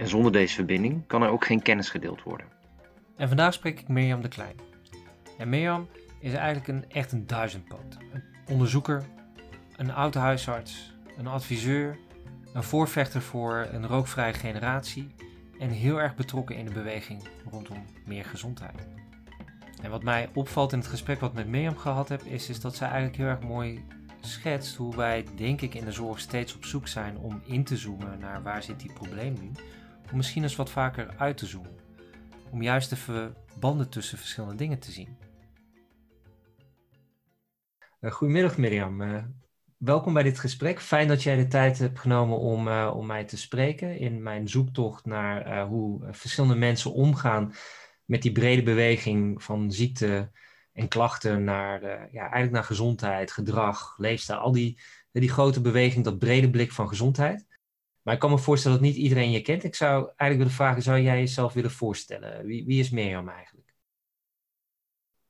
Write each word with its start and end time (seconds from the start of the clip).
En 0.00 0.08
zonder 0.08 0.32
deze 0.32 0.54
verbinding 0.54 1.06
kan 1.06 1.22
er 1.22 1.28
ook 1.28 1.44
geen 1.44 1.62
kennis 1.62 1.90
gedeeld 1.90 2.22
worden. 2.22 2.46
En 3.16 3.28
vandaag 3.28 3.54
spreek 3.54 3.80
ik 3.80 3.88
Mirjam 3.88 4.22
de 4.22 4.28
Klein. 4.28 4.54
En 5.38 5.48
Mirjam 5.48 5.88
is 6.20 6.32
eigenlijk 6.32 6.68
een, 6.68 6.90
echt 6.90 7.12
een 7.12 7.26
duizendpoot. 7.26 7.96
Een 8.12 8.22
onderzoeker, 8.48 9.04
een 9.76 9.92
oud 9.92 10.14
huisarts, 10.14 10.94
een 11.18 11.26
adviseur, 11.26 11.98
een 12.52 12.62
voorvechter 12.62 13.22
voor 13.22 13.68
een 13.72 13.86
rookvrije 13.86 14.32
generatie 14.32 15.14
en 15.58 15.70
heel 15.70 16.00
erg 16.00 16.14
betrokken 16.14 16.56
in 16.56 16.64
de 16.64 16.72
beweging 16.72 17.22
rondom 17.50 17.84
meer 18.06 18.24
gezondheid. 18.24 18.86
En 19.82 19.90
wat 19.90 20.02
mij 20.02 20.28
opvalt 20.34 20.72
in 20.72 20.78
het 20.78 20.88
gesprek 20.88 21.20
wat 21.20 21.30
ik 21.30 21.36
met 21.36 21.48
Mirjam 21.48 21.76
gehad 21.76 22.08
heb, 22.08 22.22
is, 22.22 22.48
is 22.48 22.60
dat 22.60 22.76
zij 22.76 22.88
eigenlijk 22.88 23.16
heel 23.16 23.26
erg 23.26 23.40
mooi 23.40 23.84
schetst 24.20 24.76
hoe 24.76 24.96
wij, 24.96 25.24
denk 25.36 25.60
ik, 25.60 25.74
in 25.74 25.84
de 25.84 25.92
zorg 25.92 26.20
steeds 26.20 26.54
op 26.54 26.64
zoek 26.64 26.88
zijn 26.88 27.18
om 27.18 27.42
in 27.44 27.64
te 27.64 27.76
zoomen 27.76 28.18
naar 28.18 28.42
waar 28.42 28.62
zit 28.62 28.80
die 28.80 28.92
probleem 28.92 29.34
nu. 29.40 29.50
Om 30.10 30.16
misschien 30.16 30.42
eens 30.42 30.56
wat 30.56 30.70
vaker 30.70 31.14
uit 31.16 31.36
te 31.36 31.46
zoomen. 31.46 31.76
Om 32.50 32.62
juist 32.62 32.90
de 32.90 32.96
verbanden 32.96 33.88
tussen 33.88 34.18
verschillende 34.18 34.54
dingen 34.56 34.78
te 34.78 34.90
zien. 34.90 35.16
Uh, 38.00 38.10
goedemiddag 38.10 38.58
Mirjam. 38.58 39.00
Uh, 39.00 39.24
welkom 39.76 40.12
bij 40.12 40.22
dit 40.22 40.38
gesprek. 40.38 40.80
Fijn 40.80 41.08
dat 41.08 41.22
jij 41.22 41.36
de 41.36 41.46
tijd 41.46 41.78
hebt 41.78 41.98
genomen 41.98 42.38
om, 42.38 42.68
uh, 42.68 42.92
om 42.94 43.06
mij 43.06 43.24
te 43.24 43.36
spreken 43.36 43.98
in 43.98 44.22
mijn 44.22 44.48
zoektocht 44.48 45.04
naar 45.04 45.66
hoe 45.66 46.08
verschillende 46.10 46.56
mensen 46.56 46.92
omgaan 46.92 47.52
met 48.04 48.22
die 48.22 48.32
brede 48.32 48.62
beweging 48.62 49.42
van 49.42 49.72
ziekte 49.72 50.30
en 50.72 50.88
klachten 50.88 51.44
naar, 51.44 51.82
ja, 52.12 52.20
eigenlijk 52.20 52.52
naar 52.52 52.64
gezondheid, 52.64 53.32
gedrag, 53.32 53.94
leefstijl. 53.98 54.38
Al 54.38 54.52
die, 54.52 54.80
die 55.12 55.30
grote 55.30 55.60
beweging, 55.60 56.04
dat 56.04 56.18
brede 56.18 56.50
blik 56.50 56.72
van 56.72 56.88
gezondheid. 56.88 57.46
Maar 58.10 58.18
ik 58.18 58.24
kan 58.24 58.34
me 58.34 58.44
voorstellen 58.44 58.78
dat 58.78 58.86
niet 58.86 58.96
iedereen 58.96 59.30
je 59.30 59.42
kent. 59.42 59.64
Ik 59.64 59.74
zou 59.74 59.94
eigenlijk 59.94 60.36
willen 60.36 60.52
vragen, 60.52 60.82
zou 60.82 61.00
jij 61.00 61.18
jezelf 61.18 61.52
willen 61.52 61.70
voorstellen? 61.70 62.46
Wie, 62.46 62.64
wie 62.64 62.80
is 62.80 62.90
Mirjam 62.90 63.28
eigenlijk? 63.28 63.74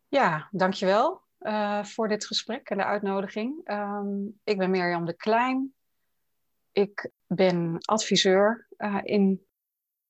Ja, 0.09 0.48
dankjewel 0.50 1.20
uh, 1.41 1.84
voor 1.84 2.09
dit 2.09 2.27
gesprek 2.27 2.69
en 2.69 2.77
de 2.77 2.84
uitnodiging. 2.84 3.70
Um, 3.70 4.41
ik 4.45 4.59
ben 4.59 4.70
Mirjam 4.70 5.05
de 5.05 5.12
Klein. 5.12 5.75
Ik 6.72 7.11
ben 7.27 7.78
adviseur 7.81 8.69
uh, 8.78 8.98
in 9.03 9.47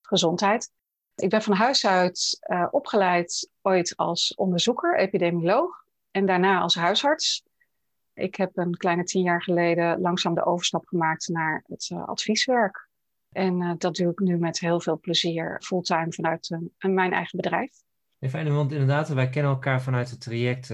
gezondheid. 0.00 0.72
Ik 1.14 1.30
ben 1.30 1.42
van 1.42 1.54
huis 1.54 1.86
uit 1.86 2.38
uh, 2.40 2.66
opgeleid 2.70 3.50
ooit 3.62 3.96
als 3.96 4.34
onderzoeker, 4.34 4.98
epidemioloog. 4.98 5.84
En 6.10 6.26
daarna 6.26 6.60
als 6.60 6.74
huisarts. 6.74 7.44
Ik 8.20 8.34
heb 8.34 8.56
een 8.56 8.76
kleine 8.76 9.04
tien 9.04 9.22
jaar 9.22 9.42
geleden 9.42 10.00
langzaam 10.00 10.34
de 10.34 10.44
overstap 10.44 10.86
gemaakt 10.86 11.28
naar 11.28 11.64
het 11.66 11.90
uh, 11.92 12.08
advieswerk. 12.08 12.88
En 13.28 13.60
uh, 13.60 13.72
dat 13.78 13.94
doe 13.94 14.10
ik 14.10 14.18
nu 14.18 14.38
met 14.38 14.60
heel 14.60 14.80
veel 14.80 14.98
plezier 14.98 15.62
fulltime 15.64 16.12
vanuit 16.12 16.50
uh, 16.50 16.94
mijn 16.94 17.12
eigen 17.12 17.36
bedrijf. 17.36 17.70
Ja, 18.18 18.28
fijn, 18.28 18.54
want 18.54 18.72
inderdaad, 18.72 19.08
wij 19.08 19.28
kennen 19.28 19.52
elkaar 19.52 19.82
vanuit 19.82 20.10
het 20.10 20.20
traject, 20.20 20.66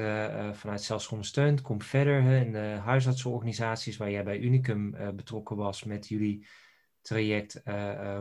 vanuit 0.52 0.82
Zelfs 0.82 1.08
Kom 1.62 1.82
verder 1.82 2.22
hè, 2.22 2.44
in 2.44 2.52
de 2.52 2.78
huisartsenorganisaties 2.84 3.96
waar 3.96 4.10
jij 4.10 4.24
bij 4.24 4.38
Unicum 4.38 4.90
betrokken 5.16 5.56
was 5.56 5.84
met 5.84 6.08
jullie 6.08 6.46
traject 7.00 7.62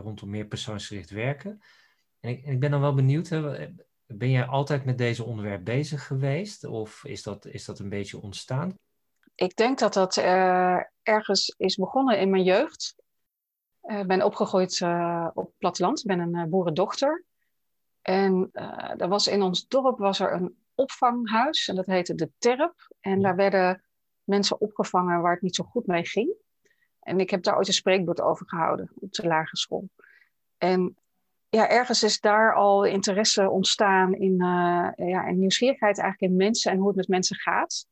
rondom 0.02 0.30
meer 0.30 0.46
persoonsgericht 0.46 1.10
werken. 1.10 1.60
En 2.20 2.30
ik, 2.30 2.44
en 2.44 2.52
ik 2.52 2.60
ben 2.60 2.70
dan 2.70 2.80
wel 2.80 2.94
benieuwd, 2.94 3.28
hè, 3.28 3.68
ben 4.06 4.30
jij 4.30 4.44
altijd 4.44 4.84
met 4.84 4.98
deze 4.98 5.24
onderwerp 5.24 5.64
bezig 5.64 6.06
geweest? 6.06 6.64
Of 6.64 7.04
is 7.04 7.22
dat, 7.22 7.46
is 7.46 7.64
dat 7.64 7.78
een 7.78 7.88
beetje 7.88 8.20
ontstaan? 8.20 8.74
Ik 9.36 9.56
denk 9.56 9.78
dat 9.78 9.92
dat 9.92 10.16
uh, 10.16 10.80
ergens 11.02 11.54
is 11.58 11.76
begonnen 11.76 12.18
in 12.18 12.30
mijn 12.30 12.42
jeugd. 12.42 12.94
Ik 13.82 13.92
uh, 13.92 14.04
ben 14.04 14.22
opgegroeid 14.22 14.80
uh, 14.80 15.28
op 15.34 15.44
het 15.44 15.58
platteland. 15.58 15.98
Ik 15.98 16.06
ben 16.06 16.18
een 16.20 16.50
boerendochter. 16.50 17.24
En 18.02 18.50
er 18.96 19.08
was 19.08 19.26
in 19.26 19.42
ons 19.42 19.68
dorp 19.68 19.98
was 19.98 20.20
er 20.20 20.32
een 20.32 20.56
opvanghuis. 20.74 21.68
En 21.68 21.74
dat 21.74 21.86
heette 21.86 22.14
de 22.14 22.30
Terp. 22.38 22.94
En 23.00 23.20
daar 23.20 23.36
werden 23.36 23.82
mensen 24.24 24.60
opgevangen 24.60 25.20
waar 25.20 25.32
het 25.32 25.42
niet 25.42 25.54
zo 25.54 25.64
goed 25.64 25.86
mee 25.86 26.06
ging. 26.06 26.34
En 27.00 27.20
ik 27.20 27.30
heb 27.30 27.42
daar 27.42 27.56
ooit 27.56 27.66
een 27.66 27.72
spreekbeurt 27.72 28.20
over 28.20 28.48
gehouden 28.48 28.90
op 28.94 29.12
de 29.12 29.26
lagere 29.26 29.56
school. 29.56 29.88
En 30.58 30.96
ja, 31.48 31.68
ergens 31.68 32.02
is 32.02 32.20
daar 32.20 32.54
al 32.54 32.84
interesse 32.84 33.50
ontstaan 33.50 34.14
in, 34.14 34.36
ja, 34.96 35.26
en 35.26 35.38
nieuwsgierigheid 35.38 35.98
eigenlijk 35.98 36.32
in 36.32 36.38
mensen 36.38 36.72
en 36.72 36.78
hoe 36.78 36.86
het 36.86 36.96
met 36.96 37.08
mensen 37.08 37.36
gaat 37.36 37.86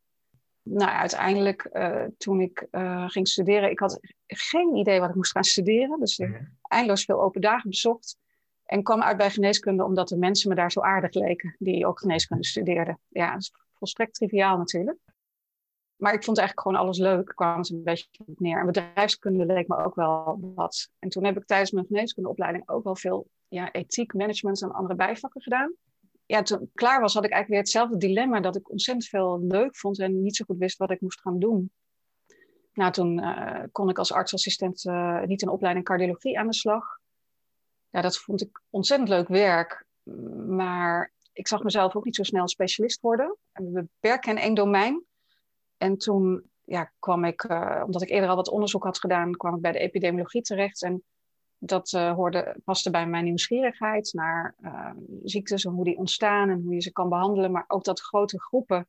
nou, 0.64 0.90
uiteindelijk 0.90 1.68
uh, 1.72 2.04
toen 2.16 2.40
ik 2.40 2.66
uh, 2.70 3.08
ging 3.08 3.28
studeren, 3.28 3.70
ik 3.70 3.78
had 3.78 3.98
geen 4.26 4.74
idee 4.74 5.00
wat 5.00 5.08
ik 5.08 5.14
moest 5.14 5.32
gaan 5.32 5.44
studeren. 5.44 6.00
Dus 6.00 6.18
ik 6.18 6.28
mm 6.28 6.52
eindeloos 6.74 7.04
veel 7.04 7.22
open 7.22 7.40
dagen 7.40 7.70
bezocht. 7.70 8.16
En 8.64 8.82
kwam 8.82 9.02
uit 9.02 9.16
bij 9.16 9.30
geneeskunde 9.30 9.84
omdat 9.84 10.08
de 10.08 10.16
mensen 10.16 10.48
me 10.48 10.54
daar 10.54 10.72
zo 10.72 10.80
aardig 10.80 11.12
leken, 11.14 11.56
die 11.58 11.86
ook 11.86 11.98
geneeskunde 11.98 12.44
studeerden. 12.44 12.98
Ja, 13.08 13.32
dat 13.32 13.40
is 13.40 13.52
volstrekt 13.72 14.14
triviaal 14.14 14.56
natuurlijk. 14.56 14.98
Maar 15.96 16.12
ik 16.12 16.24
vond 16.24 16.38
eigenlijk 16.38 16.68
gewoon 16.68 16.84
alles 16.84 16.98
leuk, 16.98 17.32
kwam 17.34 17.58
het 17.58 17.70
een 17.70 17.82
beetje 17.82 18.08
neer. 18.36 18.58
En 18.58 18.66
bedrijfskunde 18.66 19.46
leek 19.46 19.68
me 19.68 19.76
ook 19.84 19.94
wel 19.94 20.38
wat. 20.54 20.90
En 20.98 21.08
toen 21.08 21.24
heb 21.24 21.36
ik 21.36 21.44
tijdens 21.44 21.70
mijn 21.70 21.86
geneeskundeopleiding 21.86 22.68
ook 22.68 22.84
wel 22.84 22.96
veel 22.96 23.28
ja, 23.48 23.72
ethiek, 23.72 24.14
management 24.14 24.62
en 24.62 24.72
andere 24.72 24.94
bijvakken 24.94 25.42
gedaan 25.42 25.74
ja, 26.26 26.42
toen 26.42 26.60
ik 26.60 26.68
klaar 26.74 27.00
was, 27.00 27.14
had 27.14 27.24
ik 27.24 27.30
eigenlijk 27.30 27.48
weer 27.48 27.72
hetzelfde 27.72 28.06
dilemma 28.06 28.40
dat 28.40 28.56
ik 28.56 28.70
ontzettend 28.70 29.08
veel 29.08 29.40
leuk 29.40 29.76
vond 29.76 29.98
en 29.98 30.22
niet 30.22 30.36
zo 30.36 30.44
goed 30.44 30.58
wist 30.58 30.78
wat 30.78 30.90
ik 30.90 31.00
moest 31.00 31.20
gaan 31.20 31.38
doen. 31.38 31.72
Nou, 32.72 32.92
toen 32.92 33.18
uh, 33.18 33.62
kon 33.72 33.88
ik 33.88 33.98
als 33.98 34.12
artsassistent 34.12 34.84
uh, 34.84 35.22
niet 35.22 35.42
een 35.42 35.48
opleiding 35.48 35.86
cardiologie 35.86 36.38
aan 36.38 36.46
de 36.46 36.54
slag. 36.54 36.98
Ja, 37.90 38.00
dat 38.00 38.18
vond 38.18 38.42
ik 38.42 38.62
ontzettend 38.70 39.08
leuk 39.08 39.28
werk, 39.28 39.86
maar 40.46 41.12
ik 41.32 41.48
zag 41.48 41.62
mezelf 41.62 41.96
ook 41.96 42.04
niet 42.04 42.16
zo 42.16 42.22
snel 42.22 42.48
specialist 42.48 43.00
worden. 43.00 43.36
En 43.52 43.72
we 43.72 43.86
beperken 44.00 44.30
in 44.30 44.42
één 44.42 44.54
domein. 44.54 45.04
En 45.76 45.98
toen 45.98 46.50
ja, 46.64 46.92
kwam 46.98 47.24
ik, 47.24 47.44
uh, 47.44 47.82
omdat 47.84 48.02
ik 48.02 48.10
eerder 48.10 48.28
al 48.28 48.36
wat 48.36 48.48
onderzoek 48.48 48.84
had 48.84 48.98
gedaan, 48.98 49.36
kwam 49.36 49.54
ik 49.54 49.60
bij 49.60 49.72
de 49.72 49.78
epidemiologie 49.78 50.42
terecht. 50.42 50.82
En 50.82 51.02
dat 51.66 51.92
uh, 51.92 52.12
hoorde, 52.12 52.56
paste 52.64 52.90
bij 52.90 53.06
mijn 53.06 53.24
nieuwsgierigheid 53.24 54.12
naar 54.12 54.54
uh, 54.60 54.90
ziektes 55.24 55.64
en 55.64 55.72
hoe 55.72 55.84
die 55.84 55.96
ontstaan 55.96 56.50
en 56.50 56.62
hoe 56.62 56.74
je 56.74 56.80
ze 56.80 56.92
kan 56.92 57.08
behandelen. 57.08 57.52
Maar 57.52 57.64
ook 57.68 57.84
dat 57.84 58.00
grote 58.00 58.40
groepen. 58.40 58.88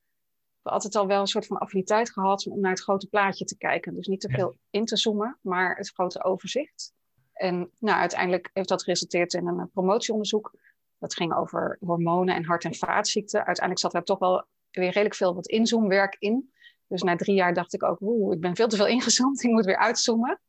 We 0.62 0.70
altijd 0.70 0.96
al 0.96 1.08
wel 1.08 1.22
een 1.22 1.28
soort 1.28 1.48
van 1.48 1.58
affiniteit 1.58 2.12
gehad 2.12 2.48
om 2.48 2.60
naar 2.60 2.72
het 2.72 2.82
grote 2.82 3.08
plaatje 3.08 3.46
te 3.46 3.58
kijken. 3.58 3.96
Dus 3.96 4.08
niet 4.08 4.22
te 4.22 4.30
veel 4.30 4.56
in 4.70 4.86
te 4.86 4.98
zoomen, 4.98 5.38
maar 5.42 5.76
het 5.76 5.90
grote 5.90 6.24
overzicht. 6.24 6.94
En 7.34 7.72
nou, 7.80 8.00
uiteindelijk 8.00 8.50
heeft 8.54 8.70
dat 8.70 8.84
geresulteerd 8.84 9.34
in 9.34 9.48
een 9.48 9.70
promotieonderzoek. 9.70 10.54
Dat 10.98 11.16
ging 11.16 11.36
over 11.36 11.78
hormonen 11.80 12.36
en 12.36 12.46
hart- 12.46 12.64
en 12.64 12.76
vaatziekten. 12.76 13.38
Uiteindelijk 13.46 13.80
zat 13.80 13.92
daar 13.92 14.04
toch 14.04 14.20
wel 14.20 14.46
weer 14.72 14.90
redelijk 14.90 15.16
veel 15.16 15.36
wat 15.36 15.48
inzoomwerk 15.48 16.16
in. 16.20 16.54
Dus 16.88 17.02
na 17.02 17.16
drie 17.16 17.36
jaar 17.36 17.54
dacht 17.54 17.74
ik 17.74 17.84
ook, 17.84 18.02
oeh, 18.02 18.34
ik 18.36 18.42
ben 18.42 18.56
veel 18.56 18.68
te 18.68 18.76
veel 18.76 18.88
ingezoomd, 18.98 19.44
ik 19.44 19.52
moet 19.52 19.66
weer 19.66 19.78
uitzoomen. 19.78 20.40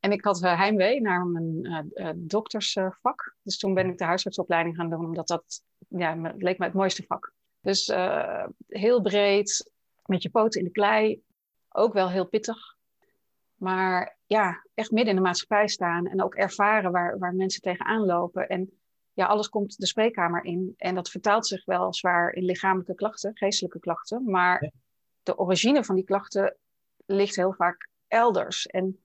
En 0.00 0.12
ik 0.12 0.24
had 0.24 0.40
heimwee 0.40 1.00
naar 1.00 1.26
mijn 1.26 1.66
uh, 1.92 2.10
doktersvak. 2.14 3.36
dus 3.42 3.58
toen 3.58 3.74
ben 3.74 3.88
ik 3.88 3.98
de 3.98 4.04
huisartsopleiding 4.04 4.76
gaan 4.76 4.90
doen, 4.90 5.04
omdat 5.04 5.26
dat 5.26 5.62
ja, 5.88 6.34
leek 6.36 6.58
me 6.58 6.64
het 6.64 6.74
mooiste 6.74 7.04
vak. 7.06 7.32
Dus 7.60 7.88
uh, 7.88 8.46
heel 8.66 9.00
breed, 9.00 9.72
met 10.04 10.22
je 10.22 10.30
poten 10.30 10.60
in 10.60 10.66
de 10.66 10.72
klei. 10.72 11.22
Ook 11.68 11.92
wel 11.92 12.10
heel 12.10 12.26
pittig. 12.26 12.76
Maar 13.54 14.16
ja, 14.26 14.66
echt 14.74 14.90
midden 14.90 15.10
in 15.10 15.16
de 15.16 15.26
maatschappij 15.26 15.68
staan 15.68 16.06
en 16.06 16.22
ook 16.22 16.34
ervaren 16.34 16.92
waar, 16.92 17.18
waar 17.18 17.34
mensen 17.34 17.62
tegenaan 17.62 18.06
lopen. 18.06 18.48
En 18.48 18.70
ja, 19.12 19.26
alles 19.26 19.48
komt 19.48 19.78
de 19.78 19.86
spreekkamer 19.86 20.44
in. 20.44 20.74
En 20.76 20.94
dat 20.94 21.10
vertaalt 21.10 21.46
zich 21.46 21.64
wel 21.64 21.94
zwaar 21.94 22.32
in 22.32 22.44
lichamelijke 22.44 22.94
klachten, 22.94 23.36
geestelijke 23.36 23.78
klachten. 23.78 24.24
Maar 24.24 24.72
de 25.22 25.38
origine 25.38 25.84
van 25.84 25.94
die 25.94 26.04
klachten 26.04 26.56
ligt 27.06 27.36
heel 27.36 27.52
vaak 27.52 27.88
elders. 28.08 28.66
En 28.66 28.98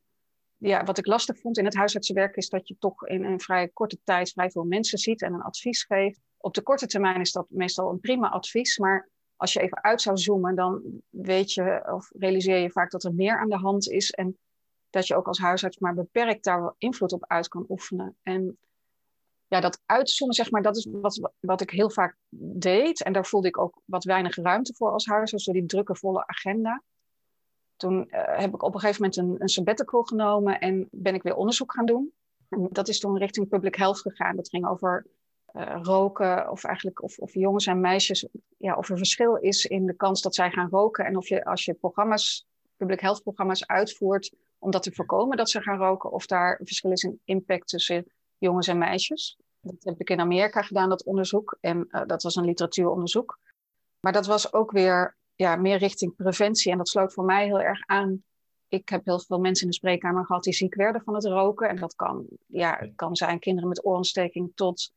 ja, 0.57 0.83
wat 0.83 0.97
ik 0.97 1.05
lastig 1.05 1.39
vond 1.39 1.57
in 1.57 1.65
het 1.65 1.75
huisartsenwerk 1.75 2.35
is 2.35 2.49
dat 2.49 2.67
je 2.67 2.75
toch 2.79 3.07
in 3.07 3.23
een 3.23 3.39
vrij 3.39 3.67
korte 3.67 3.97
tijd 4.03 4.31
vrij 4.31 4.51
veel 4.51 4.63
mensen 4.63 4.97
ziet 4.97 5.21
en 5.21 5.33
een 5.33 5.41
advies 5.41 5.83
geeft. 5.83 6.19
Op 6.37 6.53
de 6.53 6.61
korte 6.61 6.87
termijn 6.87 7.21
is 7.21 7.31
dat 7.31 7.45
meestal 7.49 7.89
een 7.89 7.99
prima 7.99 8.29
advies, 8.29 8.77
maar 8.77 9.09
als 9.35 9.53
je 9.53 9.61
even 9.61 9.83
uit 9.83 10.01
zou 10.01 10.17
zoomen, 10.17 10.55
dan 10.55 10.81
weet 11.09 11.53
je 11.53 11.89
of 11.91 12.09
realiseer 12.17 12.57
je 12.57 12.71
vaak 12.71 12.91
dat 12.91 13.03
er 13.03 13.13
meer 13.13 13.39
aan 13.39 13.49
de 13.49 13.57
hand 13.57 13.89
is 13.89 14.11
en 14.11 14.37
dat 14.89 15.07
je 15.07 15.15
ook 15.15 15.27
als 15.27 15.39
huisarts 15.39 15.77
maar 15.77 15.93
beperkt 15.93 16.43
daar 16.43 16.73
invloed 16.77 17.13
op 17.13 17.25
uit 17.27 17.47
kan 17.47 17.65
oefenen. 17.69 18.17
En 18.21 18.57
ja, 19.47 19.59
dat 19.59 19.81
uitzoomen, 19.85 20.35
zeg 20.35 20.51
maar, 20.51 20.61
dat 20.61 20.77
is 20.77 20.87
wat, 20.91 21.31
wat 21.39 21.61
ik 21.61 21.69
heel 21.69 21.89
vaak 21.89 22.17
deed. 22.55 23.03
En 23.03 23.13
daar 23.13 23.25
voelde 23.25 23.47
ik 23.47 23.57
ook 23.57 23.81
wat 23.85 24.03
weinig 24.03 24.35
ruimte 24.35 24.73
voor 24.73 24.91
als 24.91 25.05
huisarts, 25.05 25.45
door 25.45 25.53
die 25.53 25.65
drukke, 25.65 25.95
volle 25.95 26.27
agenda. 26.27 26.83
Toen 27.75 28.07
uh, 28.10 28.38
heb 28.38 28.54
ik 28.54 28.63
op 28.63 28.74
een 28.74 28.80
gegeven 28.80 29.01
moment 29.01 29.18
een, 29.18 29.42
een 29.42 29.50
sabbatical 29.50 30.04
genomen 30.04 30.60
en 30.60 30.88
ben 30.92 31.16
ik 31.16 31.24
weer 31.24 31.36
onderzoek 31.36 31.74
gaan 31.74 31.86
doen. 31.86 32.13
En 32.50 32.68
dat 32.72 32.88
is 32.88 33.00
toen 33.00 33.18
richting 33.18 33.48
public 33.48 33.75
health 33.75 34.00
gegaan. 34.00 34.36
Dat 34.36 34.50
ging 34.50 34.68
over 34.68 35.06
uh, 35.54 35.80
roken, 35.81 36.51
of 36.51 36.63
eigenlijk 36.63 37.04
of, 37.04 37.18
of 37.18 37.33
jongens 37.33 37.66
en 37.66 37.80
meisjes, 37.80 38.27
ja, 38.57 38.75
of 38.75 38.89
er 38.89 38.98
verschil 38.98 39.36
is 39.36 39.66
in 39.66 39.86
de 39.86 39.95
kans 39.95 40.22
dat 40.22 40.36
zij 40.36 40.51
gaan 40.51 40.69
roken. 40.69 41.06
En 41.06 41.18
of 41.18 41.27
je 41.27 41.45
als 41.45 41.66
je 41.66 41.74
programma's, 41.74 42.48
public 42.77 43.00
health 43.00 43.22
programma's 43.24 43.68
uitvoert 43.68 44.33
om 44.60 44.72
dat 44.72 44.83
te 44.83 44.92
voorkomen 44.92 45.38
dat 45.38 45.50
ze 45.50 45.62
gaan 45.62 45.77
roken, 45.77 46.12
of 46.12 46.25
daar 46.25 46.60
een 46.60 46.66
verschil 46.66 46.92
is 46.92 47.04
in 47.04 47.19
impact 47.24 47.68
tussen 47.68 48.06
jongens 48.38 48.68
en 48.68 48.77
meisjes. 48.77 49.38
Dat 49.62 49.75
heb 49.80 50.00
ik 50.00 50.10
in 50.10 50.19
Amerika 50.19 50.62
gedaan, 50.62 50.89
dat 50.89 51.04
onderzoek. 51.04 51.57
En 51.62 51.88
uh, 51.89 52.01
dat 52.06 52.24
was 52.24 52.36
een 52.36 52.45
literatuuronderzoek. 52.45 53.39
Maar 54.00 54.13
dat 54.13 54.25
was 54.25 54.54
ook 54.54 54.72
weer 54.72 55.18
ja, 55.35 55.55
meer 55.55 55.77
richting 55.77 56.15
preventie. 56.15 56.71
En 56.71 56.77
dat 56.77 56.89
sloot 56.89 57.13
voor 57.13 57.25
mij 57.25 57.45
heel 57.45 57.61
erg 57.61 57.85
aan. 57.85 58.23
Ik 58.67 58.89
heb 58.89 59.05
heel 59.05 59.19
veel 59.19 59.39
mensen 59.39 59.63
in 59.63 59.69
de 59.69 59.77
spreekkamer 59.77 60.25
gehad 60.25 60.43
die 60.43 60.53
ziek 60.53 60.75
werden 60.75 61.01
van 61.01 61.13
het 61.13 61.25
roken. 61.25 61.69
En 61.69 61.75
dat 61.75 61.95
kan, 61.95 62.25
ja, 62.47 62.89
kan 62.95 63.15
zijn 63.15 63.39
kinderen 63.39 63.69
met 63.69 63.85
oorontsteking 63.85 64.51
tot... 64.55 64.93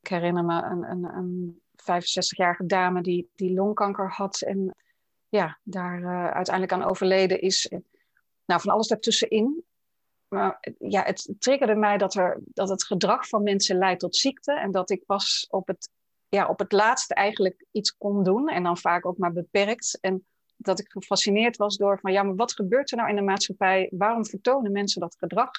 Ik 0.00 0.08
herinner 0.08 0.44
me 0.44 0.62
een, 0.62 0.90
een, 0.90 1.04
een 1.04 1.60
65-jarige 1.76 2.66
dame 2.66 3.02
die, 3.02 3.30
die 3.34 3.54
longkanker 3.54 4.10
had. 4.10 4.40
En 4.40 4.74
ja, 5.28 5.58
daar 5.62 6.00
uh, 6.00 6.30
uiteindelijk 6.30 6.72
aan 6.72 6.90
overleden 6.90 7.40
is. 7.40 7.72
Nou, 8.44 8.60
van 8.60 8.72
alles 8.72 8.88
daartussenin 8.88 9.64
maar 10.30 10.72
ja, 10.78 11.02
het 11.02 11.34
triggerde 11.38 11.74
mij 11.74 11.98
dat, 11.98 12.14
er, 12.14 12.40
dat 12.44 12.68
het 12.68 12.84
gedrag 12.84 13.28
van 13.28 13.42
mensen 13.42 13.78
leidt 13.78 14.00
tot 14.00 14.16
ziekte. 14.16 14.52
En 14.52 14.70
dat 14.70 14.90
ik 14.90 15.06
pas 15.06 15.46
op 15.50 15.66
het, 15.66 15.90
ja, 16.30 16.48
op 16.48 16.58
het 16.58 16.72
laatste 16.72 17.14
eigenlijk 17.14 17.66
iets 17.70 17.96
kon 17.96 18.24
doen. 18.24 18.48
En 18.48 18.62
dan 18.62 18.78
vaak 18.78 19.06
ook 19.06 19.18
maar 19.18 19.32
beperkt. 19.32 19.98
En 20.00 20.26
dat 20.56 20.80
ik 20.80 20.88
gefascineerd 20.90 21.56
was 21.56 21.76
door 21.76 21.98
van 22.00 22.12
ja, 22.12 22.22
maar 22.22 22.34
wat 22.34 22.52
gebeurt 22.52 22.90
er 22.90 22.96
nou 22.96 23.08
in 23.08 23.16
de 23.16 23.22
maatschappij? 23.22 23.88
Waarom 23.90 24.26
vertonen 24.26 24.72
mensen 24.72 25.00
dat 25.00 25.16
gedrag? 25.18 25.50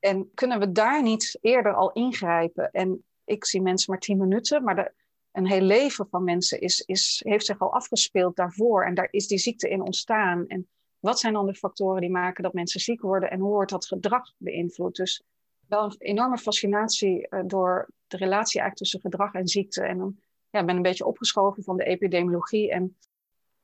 En 0.00 0.30
kunnen 0.34 0.58
we 0.58 0.72
daar 0.72 1.02
niet 1.02 1.38
eerder 1.40 1.74
al 1.74 1.92
ingrijpen? 1.92 2.70
En 2.70 3.04
ik 3.24 3.44
zie 3.44 3.62
mensen 3.62 3.90
maar 3.90 4.00
tien 4.00 4.18
minuten, 4.18 4.64
maar 4.64 4.92
een 5.32 5.46
heel 5.46 5.60
leven 5.60 6.06
van 6.10 6.24
mensen 6.24 6.60
is, 6.60 6.80
is, 6.80 7.22
heeft 7.24 7.46
zich 7.46 7.58
al 7.58 7.72
afgespeeld 7.72 8.36
daarvoor. 8.36 8.84
En 8.84 8.94
daar 8.94 9.08
is 9.10 9.26
die 9.26 9.38
ziekte 9.38 9.68
in 9.68 9.80
ontstaan. 9.80 10.46
En 10.46 10.68
wat 10.98 11.20
zijn 11.20 11.32
dan 11.32 11.46
de 11.46 11.54
factoren 11.54 12.00
die 12.00 12.10
maken 12.10 12.42
dat 12.42 12.52
mensen 12.52 12.80
ziek 12.80 13.00
worden 13.00 13.30
en 13.30 13.40
hoe 13.40 13.52
wordt 13.52 13.70
dat 13.70 13.86
gedrag 13.86 14.32
beïnvloed? 14.36 14.96
Dus 14.96 15.22
wel 15.68 15.84
een 15.84 15.94
enorme 15.98 16.38
fascinatie 16.38 17.26
uh, 17.30 17.40
door 17.46 17.88
relatie 18.16 18.60
eigenlijk 18.60 18.76
tussen 18.76 19.00
gedrag 19.00 19.32
en 19.32 19.48
ziekte. 19.48 19.82
En 19.82 19.98
dan 19.98 20.16
ja, 20.50 20.64
ben 20.64 20.76
een 20.76 20.82
beetje 20.82 21.06
opgeschoven 21.06 21.62
van 21.62 21.76
de 21.76 21.84
epidemiologie 21.84 22.70
en 22.70 22.96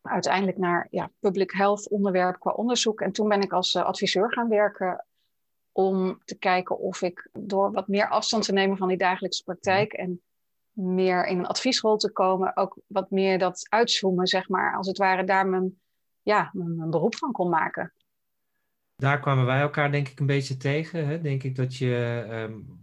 uiteindelijk 0.02 0.58
naar 0.58 0.86
ja, 0.90 1.10
public 1.18 1.50
health 1.50 1.88
onderwerp 1.88 2.38
qua 2.38 2.50
onderzoek. 2.50 3.00
En 3.00 3.12
toen 3.12 3.28
ben 3.28 3.40
ik 3.40 3.52
als 3.52 3.74
uh, 3.74 3.82
adviseur 3.82 4.32
gaan 4.32 4.48
werken 4.48 5.04
om 5.72 6.20
te 6.24 6.38
kijken 6.38 6.78
of 6.78 7.02
ik 7.02 7.28
door 7.32 7.72
wat 7.72 7.88
meer 7.88 8.08
afstand 8.08 8.44
te 8.44 8.52
nemen 8.52 8.76
van 8.76 8.88
die 8.88 8.96
dagelijkse 8.96 9.42
praktijk 9.42 9.92
en 9.92 10.20
meer 10.72 11.26
in 11.26 11.38
een 11.38 11.46
adviesrol 11.46 11.96
te 11.96 12.12
komen, 12.12 12.56
ook 12.56 12.78
wat 12.86 13.10
meer 13.10 13.38
dat 13.38 13.66
uitzoomen, 13.68 14.26
zeg 14.26 14.48
maar, 14.48 14.76
als 14.76 14.86
het 14.86 14.98
ware 14.98 15.24
daar 15.24 15.46
mijn 15.46 15.80
ja, 16.22 16.50
een, 16.54 16.90
beroep 16.90 17.16
van 17.16 17.32
kon 17.32 17.48
maken. 17.48 17.92
Daar 18.96 19.20
kwamen 19.20 19.46
wij 19.46 19.60
elkaar 19.60 19.92
denk 19.92 20.08
ik 20.08 20.20
een 20.20 20.26
beetje 20.26 20.56
tegen. 20.56 21.06
Hè? 21.06 21.20
Denk 21.20 21.42
ik 21.42 21.56
dat 21.56 21.76
je, 21.76 22.26
um, 22.30 22.80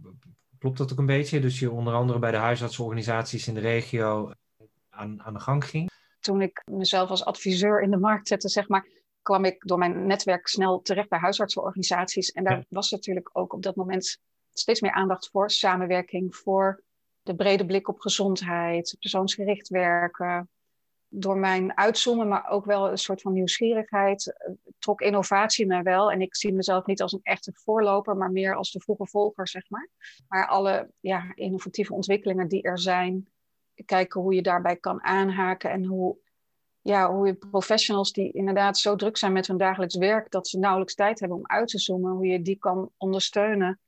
klopt 0.58 0.78
dat 0.78 0.92
ook 0.92 0.98
een 0.98 1.06
beetje? 1.06 1.40
Dus 1.40 1.58
je 1.58 1.70
onder 1.70 1.94
andere 1.94 2.18
bij 2.18 2.30
de 2.30 2.36
huisartsenorganisaties 2.36 3.48
in 3.48 3.54
de 3.54 3.60
regio 3.60 4.32
aan, 4.90 5.22
aan 5.22 5.34
de 5.34 5.40
gang 5.40 5.64
ging. 5.64 5.90
Toen 6.20 6.42
ik 6.42 6.62
mezelf 6.70 7.10
als 7.10 7.24
adviseur 7.24 7.82
in 7.82 7.90
de 7.90 7.96
markt 7.96 8.28
zette, 8.28 8.48
zeg 8.48 8.68
maar, 8.68 8.86
kwam 9.22 9.44
ik 9.44 9.56
door 9.66 9.78
mijn 9.78 10.06
netwerk 10.06 10.46
snel 10.46 10.80
terecht 10.82 11.08
bij 11.08 11.18
huisartsenorganisaties. 11.18 12.30
En 12.30 12.44
daar 12.44 12.64
was 12.68 12.90
natuurlijk 12.90 13.30
ook 13.32 13.52
op 13.52 13.62
dat 13.62 13.76
moment 13.76 14.18
steeds 14.52 14.80
meer 14.80 14.92
aandacht 14.92 15.28
voor 15.30 15.50
samenwerking, 15.50 16.36
voor 16.36 16.82
de 17.22 17.34
brede 17.34 17.66
blik 17.66 17.88
op 17.88 18.00
gezondheid, 18.00 18.96
persoonsgericht 18.98 19.68
werken, 19.68 20.48
door 21.08 21.36
mijn 21.36 21.76
uitzoomen, 21.76 22.28
maar 22.28 22.48
ook 22.48 22.64
wel 22.64 22.90
een 22.90 22.98
soort 22.98 23.20
van 23.20 23.32
nieuwsgierigheid, 23.32 24.36
eh, 24.36 24.52
trok 24.88 25.00
innovatie 25.00 25.66
mij 25.66 25.82
wel. 25.82 26.12
En 26.12 26.20
ik 26.20 26.36
zie 26.36 26.52
mezelf 26.52 26.86
niet 26.86 27.02
als 27.02 27.12
een 27.12 27.22
echte 27.22 27.52
voorloper, 27.54 28.16
maar 28.16 28.30
meer 28.30 28.54
als 28.54 28.72
de 28.72 28.80
vroege 28.80 29.06
volger, 29.06 29.48
zeg 29.48 29.70
maar. 29.70 29.88
Maar 30.28 30.46
alle 30.46 30.90
ja, 31.00 31.32
innovatieve 31.34 31.94
ontwikkelingen 31.94 32.48
die 32.48 32.62
er 32.62 32.78
zijn, 32.78 33.28
kijken 33.84 34.20
hoe 34.20 34.34
je 34.34 34.42
daarbij 34.42 34.76
kan 34.76 35.02
aanhaken 35.02 35.70
en 35.70 35.84
hoe, 35.84 36.16
ja, 36.80 37.12
hoe 37.12 37.26
je 37.26 37.34
professionals 37.34 38.12
die 38.12 38.32
inderdaad 38.32 38.78
zo 38.78 38.96
druk 38.96 39.16
zijn 39.16 39.32
met 39.32 39.46
hun 39.46 39.56
dagelijks 39.56 39.96
werk 39.96 40.30
dat 40.30 40.48
ze 40.48 40.58
nauwelijks 40.58 40.94
tijd 40.94 41.20
hebben 41.20 41.38
om 41.38 41.46
uit 41.46 41.68
te 41.68 41.78
zoomen, 41.78 42.12
hoe 42.12 42.26
je 42.26 42.42
die 42.42 42.58
kan 42.58 42.90
ondersteunen 42.96 43.80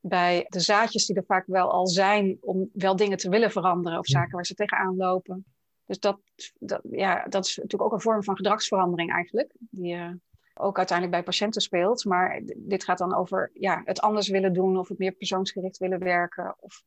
bij 0.00 0.46
de 0.48 0.60
zaadjes 0.60 1.06
die 1.06 1.16
er 1.16 1.24
vaak 1.24 1.46
wel 1.46 1.70
al 1.70 1.86
zijn 1.86 2.38
om 2.40 2.70
wel 2.72 2.96
dingen 2.96 3.18
te 3.18 3.28
willen 3.28 3.50
veranderen 3.50 3.98
of 3.98 4.06
zaken 4.06 4.34
waar 4.34 4.46
ze 4.46 4.54
tegenaan 4.54 4.96
lopen. 4.96 5.44
Dus 5.86 5.98
dat, 5.98 6.20
dat, 6.58 6.80
ja, 6.90 7.24
dat 7.28 7.46
is 7.46 7.56
natuurlijk 7.56 7.82
ook 7.82 7.92
een 7.92 8.00
vorm 8.00 8.24
van 8.24 8.36
gedragsverandering 8.36 9.12
eigenlijk, 9.12 9.52
die 9.58 9.94
uh, 9.94 10.10
ook 10.58 10.76
uiteindelijk 10.76 11.16
bij 11.16 11.26
patiënten 11.26 11.60
speelt. 11.60 12.04
Maar 12.04 12.42
dit 12.56 12.84
gaat 12.84 12.98
dan 12.98 13.14
over 13.14 13.50
ja, 13.54 13.82
het 13.84 14.00
anders 14.00 14.28
willen 14.28 14.52
doen 14.52 14.78
of 14.78 14.88
het 14.88 14.98
meer 14.98 15.12
persoonsgericht 15.12 15.78
willen 15.78 15.98
werken 15.98 16.56
of 16.60 16.82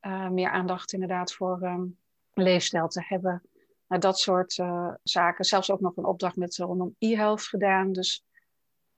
uh, 0.00 0.28
meer 0.28 0.50
aandacht 0.50 0.92
inderdaad 0.92 1.32
voor 1.32 1.62
um, 1.62 1.98
leefstijl 2.32 2.88
te 2.88 3.04
hebben. 3.04 3.42
Nou, 3.88 4.00
dat 4.00 4.18
soort 4.18 4.58
uh, 4.58 4.94
zaken. 5.02 5.44
Zelfs 5.44 5.70
ook 5.70 5.80
nog 5.80 5.96
een 5.96 6.04
opdracht 6.04 6.36
met 6.36 6.56
rondom 6.56 6.94
e-health 6.98 7.42
gedaan. 7.42 7.92
Dus 7.92 8.24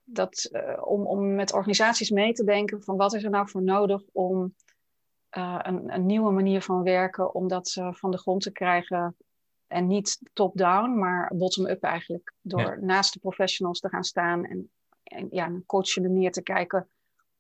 dat, 0.05 0.51
om, 0.81 1.07
om 1.07 1.35
met 1.35 1.53
organisaties 1.53 2.11
mee 2.11 2.33
te 2.33 2.45
denken 2.45 2.83
van 2.83 2.97
wat 2.97 3.15
is 3.15 3.25
er 3.25 3.31
nou 3.31 3.49
voor 3.49 3.63
nodig 3.63 4.03
om 4.13 4.55
uh, 5.39 5.59
een, 5.63 5.95
een, 5.95 6.07
nieuwe 6.07 6.31
manier 6.31 6.63
van 6.63 6.83
werken 6.83 7.35
om 7.35 7.49
dat 7.49 7.77
uh, 7.79 7.93
van 7.93 8.11
de 8.11 8.19
grond 8.19 8.43
te 8.43 8.53
krijgen. 8.53 9.17
En 9.75 9.87
niet 9.87 10.19
top-down, 10.33 10.99
maar 10.99 11.33
bottom-up 11.35 11.83
eigenlijk. 11.83 12.33
Door 12.41 12.79
naast 12.81 13.13
de 13.13 13.19
professionals 13.19 13.81
te 13.81 13.89
gaan 13.89 14.05
staan 14.05 14.45
en, 14.45 14.71
en 15.03 15.29
ja, 15.31 15.47
een 15.47 15.67
coachende 15.67 16.09
manier 16.09 16.33
te 16.33 16.43
kijken. 16.43 16.89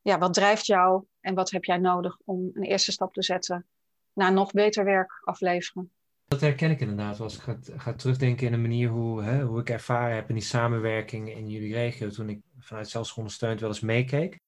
Ja, 0.02 0.18
wat 0.18 0.34
drijft 0.34 0.66
jou 0.66 1.04
en 1.20 1.34
wat 1.34 1.50
heb 1.50 1.64
jij 1.64 1.76
nodig 1.76 2.18
om 2.24 2.50
een 2.54 2.62
eerste 2.62 2.92
stap 2.92 3.12
te 3.12 3.22
zetten 3.22 3.66
naar 4.12 4.32
nog 4.32 4.52
beter 4.52 4.84
werk 4.84 5.20
afleveren? 5.24 5.90
Dat 6.24 6.40
herken 6.40 6.70
ik 6.70 6.80
inderdaad. 6.80 7.20
Als 7.20 7.36
ik 7.36 7.40
ga, 7.40 7.58
ga 7.76 7.94
terugdenken 7.94 8.46
in 8.46 8.52
de 8.52 8.58
manier 8.58 8.88
hoe, 8.88 9.22
hè, 9.22 9.42
hoe 9.42 9.60
ik 9.60 9.70
ervaren 9.70 10.14
heb 10.14 10.28
in 10.28 10.34
die 10.34 10.44
samenwerking 10.44 11.34
in 11.34 11.48
jullie 11.48 11.74
regio. 11.74 12.08
Toen 12.08 12.28
ik 12.28 12.40
vanuit 12.58 12.88
zelfs 12.88 13.14
ondersteund 13.14 13.60
wel 13.60 13.68
eens 13.68 13.80
meekeek. 13.80 14.40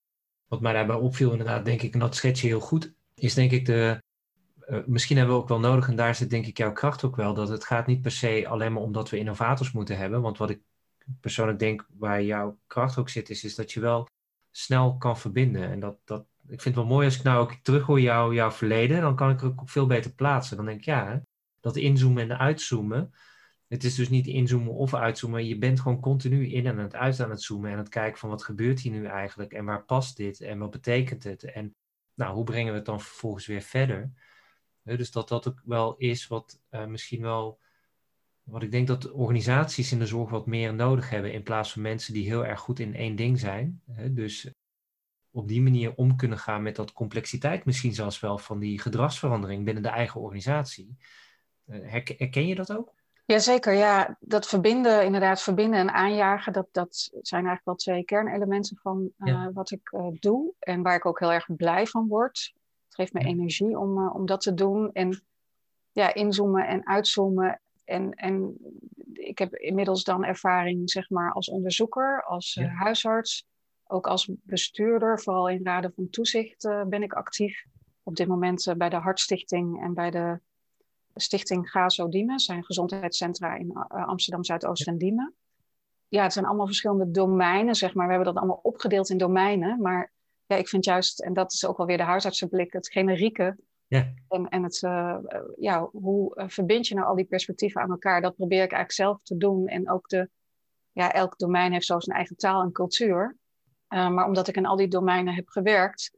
Wat 0.49 0.61
mij 0.61 0.73
daarbij 0.73 0.97
opviel 0.97 1.31
inderdaad, 1.31 1.65
denk 1.65 1.83
ik, 1.83 1.93
en 1.93 1.99
dat 1.99 2.15
schets 2.15 2.41
je 2.41 2.47
heel 2.47 2.61
goed 2.61 2.95
is 3.15 3.35
denk 3.35 3.51
ik 3.51 3.67
de. 3.67 4.05
Uh, 4.69 4.79
misschien 4.87 5.17
hebben 5.17 5.35
we 5.37 5.43
ook 5.43 5.49
wel 5.49 5.61
nodig, 5.61 5.89
en 5.89 5.97
daar 5.97 6.15
zit 6.15 6.31
denk 6.31 6.47
ik 6.47 6.59
jouw 6.59 6.73
kracht 6.73 7.05
ook 7.05 7.17
wel, 7.17 7.35
dat 7.35 7.49
het 7.49 7.65
gaat 7.65 7.87
niet 7.87 8.03
per 8.03 8.11
se 8.11 8.49
alleen 8.49 8.73
maar 8.73 8.83
omdat 8.83 9.11
we 9.11 9.19
innovators 9.19 9.73
moeten 9.73 9.97
hebben. 9.97 10.23
Want 10.23 10.39
wat 10.39 10.51
ik 10.51 10.61
persoonlijk 11.21 11.59
denk 11.59 11.87
waar 11.99 12.23
jouw 12.23 12.59
kracht 12.67 12.99
ook 12.99 13.09
zit, 13.09 13.31
is, 13.31 13.45
is 13.45 13.55
dat 13.55 13.73
je 13.73 13.81
wel 13.81 14.09
snel 14.51 14.97
kan 14.97 15.19
verbinden. 15.19 15.71
En 15.71 15.81
dat, 15.81 15.99
dat, 16.05 16.27
ik 16.43 16.61
vind 16.61 16.65
het 16.65 16.75
wel 16.75 16.87
mooi 16.87 17.07
als 17.07 17.17
ik 17.17 17.23
nou 17.23 17.41
ook 17.41 17.53
terug 17.63 17.87
hoor 17.87 18.01
jou, 18.01 18.35
jouw 18.35 18.51
verleden, 18.51 19.01
dan 19.01 19.17
kan 19.17 19.31
ik 19.31 19.41
er 19.41 19.47
ook 19.47 19.63
veel 19.65 19.87
beter 19.87 20.13
plaatsen. 20.13 20.57
Dan 20.57 20.67
denk 20.67 20.79
ik, 20.79 20.85
ja, 20.85 21.23
dat 21.61 21.77
inzoomen 21.77 22.31
en 22.31 22.39
uitzoomen. 22.39 23.15
Het 23.69 23.85
is 23.85 23.95
dus 23.95 24.09
niet 24.09 24.27
inzoomen 24.27 24.73
of 24.73 24.95
uitzoomen. 24.95 25.47
Je 25.47 25.59
bent 25.59 25.81
gewoon 25.81 26.01
continu 26.01 26.47
in 26.47 26.67
en 26.67 26.93
uit 26.93 27.21
aan 27.21 27.31
het 27.31 27.43
zoomen 27.43 27.71
en 27.71 27.79
het 27.79 27.89
kijken 27.89 28.19
van 28.19 28.29
wat 28.29 28.45
gebeurt 28.45 28.81
hier 28.81 28.93
nu 28.93 29.05
eigenlijk 29.05 29.53
en 29.53 29.65
waar 29.65 29.85
past 29.85 30.17
dit 30.17 30.41
en 30.41 30.59
wat 30.59 30.71
betekent 30.71 31.25
het. 31.25 31.45
En 31.45 31.75
nou, 32.15 32.35
hoe 32.35 32.45
brengen 32.45 32.73
we 32.73 32.79
het 32.79 32.87
dan 32.87 33.01
vervolgens 33.01 33.47
weer 33.47 33.61
verder? 33.61 34.11
Dus 34.87 35.11
dat 35.11 35.29
dat 35.29 35.49
ook 35.49 35.63
wel 35.65 35.97
is 35.97 36.27
wat 36.27 36.61
uh, 36.71 36.87
misschien 36.87 37.23
wel, 37.23 37.59
wat 38.43 38.63
ik 38.63 38.71
denk 38.71 38.87
dat 38.87 39.11
organisaties 39.11 39.93
in 39.93 39.99
de 39.99 40.07
zorg 40.07 40.31
wat 40.31 40.47
meer 40.47 40.75
nodig 40.75 41.11
hebben 41.11 41.33
in 41.33 41.43
plaats 41.43 41.73
van 41.73 41.83
mensen 41.83 42.13
die 42.13 42.27
heel 42.27 42.45
erg 42.45 42.61
goed 42.61 42.79
in 42.79 42.95
één 42.95 43.17
ding 43.17 43.39
zijn. 43.39 43.83
dus 44.11 44.51
op 45.31 45.49
die 45.49 45.63
manier 45.63 45.95
om 45.95 46.17
kunnen 46.17 46.39
gaan 46.39 46.63
met 46.63 46.77
dat 46.77 46.93
complexiteit 46.93 47.65
misschien 47.65 47.95
zelfs 47.95 48.21
wel 48.21 48.39
van 48.39 48.59
die 48.59 48.81
gedragsverandering 48.81 49.65
binnen 49.65 49.83
de 49.83 49.89
eigen 49.89 50.21
organisatie. 50.21 50.97
Uh, 51.67 51.93
herken 51.93 52.47
je 52.47 52.55
dat 52.55 52.77
ook? 52.77 52.95
Jazeker, 53.27 53.73
ja. 53.73 54.17
Dat 54.21 54.47
verbinden, 54.47 55.05
inderdaad, 55.05 55.43
verbinden 55.43 55.81
en 55.81 55.93
aanjagen, 55.93 56.53
dat, 56.53 56.69
dat 56.73 56.97
zijn 57.23 57.47
eigenlijk 57.47 57.65
wel 57.65 57.75
twee 57.75 58.05
kernelementen 58.05 58.77
van 58.77 59.11
uh, 59.19 59.47
wat 59.53 59.71
ik 59.71 59.93
uh, 59.93 60.07
doe. 60.21 60.53
En 60.59 60.83
waar 60.83 60.97
ik 60.97 61.07
ook 61.07 61.19
heel 61.19 61.33
erg 61.33 61.57
blij 61.57 61.87
van 61.87 62.09
word. 62.09 62.55
Geeft 62.97 63.13
me 63.13 63.21
energie 63.21 63.79
om, 63.79 63.99
uh, 63.99 64.15
om 64.15 64.27
dat 64.27 64.41
te 64.41 64.55
doen. 64.55 64.93
En 64.93 65.23
ja, 65.93 66.15
inzoomen 66.15 66.67
en 66.67 66.87
uitzoomen. 66.87 67.61
En, 67.85 68.15
en 68.15 68.57
ik 69.13 69.39
heb 69.39 69.55
inmiddels 69.55 70.05
dan 70.05 70.25
ervaring, 70.25 70.91
zeg 70.91 71.11
maar, 71.11 71.33
als 71.33 71.49
onderzoeker, 71.49 72.25
als 72.25 72.55
ja. 72.55 72.67
huisarts. 72.67 73.47
Ook 73.87 74.07
als 74.07 74.31
bestuurder, 74.43 75.21
vooral 75.21 75.49
in 75.49 75.65
raden 75.65 75.93
van 75.95 76.11
toezicht 76.11 76.69
ben 76.89 77.03
ik 77.03 77.13
actief. 77.13 77.65
op 78.03 78.17
dit 78.17 78.29
moment 78.29 78.75
bij 78.77 78.89
de 78.89 78.97
Hartstichting 78.97 79.83
en 79.83 79.95
bij 79.95 80.11
de 80.11 80.41
Stichting 81.15 81.71
Gazo 81.71 82.09
Diemen, 82.09 82.39
zijn 82.39 82.65
gezondheidscentra 82.65 83.55
in 83.55 83.73
Amsterdam 83.89 84.45
Zuidoost 84.45 84.87
en 84.87 84.99
Diemen. 84.99 85.35
Ja, 86.09 86.23
het 86.23 86.33
zijn 86.33 86.45
allemaal 86.45 86.67
verschillende 86.67 87.11
domeinen, 87.11 87.75
zeg 87.75 87.95
maar. 87.95 88.07
We 88.07 88.13
hebben 88.13 88.33
dat 88.33 88.43
allemaal 88.43 88.61
opgedeeld 88.63 89.11
in 89.11 89.19
domeinen. 89.19 89.81
Maar 89.81 90.13
ja, 90.47 90.57
ik 90.57 90.69
vind 90.69 90.85
juist, 90.85 91.21
en 91.21 91.33
dat 91.33 91.53
is 91.53 91.67
ook 91.67 91.77
wel 91.77 91.87
weer 91.87 91.97
de 91.97 92.03
huisartsenblik, 92.03 92.73
het 92.73 92.91
generieke. 92.91 93.57
Ja. 93.87 94.13
En, 94.29 94.49
en 94.49 94.63
het, 94.63 94.83
uh, 94.83 95.19
ja, 95.57 95.89
hoe 95.93 96.45
verbind 96.47 96.87
je 96.87 96.95
nou 96.95 97.07
al 97.07 97.15
die 97.15 97.25
perspectieven 97.25 97.81
aan 97.81 97.91
elkaar? 97.91 98.21
Dat 98.21 98.37
probeer 98.37 98.63
ik 98.63 98.73
eigenlijk 98.73 98.93
zelf 98.93 99.23
te 99.23 99.37
doen. 99.37 99.67
En 99.67 99.91
ook 99.91 100.09
de, 100.09 100.29
ja, 100.93 101.13
elk 101.13 101.39
domein 101.39 101.73
heeft 101.73 101.87
zo 101.87 102.01
zijn 102.01 102.17
eigen 102.17 102.37
taal 102.37 102.63
en 102.63 102.73
cultuur. 102.73 103.37
Uh, 103.89 104.09
maar 104.11 104.27
omdat 104.27 104.49
ik 104.49 104.57
in 104.57 104.67
al 104.67 104.77
die 104.77 104.89
domeinen 104.89 105.35
heb 105.35 105.49
gewerkt, 105.49 106.17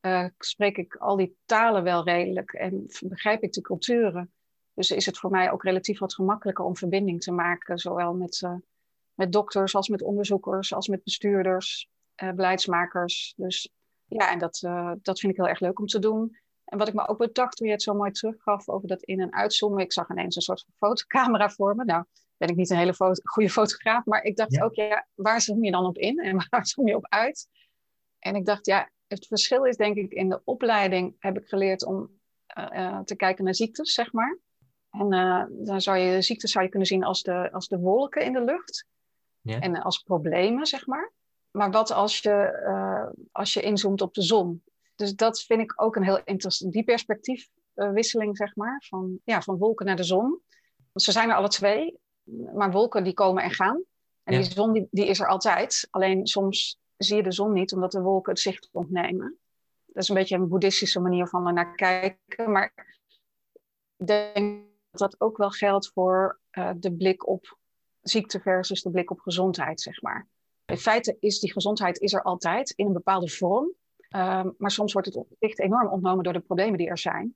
uh, 0.00 0.24
spreek 0.38 0.76
ik 0.76 0.96
al 0.96 1.16
die 1.16 1.36
talen 1.44 1.82
wel 1.82 2.04
redelijk 2.04 2.52
en 2.52 2.86
begrijp 3.00 3.42
ik 3.42 3.52
de 3.52 3.60
culturen. 3.60 4.32
Dus 4.74 4.90
is 4.90 5.06
het 5.06 5.18
voor 5.18 5.30
mij 5.30 5.50
ook 5.52 5.62
relatief 5.62 5.98
wat 5.98 6.14
gemakkelijker 6.14 6.64
om 6.64 6.76
verbinding 6.76 7.20
te 7.20 7.32
maken, 7.32 7.78
zowel 7.78 8.14
met, 8.14 8.48
met 9.14 9.32
dokters 9.32 9.74
als 9.74 9.88
met 9.88 10.02
onderzoekers, 10.02 10.74
als 10.74 10.88
met 10.88 11.04
bestuurders, 11.04 11.88
beleidsmakers. 12.34 13.34
Dus 13.36 13.70
ja, 14.06 14.30
en 14.32 14.38
dat, 14.38 14.58
dat 15.02 15.20
vind 15.20 15.32
ik 15.32 15.38
heel 15.38 15.48
erg 15.48 15.60
leuk 15.60 15.78
om 15.78 15.86
te 15.86 15.98
doen. 15.98 16.36
En 16.64 16.78
wat 16.78 16.88
ik 16.88 16.94
me 16.94 17.08
ook 17.08 17.18
bedacht 17.18 17.56
toen 17.56 17.66
je 17.66 17.72
het 17.72 17.82
zo 17.82 17.94
mooi 17.94 18.10
teruggaf 18.10 18.68
over 18.68 18.88
dat 18.88 19.02
in- 19.02 19.20
en 19.20 19.32
uitzoomen. 19.32 19.82
Ik 19.84 19.92
zag 19.92 20.10
ineens 20.10 20.36
een 20.36 20.42
soort 20.42 20.64
fotocamera 20.76 21.50
voor 21.50 21.74
me. 21.76 21.84
Nou, 21.84 22.04
ben 22.36 22.48
ik 22.48 22.56
niet 22.56 22.70
een 22.70 22.76
hele 22.76 22.94
foto 22.94 23.20
goede 23.24 23.50
fotograaf, 23.50 24.04
maar 24.04 24.22
ik 24.22 24.36
dacht 24.36 24.60
ook, 24.60 24.74
ja, 24.74 25.06
waar 25.14 25.40
zoom 25.40 25.64
je 25.64 25.70
dan 25.70 25.86
op 25.86 25.96
in 25.98 26.18
en 26.18 26.36
waar 26.50 26.66
zoom 26.66 26.88
je 26.88 26.96
op 26.96 27.06
uit? 27.08 27.48
En 28.18 28.34
ik 28.34 28.44
dacht, 28.44 28.66
ja, 28.66 28.90
het 29.06 29.26
verschil 29.26 29.64
is 29.64 29.76
denk 29.76 29.96
ik 29.96 30.12
in 30.12 30.28
de 30.28 30.40
opleiding 30.44 31.16
heb 31.18 31.38
ik 31.38 31.48
geleerd 31.48 31.84
om 31.84 32.10
uh, 32.58 33.00
te 33.00 33.16
kijken 33.16 33.44
naar 33.44 33.54
ziektes, 33.54 33.92
zeg 33.92 34.12
maar. 34.12 34.38
En 34.90 35.12
uh, 35.14 35.44
dan 35.66 35.80
zou 35.80 35.98
je 35.98 36.22
ziektes 36.22 36.50
zou 36.50 36.64
je 36.64 36.70
kunnen 36.70 36.88
zien 36.88 37.04
als 37.04 37.22
de, 37.22 37.52
als 37.52 37.68
de 37.68 37.78
wolken 37.78 38.24
in 38.24 38.32
de 38.32 38.44
lucht. 38.44 38.86
Ja. 39.40 39.58
En 39.60 39.82
als 39.82 39.98
problemen, 39.98 40.66
zeg 40.66 40.86
maar. 40.86 41.12
Maar 41.58 41.70
wat 41.70 41.90
als 41.90 42.18
je, 42.18 42.62
uh, 42.66 43.22
als 43.32 43.52
je 43.52 43.60
inzoomt 43.60 44.00
op 44.00 44.14
de 44.14 44.22
zon? 44.22 44.62
Dus 44.94 45.14
dat 45.14 45.42
vind 45.42 45.60
ik 45.60 45.82
ook 45.82 45.96
een 45.96 46.02
heel 46.02 46.20
interessant, 46.24 46.72
die 46.72 46.84
perspectiefwisseling, 46.84 48.36
zeg 48.36 48.56
maar, 48.56 48.84
van, 48.88 49.18
ja, 49.24 49.42
van 49.42 49.58
wolken 49.58 49.86
naar 49.86 49.96
de 49.96 50.02
zon. 50.02 50.40
Want 50.76 51.02
ze 51.02 51.12
zijn 51.12 51.28
er 51.28 51.36
alle 51.36 51.48
twee, 51.48 51.98
maar 52.54 52.70
wolken 52.70 53.04
die 53.04 53.14
komen 53.14 53.42
en 53.42 53.50
gaan. 53.50 53.82
En 54.22 54.34
die 54.34 54.50
zon 54.52 54.72
die, 54.72 54.88
die 54.90 55.06
is 55.06 55.20
er 55.20 55.28
altijd. 55.28 55.88
Alleen 55.90 56.26
soms 56.26 56.80
zie 56.96 57.16
je 57.16 57.22
de 57.22 57.32
zon 57.32 57.52
niet, 57.52 57.72
omdat 57.72 57.92
de 57.92 58.00
wolken 58.00 58.32
het 58.32 58.40
zicht 58.40 58.68
ontnemen. 58.72 59.38
Dat 59.86 60.02
is 60.02 60.08
een 60.08 60.14
beetje 60.14 60.36
een 60.36 60.48
boeddhistische 60.48 61.00
manier 61.00 61.26
van 61.26 61.46
er 61.46 61.52
naar 61.52 61.74
kijken. 61.74 62.52
Maar 62.52 62.72
ik 63.96 64.06
denk 64.06 64.64
dat 64.90 65.10
dat 65.10 65.20
ook 65.20 65.36
wel 65.36 65.50
geldt 65.50 65.90
voor 65.92 66.40
uh, 66.52 66.70
de 66.76 66.92
blik 66.92 67.28
op 67.28 67.58
ziekte 68.00 68.40
versus 68.40 68.82
de 68.82 68.90
blik 68.90 69.10
op 69.10 69.20
gezondheid, 69.20 69.80
zeg 69.80 70.02
maar. 70.02 70.28
In 70.68 70.76
feite 70.76 71.16
is 71.20 71.38
die 71.38 71.52
gezondheid 71.52 71.98
is 71.98 72.12
er 72.12 72.22
altijd 72.22 72.70
in 72.70 72.86
een 72.86 72.92
bepaalde 72.92 73.28
vorm. 73.28 73.64
Um, 74.16 74.54
maar 74.58 74.70
soms 74.70 74.92
wordt 74.92 75.14
het 75.14 75.24
zicht 75.38 75.60
enorm 75.60 75.88
ontnomen 75.88 76.24
door 76.24 76.32
de 76.32 76.40
problemen 76.40 76.78
die 76.78 76.88
er 76.88 76.98
zijn. 76.98 77.34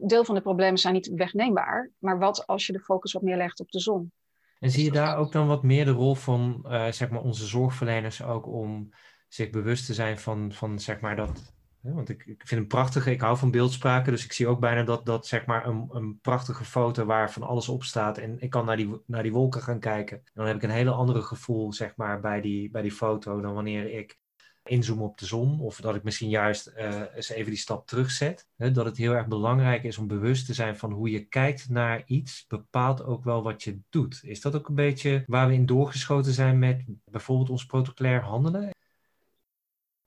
Deel 0.00 0.24
van 0.24 0.34
de 0.34 0.40
problemen 0.40 0.78
zijn 0.78 0.94
niet 0.94 1.12
wegneembaar. 1.14 1.90
Maar 1.98 2.18
wat 2.18 2.46
als 2.46 2.66
je 2.66 2.72
de 2.72 2.80
focus 2.80 3.12
wat 3.12 3.22
meer 3.22 3.36
legt 3.36 3.60
op 3.60 3.70
de 3.70 3.80
zon? 3.80 4.12
En 4.58 4.70
zie 4.70 4.84
je 4.84 4.90
daar 4.90 5.16
ook 5.16 5.32
dan 5.32 5.46
wat 5.46 5.62
meer 5.62 5.84
de 5.84 5.90
rol 5.90 6.14
van 6.14 6.64
uh, 6.66 6.90
zeg 6.90 7.10
maar 7.10 7.22
onze 7.22 7.46
zorgverleners 7.46 8.22
ook 8.22 8.46
om 8.46 8.90
zich 9.28 9.50
bewust 9.50 9.86
te 9.86 9.94
zijn 9.94 10.18
van, 10.18 10.52
van 10.52 10.78
zeg 10.78 11.00
maar 11.00 11.16
dat. 11.16 11.54
Want 11.94 12.08
ik, 12.08 12.26
ik 12.26 12.42
vind 12.46 12.60
het 12.60 12.68
prachtig, 12.68 13.06
ik 13.06 13.20
hou 13.20 13.36
van 13.36 13.50
beeldspraken, 13.50 14.12
dus 14.12 14.24
ik 14.24 14.32
zie 14.32 14.46
ook 14.46 14.60
bijna 14.60 14.82
dat, 14.82 15.06
dat 15.06 15.26
zeg 15.26 15.46
maar 15.46 15.66
een, 15.66 15.88
een 15.92 16.18
prachtige 16.20 16.64
foto 16.64 17.04
waar 17.04 17.32
van 17.32 17.42
alles 17.42 17.68
op 17.68 17.84
staat. 17.84 18.18
En 18.18 18.40
ik 18.40 18.50
kan 18.50 18.64
naar 18.64 18.76
die, 18.76 19.02
naar 19.06 19.22
die 19.22 19.32
wolken 19.32 19.62
gaan 19.62 19.80
kijken. 19.80 20.16
En 20.16 20.32
dan 20.34 20.46
heb 20.46 20.56
ik 20.56 20.62
een 20.62 20.70
hele 20.70 20.90
andere 20.90 21.22
gevoel 21.22 21.72
zeg 21.72 21.96
maar 21.96 22.20
bij 22.20 22.40
die, 22.40 22.70
bij 22.70 22.82
die 22.82 22.92
foto 22.92 23.40
dan 23.40 23.54
wanneer 23.54 23.98
ik 23.98 24.18
inzoomen 24.66 25.04
op 25.04 25.18
de 25.18 25.26
zon. 25.26 25.60
Of 25.60 25.80
dat 25.80 25.94
ik 25.94 26.02
misschien 26.02 26.28
juist 26.28 26.72
uh, 26.76 27.02
eens 27.14 27.28
even 27.28 27.50
die 27.50 27.60
stap 27.60 27.86
terugzet. 27.86 28.48
Hè, 28.56 28.70
dat 28.70 28.84
het 28.84 28.96
heel 28.96 29.12
erg 29.12 29.26
belangrijk 29.26 29.82
is 29.82 29.98
om 29.98 30.06
bewust 30.06 30.46
te 30.46 30.54
zijn 30.54 30.76
van 30.76 30.92
hoe 30.92 31.10
je 31.10 31.24
kijkt 31.24 31.68
naar 31.68 32.02
iets, 32.06 32.44
bepaalt 32.48 33.04
ook 33.04 33.24
wel 33.24 33.42
wat 33.42 33.62
je 33.62 33.78
doet. 33.90 34.20
Is 34.22 34.40
dat 34.40 34.54
ook 34.54 34.68
een 34.68 34.74
beetje 34.74 35.24
waar 35.26 35.48
we 35.48 35.54
in 35.54 35.66
doorgeschoten 35.66 36.32
zijn 36.32 36.58
met 36.58 36.84
bijvoorbeeld 37.04 37.50
ons 37.50 37.66
protocolair 37.66 38.22
handelen? 38.22 38.74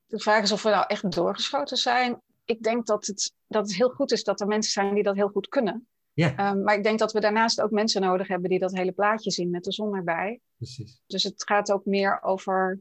De 0.10 0.20
vraag 0.20 0.44
is 0.44 0.52
of 0.52 0.64
we 0.64 0.70
nou 0.70 0.86
echt 0.88 1.12
doorgeschoten 1.12 1.78
zijn. 1.78 2.22
Ik 2.46 2.64
denk 2.64 2.86
dat 2.86 3.06
het, 3.06 3.34
dat 3.48 3.68
het 3.68 3.76
heel 3.76 3.90
goed 3.90 4.12
is 4.12 4.24
dat 4.24 4.42
er 4.42 4.48
mensen 4.48 4.72
zijn 4.72 4.94
die 4.94 5.04
dat 5.04 5.16
heel 5.16 5.30
goed 5.30 5.48
kunnen. 5.48 5.88
Ja. 6.14 6.52
Um, 6.52 6.64
maar 6.64 6.76
ik 6.76 6.84
denk 6.84 7.00
dat 7.00 7.12
we 7.12 7.20
daarnaast 7.20 7.62
ook 7.62 7.72
mensen 7.72 8.02
nodig 8.02 8.28
hebben 8.28 8.50
die 8.50 8.60
dat 8.60 8.76
hele 8.76 8.92
plaatje 8.92 9.32
zien 9.32 9.50
met 9.50 9.64
de 9.64 9.72
zon 9.72 9.96
erbij. 9.96 10.40
Precies. 10.58 11.02
Dus 11.08 11.24
het 11.24 11.44
gaat 11.48 11.72
ook 11.72 11.86
meer 11.86 12.22
over 12.22 12.80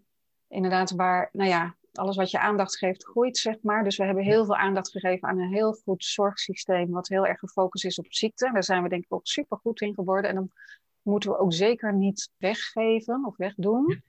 inderdaad 0.49 0.91
waar, 0.91 1.29
nou 1.33 1.49
ja, 1.49 1.77
alles 1.93 2.17
wat 2.17 2.31
je 2.31 2.41
aandacht 2.41 2.77
geeft 2.77 3.05
groeit, 3.05 3.39
zeg 3.39 3.57
maar. 3.63 3.85
Dus 3.85 3.97
we 3.97 4.05
hebben 4.05 4.25
heel 4.25 4.45
veel 4.45 4.57
aandacht 4.57 4.91
gegeven 4.91 5.29
aan 5.29 5.39
een 5.39 5.53
heel 5.53 5.73
goed 5.73 6.05
zorgsysteem, 6.05 6.91
wat 6.91 7.09
heel 7.09 7.27
erg 7.27 7.39
gefocust 7.39 7.85
is 7.85 7.99
op 7.99 8.07
ziekte. 8.09 8.51
Daar 8.53 8.65
zijn 8.65 8.83
we 8.83 8.89
denk 8.89 9.05
ik 9.05 9.15
ook 9.15 9.27
super 9.27 9.57
goed 9.57 9.81
in 9.81 9.95
geworden. 9.95 10.31
En 10.31 10.37
dan 10.37 10.51
moeten 11.03 11.31
we 11.31 11.39
ook 11.39 11.53
zeker 11.53 11.95
niet 11.95 12.31
weggeven 12.37 13.25
of 13.25 13.37
wegdoen. 13.37 14.03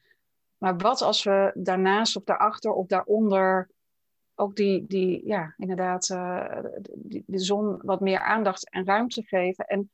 Maar 0.59 0.77
wat 0.77 1.01
als 1.01 1.23
we 1.23 1.51
daarnaast 1.53 2.15
of 2.15 2.23
daarachter 2.23 2.71
of 2.71 2.87
daaronder 2.87 3.69
ook 4.35 4.55
die, 4.55 4.87
die 4.87 5.25
ja, 5.25 5.53
inderdaad, 5.57 6.09
uh, 6.09 6.57
zon 7.25 7.79
wat 7.81 7.99
meer 7.99 8.19
aandacht 8.19 8.69
en 8.69 8.85
ruimte 8.85 9.23
geven. 9.23 9.65
En 9.65 9.91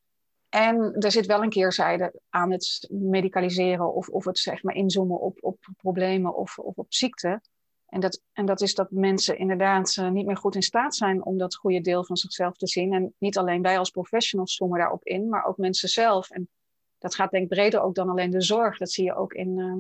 en 0.55 0.95
er 0.99 1.11
zit 1.11 1.25
wel 1.25 1.43
een 1.43 1.49
keerzijde 1.49 2.21
aan 2.29 2.51
het 2.51 2.87
medicaliseren 2.91 3.93
of, 3.93 4.09
of 4.09 4.25
het 4.25 4.39
zeg 4.39 4.63
maar 4.63 4.75
inzoomen 4.75 5.19
op, 5.19 5.37
op 5.41 5.57
problemen 5.77 6.35
of, 6.35 6.59
of 6.59 6.75
op 6.75 6.93
ziekte. 6.93 7.41
En 7.85 7.99
dat, 7.99 8.21
en 8.33 8.45
dat 8.45 8.61
is 8.61 8.73
dat 8.73 8.91
mensen 8.91 9.37
inderdaad 9.37 9.95
uh, 9.95 10.09
niet 10.09 10.25
meer 10.25 10.37
goed 10.37 10.55
in 10.55 10.61
staat 10.61 10.95
zijn 10.95 11.25
om 11.25 11.37
dat 11.37 11.55
goede 11.55 11.81
deel 11.81 12.05
van 12.05 12.17
zichzelf 12.17 12.57
te 12.57 12.67
zien. 12.67 12.93
En 12.93 13.13
niet 13.17 13.37
alleen 13.37 13.61
wij 13.61 13.77
als 13.77 13.89
professionals 13.89 14.55
zoomen 14.55 14.79
daarop 14.79 15.03
in, 15.03 15.29
maar 15.29 15.45
ook 15.45 15.57
mensen 15.57 15.89
zelf. 15.89 16.29
En 16.29 16.49
dat 16.97 17.15
gaat 17.15 17.31
denk 17.31 17.43
ik 17.43 17.49
breder 17.49 17.81
ook 17.81 17.95
dan 17.95 18.09
alleen 18.09 18.29
de 18.29 18.41
zorg. 18.41 18.77
Dat 18.77 18.91
zie 18.91 19.03
je 19.05 19.15
ook 19.15 19.33
in 19.33 19.57
uh, 19.57 19.73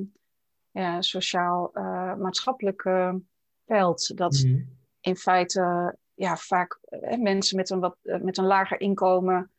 ja, 0.81 1.01
sociaal-maatschappelijk 1.01 2.83
uh, 2.83 3.13
veld. 3.65 4.17
Dat 4.17 4.33
mhm. 4.33 4.61
in 4.99 5.15
feite 5.15 5.95
ja, 6.13 6.37
vaak 6.37 6.79
mensen 7.19 7.57
met 7.57 7.69
een, 7.69 7.79
wat, 7.79 7.97
met 8.01 8.37
een 8.37 8.45
lager 8.45 8.79
inkomen 8.79 9.51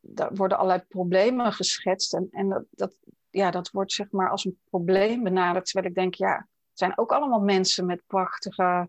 daar 0.00 0.34
worden 0.34 0.58
allerlei 0.58 0.84
problemen 0.88 1.52
geschetst. 1.52 2.14
En, 2.14 2.28
en 2.30 2.48
dat, 2.48 2.64
dat, 2.70 2.96
ja, 3.30 3.50
dat 3.50 3.70
wordt 3.70 3.92
zeg 3.92 4.10
maar 4.10 4.30
als 4.30 4.44
een 4.44 4.58
probleem 4.64 5.22
benaderd. 5.22 5.64
Terwijl 5.64 5.86
ik 5.86 5.94
denk, 5.94 6.14
ja, 6.14 6.36
het 6.36 6.78
zijn 6.78 6.98
ook 6.98 7.12
allemaal 7.12 7.40
mensen 7.40 7.86
met 7.86 8.02
prachtige, 8.06 8.88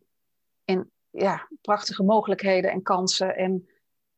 en, 0.66 0.92
ja, 1.10 1.48
prachtige 1.62 2.04
mogelijkheden 2.04 2.72
en 2.72 2.82
kansen. 2.82 3.36
En 3.36 3.68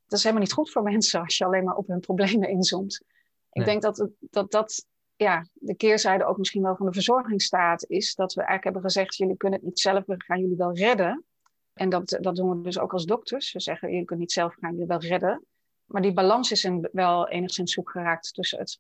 dat 0.05 0.17
is 0.17 0.23
helemaal 0.23 0.43
niet 0.43 0.53
goed 0.53 0.71
voor 0.71 0.83
mensen 0.83 1.21
als 1.21 1.37
je 1.37 1.45
alleen 1.45 1.63
maar 1.63 1.75
op 1.75 1.87
hun 1.87 1.99
problemen 1.99 2.49
inzoomt. 2.49 3.03
Ik 3.51 3.65
denk 3.65 3.81
dat, 3.81 4.09
dat 4.19 4.51
dat 4.51 4.85
ja, 5.15 5.47
de 5.53 5.75
keerzijde 5.75 6.25
ook 6.25 6.37
misschien 6.37 6.61
wel 6.61 6.75
van 6.75 6.85
de 6.85 6.93
verzorgingsstaat 6.93 7.85
is. 7.87 8.15
Dat 8.15 8.33
we 8.33 8.39
eigenlijk 8.39 8.63
hebben 8.63 8.91
gezegd, 8.91 9.15
jullie 9.15 9.37
kunnen 9.37 9.59
het 9.59 9.67
niet 9.67 9.79
zelf, 9.79 10.05
we 10.05 10.15
gaan 10.17 10.39
jullie 10.39 10.57
wel 10.57 10.73
redden. 10.73 11.23
En 11.73 11.89
dat, 11.89 12.17
dat 12.21 12.35
doen 12.35 12.49
we 12.49 12.61
dus 12.61 12.79
ook 12.79 12.93
als 12.93 13.05
dokters. 13.05 13.51
We 13.51 13.59
zeggen, 13.59 13.89
jullie 13.89 14.05
kunnen 14.05 14.25
niet 14.25 14.33
zelf, 14.33 14.55
we 14.55 14.61
gaan 14.61 14.71
jullie 14.71 14.87
wel 14.87 14.99
redden 14.99 15.45
maar 15.85 16.01
die 16.01 16.13
balans 16.13 16.51
is 16.51 16.63
in, 16.63 16.89
wel 16.91 17.29
enigszins 17.29 17.73
zoek 17.73 17.91
geraakt 17.91 18.33
tussen 18.33 18.59
het, 18.59 18.79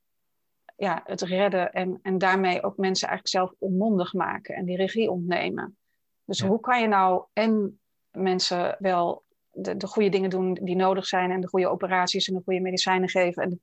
ja, 0.75 1.01
het 1.05 1.21
redden 1.21 1.71
en, 1.71 1.99
en 2.01 2.17
daarmee 2.17 2.63
ook 2.63 2.77
mensen 2.77 3.07
eigenlijk 3.07 3.37
zelf 3.37 3.59
onmondig 3.59 4.13
maken 4.13 4.55
en 4.55 4.65
die 4.65 4.77
regie 4.77 5.09
ontnemen. 5.09 5.77
Dus 6.25 6.39
hoe 6.39 6.59
kan 6.59 6.81
je 6.81 6.87
nou 6.87 7.25
en 7.33 7.79
mensen 8.11 8.75
wel 8.79 9.23
de, 9.51 9.77
de 9.77 9.87
goede 9.87 10.09
dingen 10.09 10.29
doen 10.29 10.53
die 10.53 10.75
nodig 10.75 11.05
zijn 11.05 11.31
en 11.31 11.41
de 11.41 11.47
goede 11.47 11.67
operaties 11.67 12.27
en 12.27 12.33
de 12.33 12.41
goede 12.43 12.61
medicijnen 12.61 13.09
geven 13.09 13.43
en 13.43 13.61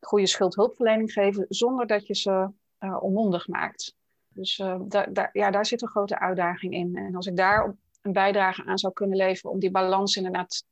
goede 0.00 0.26
schuldhulpverlening 0.26 1.12
geven 1.12 1.46
zonder 1.48 1.86
dat 1.86 2.06
je 2.06 2.14
ze 2.14 2.48
uh, 2.80 3.02
onmondig 3.02 3.48
maakt. 3.48 3.96
Dus 4.28 4.56
daar, 4.86 5.12
daar, 5.12 5.30
ja, 5.32 5.50
daar 5.50 5.66
zit 5.66 5.82
een 5.82 5.88
grote 5.88 6.18
uitdaging 6.18 6.74
in. 6.74 6.96
En 6.96 7.14
als 7.14 7.26
ik 7.26 7.36
daar 7.36 7.76
een 8.02 8.12
bijdrage 8.12 8.64
aan 8.64 8.78
zou 8.78 8.92
kunnen 8.92 9.16
leveren 9.16 9.50
om 9.50 9.58
die 9.58 9.70
balans 9.70 10.16
inderdaad 10.16 10.64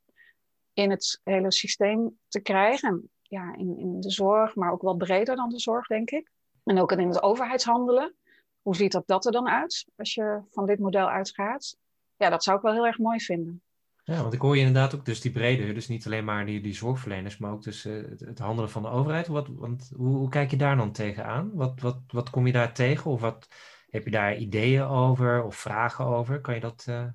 in 0.73 0.90
het 0.90 1.21
hele 1.25 1.52
systeem 1.52 2.19
te 2.28 2.40
krijgen. 2.40 3.11
Ja, 3.23 3.54
in, 3.57 3.78
in 3.78 4.00
de 4.00 4.11
zorg, 4.11 4.54
maar 4.54 4.73
ook 4.73 4.83
wel 4.83 4.97
breder 4.97 5.37
dan 5.37 5.49
de 5.49 5.61
zorg, 5.61 5.87
denk 5.87 6.11
ik. 6.11 6.31
En 6.64 6.78
ook 6.78 6.93
in 6.93 7.09
het 7.09 7.23
overheidshandelen. 7.23 8.14
Hoe 8.62 8.76
ziet 8.76 8.93
dat, 8.93 9.07
dat 9.07 9.26
er 9.26 9.33
dan 9.33 9.49
uit 9.49 9.87
als 9.97 10.14
je 10.14 10.40
van 10.50 10.66
dit 10.66 10.78
model 10.78 11.09
uitgaat? 11.09 11.76
Ja, 12.16 12.31
dat 12.31 12.43
zou 12.43 12.57
ik 12.57 12.62
wel 12.62 12.73
heel 12.73 12.87
erg 12.87 12.99
mooi 12.99 13.21
vinden. 13.21 13.62
Ja, 14.06 14.23
want 14.23 14.32
ik 14.32 14.40
hoor 14.40 14.54
je 14.56 14.64
inderdaad 14.64 14.94
ook 14.94 15.04
dus 15.04 15.20
die 15.20 15.30
brede, 15.30 15.73
dus 15.73 15.88
niet 15.88 16.06
alleen 16.06 16.25
maar 16.25 16.46
die, 16.46 16.61
die 16.61 16.75
zorgverleners, 16.75 17.38
maar 17.38 17.52
ook 17.52 17.62
dus 17.62 17.84
uh, 17.84 18.08
het, 18.11 18.20
het, 18.20 18.38
handelen 18.38 18.70
van 18.70 18.82
de 18.82 18.88
overheid. 18.88 19.26
Wat, 19.26 19.49
want 19.49 19.90
hoe, 19.96 20.16
hoe, 20.16 20.28
kijk 20.28 20.50
je 20.50 20.56
daar 20.56 20.76
dan 20.76 20.92
tegenaan? 20.92 21.50
Wat, 21.54 21.80
wat, 21.80 22.00
wat 22.06 22.30
kom 22.30 22.46
je 22.46 22.52
daar 22.52 22.75
tegen? 22.75 23.11
Of 23.11 23.20
wat, 23.20 23.49
heb 23.90 24.04
je 24.04 24.11
daar 24.11 24.37
ideeën 24.37 24.82
over 24.82 25.42
of 25.42 25.56
vragen 25.56 26.04
over? 26.04 26.40
Kan 26.40 26.54
je 26.54 26.61
dat 26.61 26.87
uh, 26.88 27.06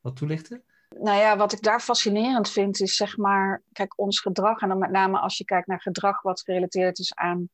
wat 0.00 0.16
toelichten? 0.16 0.64
Nou 0.98 1.18
ja, 1.18 1.36
wat 1.36 1.52
ik 1.52 1.62
daar 1.62 1.80
fascinerend 1.80 2.50
vind 2.50 2.80
is 2.80 2.96
zeg 2.96 3.16
maar, 3.16 3.62
kijk, 3.72 3.98
ons 3.98 4.20
gedrag 4.20 4.60
en 4.60 4.68
dan 4.68 4.78
met 4.78 4.90
name 4.90 5.18
als 5.18 5.38
je 5.38 5.44
kijkt 5.44 5.66
naar 5.66 5.80
gedrag 5.80 6.22
wat 6.22 6.42
gerelateerd 6.42 6.98
is 6.98 7.14
aan 7.14 7.48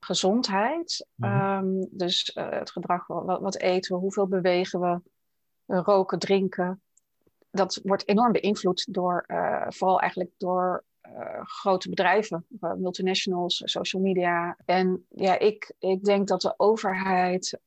gezondheid. 0.00 1.06
Mhm. 1.14 1.32
Ehm, 1.32 1.86
dus 1.90 2.32
eh, 2.32 2.50
het 2.50 2.70
gedrag, 2.70 3.06
wat, 3.06 3.40
wat 3.40 3.58
eten 3.58 3.94
we, 3.94 4.00
hoeveel 4.00 4.28
bewegen 4.28 4.80
we, 4.80 5.00
eh, 5.66 5.80
roken, 5.84 6.18
drinken. 6.18 6.82
Dat 7.50 7.80
wordt 7.82 8.08
enorm 8.08 8.32
beïnvloed 8.32 8.94
door, 8.94 9.24
eh, 9.26 9.66
vooral 9.68 10.00
eigenlijk 10.00 10.30
door 10.36 10.84
eh, 11.00 11.40
grote 11.42 11.88
bedrijven, 11.88 12.46
eh, 12.60 12.72
multinationals, 12.72 13.62
social 13.64 14.02
media. 14.02 14.56
En 14.64 15.06
ja, 15.08 15.38
ik, 15.38 15.72
ik 15.78 16.04
denk 16.04 16.28
dat 16.28 16.40
de 16.40 16.54
overheid, 16.56 17.60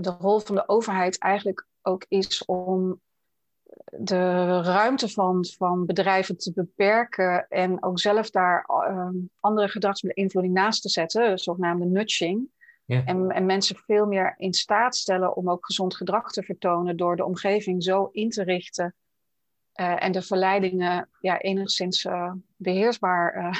de 0.00 0.16
rol 0.18 0.38
van 0.38 0.54
de 0.54 0.68
overheid 0.68 1.18
eigenlijk 1.18 1.66
ook 1.82 2.04
is 2.08 2.44
om 2.44 3.00
de 3.84 4.62
ruimte 4.62 5.08
van, 5.08 5.46
van 5.56 5.86
bedrijven 5.86 6.36
te 6.36 6.52
beperken 6.52 7.46
en 7.48 7.82
ook 7.82 7.98
zelf 7.98 8.30
daar 8.30 8.66
andere 9.40 9.68
gedragsbeïnvloeding 9.68 10.54
naast 10.54 10.82
te 10.82 10.88
zetten, 10.88 11.38
zogenaamde 11.38 11.84
nudging. 11.84 12.50
Ja. 12.92 13.04
En, 13.04 13.30
en 13.30 13.46
mensen 13.46 13.76
veel 13.76 14.06
meer 14.06 14.34
in 14.36 14.52
staat 14.52 14.96
stellen 14.96 15.36
om 15.36 15.50
ook 15.50 15.66
gezond 15.66 15.96
gedrag 15.96 16.32
te 16.32 16.42
vertonen 16.42 16.96
door 16.96 17.16
de 17.16 17.24
omgeving 17.24 17.82
zo 17.82 18.08
in 18.12 18.30
te 18.30 18.42
richten 18.42 18.94
eh, 19.72 20.04
en 20.04 20.12
de 20.12 20.22
verleidingen 20.22 21.08
ja, 21.20 21.38
enigszins 21.38 22.04
eh, 22.04 22.32
beheersbaar 22.56 23.34
eh, 23.34 23.54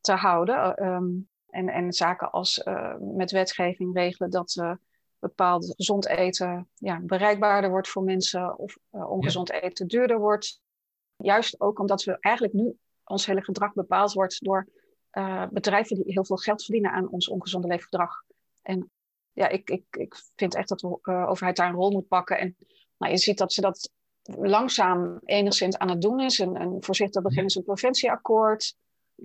te 0.00 0.12
houden. 0.12 0.76
Ehm, 0.76 1.06
en, 1.46 1.68
en 1.68 1.92
zaken 1.92 2.30
als 2.30 2.62
met 3.00 3.30
wetgeving 3.30 3.94
regelen 3.94 4.30
dat 4.30 4.76
bepaald 5.18 5.74
gezond 5.76 6.06
eten 6.06 6.68
ja, 6.74 7.00
bereikbaarder 7.00 7.70
wordt 7.70 7.88
voor 7.88 8.02
mensen 8.02 8.58
of 8.58 8.78
ongezond 8.90 9.50
eten 9.50 9.86
duurder 9.86 10.18
wordt. 10.18 10.60
Juist 11.16 11.60
ook 11.60 11.78
omdat 11.78 12.04
we 12.04 12.16
eigenlijk 12.20 12.54
nu 12.54 12.78
ons 13.04 13.26
hele 13.26 13.42
gedrag 13.42 13.72
bepaald 13.72 14.12
wordt 14.12 14.44
door 14.44 14.68
bedrijven 15.50 15.96
die 15.96 16.12
heel 16.12 16.24
veel 16.24 16.36
geld 16.36 16.64
verdienen 16.64 16.90
aan 16.90 17.08
ons 17.08 17.28
ongezonde 17.28 17.68
leefgedrag. 17.68 18.25
En 18.66 18.90
ja, 19.32 19.48
ik, 19.48 19.70
ik, 19.70 19.84
ik 19.90 20.16
vind 20.36 20.54
echt 20.54 20.68
dat 20.68 20.78
de 20.78 20.98
eh, 21.02 21.28
overheid 21.28 21.56
daar 21.56 21.68
een 21.68 21.74
rol 21.74 21.90
moet 21.90 22.08
pakken. 22.08 22.38
En 22.38 22.56
nou, 22.96 23.12
je 23.12 23.18
ziet 23.18 23.38
dat 23.38 23.52
ze 23.52 23.60
dat 23.60 23.90
langzaam 24.22 25.20
enigszins 25.24 25.78
aan 25.78 25.88
het 25.88 26.00
doen 26.00 26.20
is. 26.20 26.40
En, 26.40 26.56
en 26.56 26.76
voorzichtig 26.80 27.22
beginnen 27.22 27.50
ze 27.50 27.58
een 27.58 27.64
preventieakkoord. 27.64 28.76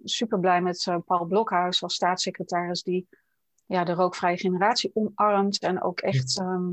Super 0.03 0.39
blij 0.39 0.62
met 0.62 0.88
eh, 0.88 0.98
Paul 1.05 1.25
Blokhuis 1.25 1.83
als 1.83 1.93
staatssecretaris 1.93 2.83
die 2.83 3.07
ja, 3.65 3.83
de 3.83 3.93
rookvrije 3.93 4.38
generatie 4.38 4.91
omarmt. 4.93 5.60
En 5.60 5.81
ook 5.81 6.00
echt 6.00 6.39
ehm, 6.39 6.71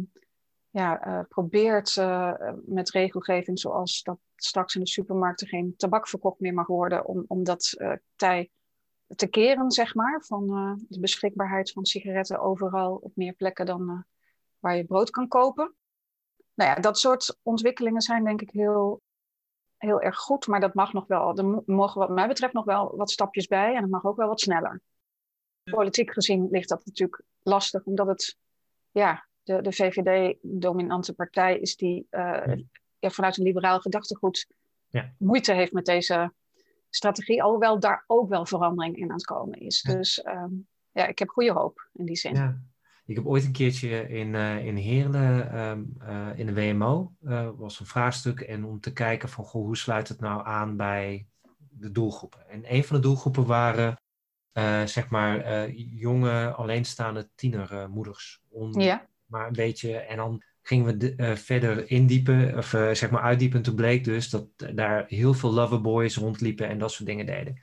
ja, 0.70 1.00
eh, 1.00 1.20
probeert 1.28 1.96
met 2.66 2.90
regelgeving 2.90 3.58
zoals 3.58 4.02
dat 4.02 4.18
straks 4.36 4.74
in 4.74 4.80
de 4.80 4.88
supermarkten 4.88 5.46
geen 5.46 5.74
tabak 5.76 6.08
verkocht 6.08 6.40
meer 6.40 6.54
mag 6.54 6.66
worden. 6.66 7.06
Om, 7.06 7.24
om 7.28 7.44
dat 7.44 7.76
tij 8.16 8.50
te 9.16 9.26
keren, 9.26 9.70
zeg 9.70 9.94
maar. 9.94 10.24
Van 10.24 10.48
eh, 10.48 10.72
de 10.88 11.00
beschikbaarheid 11.00 11.70
van 11.72 11.84
sigaretten 11.84 12.40
overal 12.40 12.94
op 12.94 13.12
meer 13.16 13.32
plekken 13.32 13.66
dan 13.66 13.90
eh, 13.90 13.98
waar 14.58 14.76
je 14.76 14.84
brood 14.84 15.10
kan 15.10 15.28
kopen. 15.28 15.74
Nou 16.54 16.70
ja, 16.70 16.76
dat 16.80 16.98
soort 16.98 17.38
ontwikkelingen 17.42 18.00
zijn 18.00 18.24
denk 18.24 18.40
ik 18.40 18.50
heel, 18.50 19.02
heel 19.76 20.00
erg 20.00 20.16
goed. 20.16 20.46
Maar 20.46 20.60
dat 20.60 20.74
mag 20.74 20.92
nog 20.92 21.06
wel, 21.06 21.36
er 21.36 21.44
mo- 21.46 21.62
mogen 21.66 22.00
wat 22.00 22.10
mij 22.10 22.28
betreft 22.28 22.52
nog 22.52 22.64
wel 22.64 22.96
wat 22.96 23.10
stapjes 23.10 23.46
bij. 23.46 23.74
En 23.74 23.82
het 23.82 23.90
mag 23.90 24.04
ook 24.04 24.16
wel 24.16 24.28
wat 24.28 24.40
sneller. 24.40 24.80
Politiek 25.62 26.12
gezien 26.12 26.48
ligt 26.50 26.68
dat 26.68 26.84
natuurlijk 26.86 27.22
lastig, 27.42 27.84
omdat 27.84 28.06
het, 28.06 28.36
ja, 28.90 29.26
de, 29.42 29.62
de 29.62 29.72
VVD-dominante 29.72 31.14
partij 31.14 31.58
is 31.58 31.76
die 31.76 32.06
eh, 32.10 32.56
ja, 32.98 33.10
vanuit 33.10 33.36
een 33.36 33.44
liberaal 33.44 33.80
gedachtegoed 33.80 34.46
Ja. 34.88 35.12
moeite 35.18 35.52
heeft 35.52 35.72
met 35.72 35.84
deze 35.84 36.32
strategie, 36.90 37.42
alhoewel 37.42 37.80
daar 37.80 38.04
ook 38.06 38.28
wel 38.28 38.46
verandering 38.46 38.96
in 38.96 39.08
aan 39.08 39.16
het 39.16 39.24
komen 39.24 39.60
is. 39.60 39.80
Ja. 39.80 39.94
Dus 39.94 40.22
ehm, 40.22 40.52
ja, 40.92 41.06
ik 41.06 41.18
heb 41.18 41.28
goede 41.28 41.52
hoop 41.52 41.88
in 41.92 42.04
die 42.04 42.16
zin. 42.16 42.34
Ja. 42.34 42.60
Ik 43.06 43.16
heb 43.16 43.26
ooit 43.26 43.44
een 43.44 43.52
keertje 43.52 44.08
in, 44.08 44.34
eh 44.34 44.66
in 44.66 44.76
Heerlen, 44.76 45.52
ehm, 45.52 45.82
eh, 45.98 46.38
in 46.38 46.46
de 46.46 46.54
WMO, 46.54 47.12
eh, 47.24 47.50
was 47.56 47.80
een 47.80 47.86
vraagstuk. 47.86 48.40
En 48.40 48.64
om 48.64 48.80
te 48.80 48.92
kijken 48.92 49.28
van, 49.28 49.44
goh, 49.44 49.64
hoe 49.64 49.76
sluit 49.76 50.08
het 50.08 50.20
nou 50.20 50.46
aan 50.46 50.76
bij 50.76 51.26
de 51.70 51.92
doelgroepen? 51.92 52.48
En 52.48 52.74
een 52.74 52.84
van 52.84 52.96
de 52.96 53.02
doelgroepen 53.02 53.46
waren, 53.46 54.00
zeg 54.84 55.08
maar, 55.08 55.70
jonge 55.70 56.52
alleenstaande 56.52 57.30
tienermoeders. 57.34 58.40
Om 58.48 58.80
Ja, 58.80 59.06
maar 59.24 59.46
een 59.46 59.52
beetje, 59.52 59.96
en 59.96 60.16
dan 60.16 60.42
gingen 60.68 60.98
we 60.98 61.14
eh, 61.14 61.36
verder 61.36 61.90
indiepen, 61.90 62.56
of 62.56 62.74
eh, 62.74 62.90
zeg 62.92 63.10
maar 63.10 63.22
uitdiepen. 63.22 63.62
Toen 63.62 63.74
bleek 63.74 64.04
dus 64.04 64.30
dat 64.30 64.48
daar 64.74 65.04
heel 65.06 65.34
veel 65.34 65.52
loverboys 65.52 66.16
rondliepen 66.16 66.68
en 66.68 66.78
dat 66.78 66.92
soort 66.92 67.08
dingen 67.08 67.26
deden. 67.26 67.60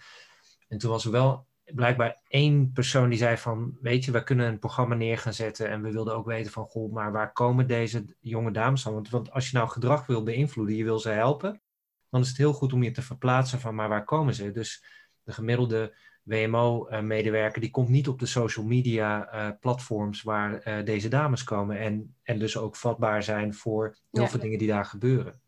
En 0.68 0.78
toen 0.78 0.90
was 0.90 1.06
er 1.06 1.12
wel 1.12 1.48
blijkbaar 1.64 2.22
één 2.28 2.72
persoon 2.72 3.10
die 3.10 3.18
zei 3.18 3.38
van, 3.38 3.78
weet 3.82 4.06
je, 4.06 4.12
we 4.12 4.24
kunnen 4.24 4.48
een 4.48 4.60
programma 4.60 4.96
neer 4.96 5.18
gaan 5.18 5.34
zetten 5.34 5.70
en 5.70 5.82
we 5.82 5.92
wilden 5.92 6.16
ook 6.16 6.26
weten 6.26 6.52
van, 6.52 6.66
goh, 6.66 6.94
maar 6.94 7.12
waar 7.12 7.32
komen 7.32 7.68
deze 7.68 8.16
jonge 8.20 8.52
dames 8.52 8.82
van? 8.82 8.94
Want, 8.94 9.10
want 9.10 9.32
als 9.32 9.50
je 9.50 9.58
nou 9.58 9.70
gedrag 9.70 10.06
wil 10.06 10.24
beïnvloeden, 10.24 10.76
je 10.76 10.84
wil 10.84 11.00
ze 11.00 11.10
helpen, 11.10 11.62
dan 12.10 12.22
is 12.22 12.28
het 12.28 12.38
heel 12.38 12.54
goed 12.54 12.74
om 12.74 12.84
je 12.84 12.92
te 12.92 13.02
verplaatsen 13.02 13.60
van, 13.60 13.76
maar 13.76 13.90
waar 13.90 14.04
komen 14.04 14.34
ze? 14.34 14.52
Dus 14.52 14.86
de 15.24 15.32
gemiddelde 15.32 15.96
WMO-medewerker, 16.26 17.62
die 17.62 17.72
komt 17.72 17.90
niet 17.90 18.08
op 18.08 18.20
de 18.20 18.26
social 18.26 18.66
media 18.66 19.28
eh, 19.30 19.50
platforms 19.60 20.22
waar 20.22 20.60
eh, 20.60 20.86
deze 20.86 21.08
dames 21.08 21.44
komen 21.44 21.80
en, 21.80 22.16
en 22.24 22.40
dus 22.40 22.58
ook 22.58 22.76
vatbaar 22.76 23.24
zijn 23.24 23.54
voor 23.54 23.98
heel 24.12 24.24
Ja. 24.24 24.30
veel 24.30 24.40
dingen 24.40 24.58
die 24.60 24.68
daar 24.68 24.86
gebeuren. 24.86 25.40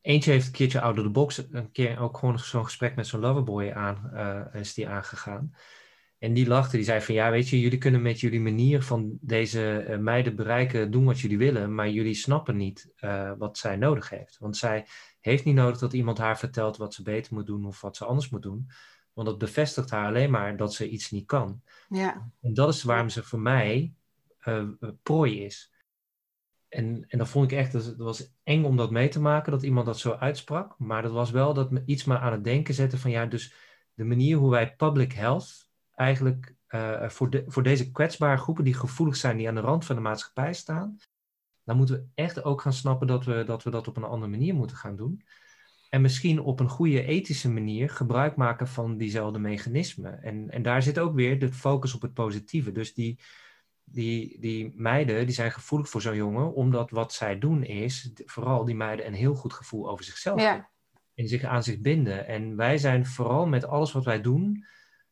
Eentje 0.00 0.30
heeft 0.30 0.46
een 0.46 0.52
keertje 0.52 0.80
out 0.80 0.96
of 0.98 1.02
the 1.04 1.10
box, 1.10 1.46
een 1.50 1.70
keer 1.72 1.98
ook 1.98 2.18
gewoon 2.18 2.38
zo'n 2.38 2.64
gesprek 2.64 2.96
met 2.96 3.06
zo'n 3.06 3.20
loverboy 3.20 3.70
aan, 3.70 4.10
eh, 4.14 4.60
is 4.60 4.74
die 4.74 4.88
aangegaan. 4.88 5.54
En 6.18 6.34
die 6.34 6.46
lachte, 6.46 6.76
die 6.76 6.84
zei 6.84 7.00
van 7.00 7.14
ja, 7.14 7.30
weet 7.30 7.48
je, 7.48 7.60
jullie 7.60 7.78
kunnen 7.78 8.02
met 8.02 8.20
jullie 8.20 8.40
manier 8.40 8.82
van 8.82 9.18
deze 9.20 9.78
eh, 9.78 9.98
meiden 9.98 10.36
bereiken, 10.36 10.90
doen 10.90 11.04
wat 11.04 11.20
jullie 11.20 11.38
willen, 11.38 11.74
maar 11.74 11.88
jullie 11.90 12.14
snappen 12.14 12.56
niet 12.56 12.92
eh, 12.96 13.32
wat 13.38 13.58
zij 13.58 13.76
nodig 13.76 14.10
heeft. 14.10 14.38
Want 14.38 14.56
zij 14.56 14.86
heeft 15.20 15.44
niet 15.44 15.54
nodig 15.54 15.78
dat 15.78 15.92
iemand 15.92 16.18
haar 16.18 16.38
vertelt 16.38 16.76
wat 16.76 16.94
ze 16.94 17.02
beter 17.02 17.34
moet 17.34 17.46
doen 17.46 17.66
of 17.66 17.80
wat 17.80 17.96
ze 17.96 18.04
anders 18.04 18.28
moet 18.28 18.42
doen. 18.42 18.70
Want 19.12 19.28
dat 19.28 19.38
bevestigt 19.38 19.90
haar 19.90 20.06
alleen 20.06 20.30
maar 20.30 20.56
dat 20.56 20.74
ze 20.74 20.88
iets 20.88 21.10
niet 21.10 21.26
kan. 21.26 21.62
ja, 21.88 22.30
En 22.40 22.54
dat 22.54 22.74
is 22.74 22.82
waarom 22.82 23.08
ze 23.08 23.22
voor 23.22 23.40
mij 23.40 23.94
eh, 24.38 24.68
prooi 25.02 25.44
is. 25.44 25.72
En, 26.68 27.04
en 27.08 27.18
dat 27.18 27.28
vond 27.28 27.52
ik 27.52 27.58
echt, 27.58 27.72
dat, 27.72 27.96
was 27.96 28.32
eng 28.42 28.64
om 28.64 28.76
dat 28.76 28.90
mee 28.90 29.08
te 29.08 29.20
maken, 29.20 29.52
dat 29.52 29.62
iemand 29.62 29.86
dat 29.86 29.98
zo 29.98 30.12
uitsprak. 30.12 30.78
Maar 30.78 31.02
dat 31.02 31.12
was 31.12 31.30
wel 31.30 31.54
dat 31.54 31.70
me 31.70 31.82
iets 31.86 32.04
me 32.04 32.18
aan 32.18 32.32
het 32.32 32.44
denken 32.44 32.74
zette 32.74 32.98
van 32.98 33.10
ja, 33.10 33.26
dus 33.26 33.54
de 33.94 34.04
manier 34.04 34.36
hoe 34.36 34.50
wij 34.50 34.74
public 34.74 35.12
health 35.12 35.68
eigenlijk 35.94 36.54
eh, 36.66 37.08
voor, 37.08 37.30
de, 37.30 37.44
voor 37.46 37.62
deze 37.62 37.90
kwetsbare 37.90 38.38
groepen 38.38 38.64
die 38.64 38.74
gevoelig 38.74 39.16
zijn, 39.16 39.36
die 39.36 39.48
aan 39.48 39.54
de 39.54 39.60
rand 39.60 39.84
van 39.84 39.96
de 39.96 40.02
maatschappij 40.02 40.52
staan, 40.52 40.98
dan 41.64 41.76
moeten 41.76 41.94
we 41.94 42.06
echt 42.14 42.44
ook 42.44 42.60
gaan 42.60 42.72
snappen 42.72 43.06
dat 43.06 43.24
we 43.24 43.44
dat, 43.44 43.62
we 43.62 43.70
dat 43.70 43.88
op 43.88 43.96
een 43.96 44.04
andere 44.04 44.30
manier 44.30 44.54
moeten 44.54 44.76
gaan 44.76 44.96
doen. 44.96 45.24
En 45.90 46.00
misschien 46.00 46.40
op 46.40 46.60
een 46.60 46.68
goede 46.68 47.04
ethische 47.04 47.50
manier 47.50 47.90
gebruik 47.90 48.36
maken 48.36 48.68
van 48.68 48.96
diezelfde 48.96 49.38
mechanismen. 49.38 50.22
En, 50.22 50.50
en 50.50 50.62
daar 50.62 50.82
zit 50.82 50.98
ook 50.98 51.14
weer 51.14 51.38
de 51.38 51.52
focus 51.52 51.94
op 51.94 52.02
het 52.02 52.14
positieve. 52.14 52.72
Dus 52.72 52.94
die, 52.94 53.20
die, 53.84 54.40
die 54.40 54.72
meiden 54.74 55.26
die 55.26 55.34
zijn 55.34 55.52
gevoelig 55.52 55.88
voor 55.88 56.00
zo'n 56.00 56.16
jongen, 56.16 56.54
omdat 56.54 56.90
wat 56.90 57.12
zij 57.12 57.38
doen 57.38 57.62
is, 57.64 58.10
vooral 58.24 58.64
die 58.64 58.74
meiden, 58.74 59.06
een 59.06 59.14
heel 59.14 59.34
goed 59.34 59.52
gevoel 59.52 59.90
over 59.90 60.04
zichzelf 60.04 60.40
Ja. 60.40 60.46
hebben. 60.48 60.68
En 61.14 61.28
zich 61.28 61.44
aan 61.44 61.62
zich 61.62 61.78
binden. 61.78 62.26
En 62.26 62.56
wij 62.56 62.78
zijn 62.78 63.06
vooral 63.06 63.46
met 63.46 63.64
alles 63.64 63.92
wat 63.92 64.04
wij 64.04 64.20
doen, 64.20 64.64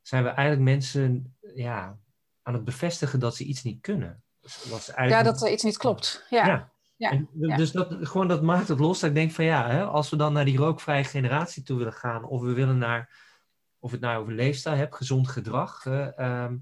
zijn 0.02 0.22
we 0.22 0.28
eigenlijk 0.28 0.70
mensen 0.70 1.36
ja, 1.54 1.98
aan 2.42 2.54
het 2.54 2.64
bevestigen 2.64 3.20
dat 3.20 3.36
ze 3.36 3.44
iets 3.44 3.62
niet 3.62 3.80
kunnen. 3.80 4.22
Dat 4.70 4.92
ja, 4.96 5.22
dat 5.22 5.42
er 5.42 5.52
iets 5.52 5.62
niet 5.62 5.76
klopt. 5.76 6.26
Ja, 6.30 6.46
Ja. 6.46 6.72
Ja, 6.98 7.10
En, 7.10 7.28
ja. 7.40 7.56
Dus 7.56 7.72
dat, 7.72 7.96
gewoon 8.00 8.28
dat 8.28 8.42
maakt 8.42 8.68
het 8.68 8.78
los. 8.78 9.02
Ik 9.02 9.14
denk 9.14 9.30
van 9.30 9.44
ja, 9.44 9.70
hè, 9.70 9.84
als 9.84 10.10
we 10.10 10.16
dan 10.16 10.32
naar 10.32 10.44
die 10.44 10.56
rookvrije 10.58 11.04
generatie 11.04 11.62
toe 11.62 11.78
willen 11.78 11.92
gaan, 11.92 12.24
of 12.24 12.42
we 12.42 12.52
willen 12.52 12.78
naar, 12.78 13.26
of 13.78 13.90
het 13.90 14.00
nou 14.00 14.20
over 14.20 14.32
leefstijl 14.32 14.76
hebt, 14.76 14.94
gezond 14.94 15.28
gedrag, 15.28 15.86
eh, 15.86 16.18
ehm, 16.18 16.56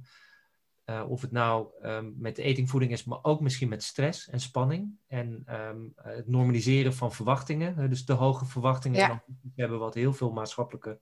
eh, 0.85 1.11
of 1.11 1.20
het 1.20 1.31
nou 1.31 1.68
ehm, 1.83 2.11
met 2.16 2.38
etingvoeding 2.38 2.92
is, 2.92 3.05
maar 3.05 3.18
ook 3.22 3.40
misschien 3.40 3.68
met 3.68 3.83
stress 3.83 4.29
en 4.29 4.40
spanning. 4.40 4.99
En 5.07 5.42
ehm, 5.46 5.81
het 5.94 6.29
normaliseren 6.29 6.94
van 6.94 7.12
verwachtingen, 7.12 7.77
hè, 7.77 7.88
dus 7.88 8.05
te 8.05 8.12
hoge 8.12 8.44
verwachtingen 8.44 8.99
Ja. 8.99 9.25
hebben, 9.57 9.79
wat 9.79 9.94
heel 9.94 10.12
veel 10.12 10.31
maatschappelijke 10.31 11.01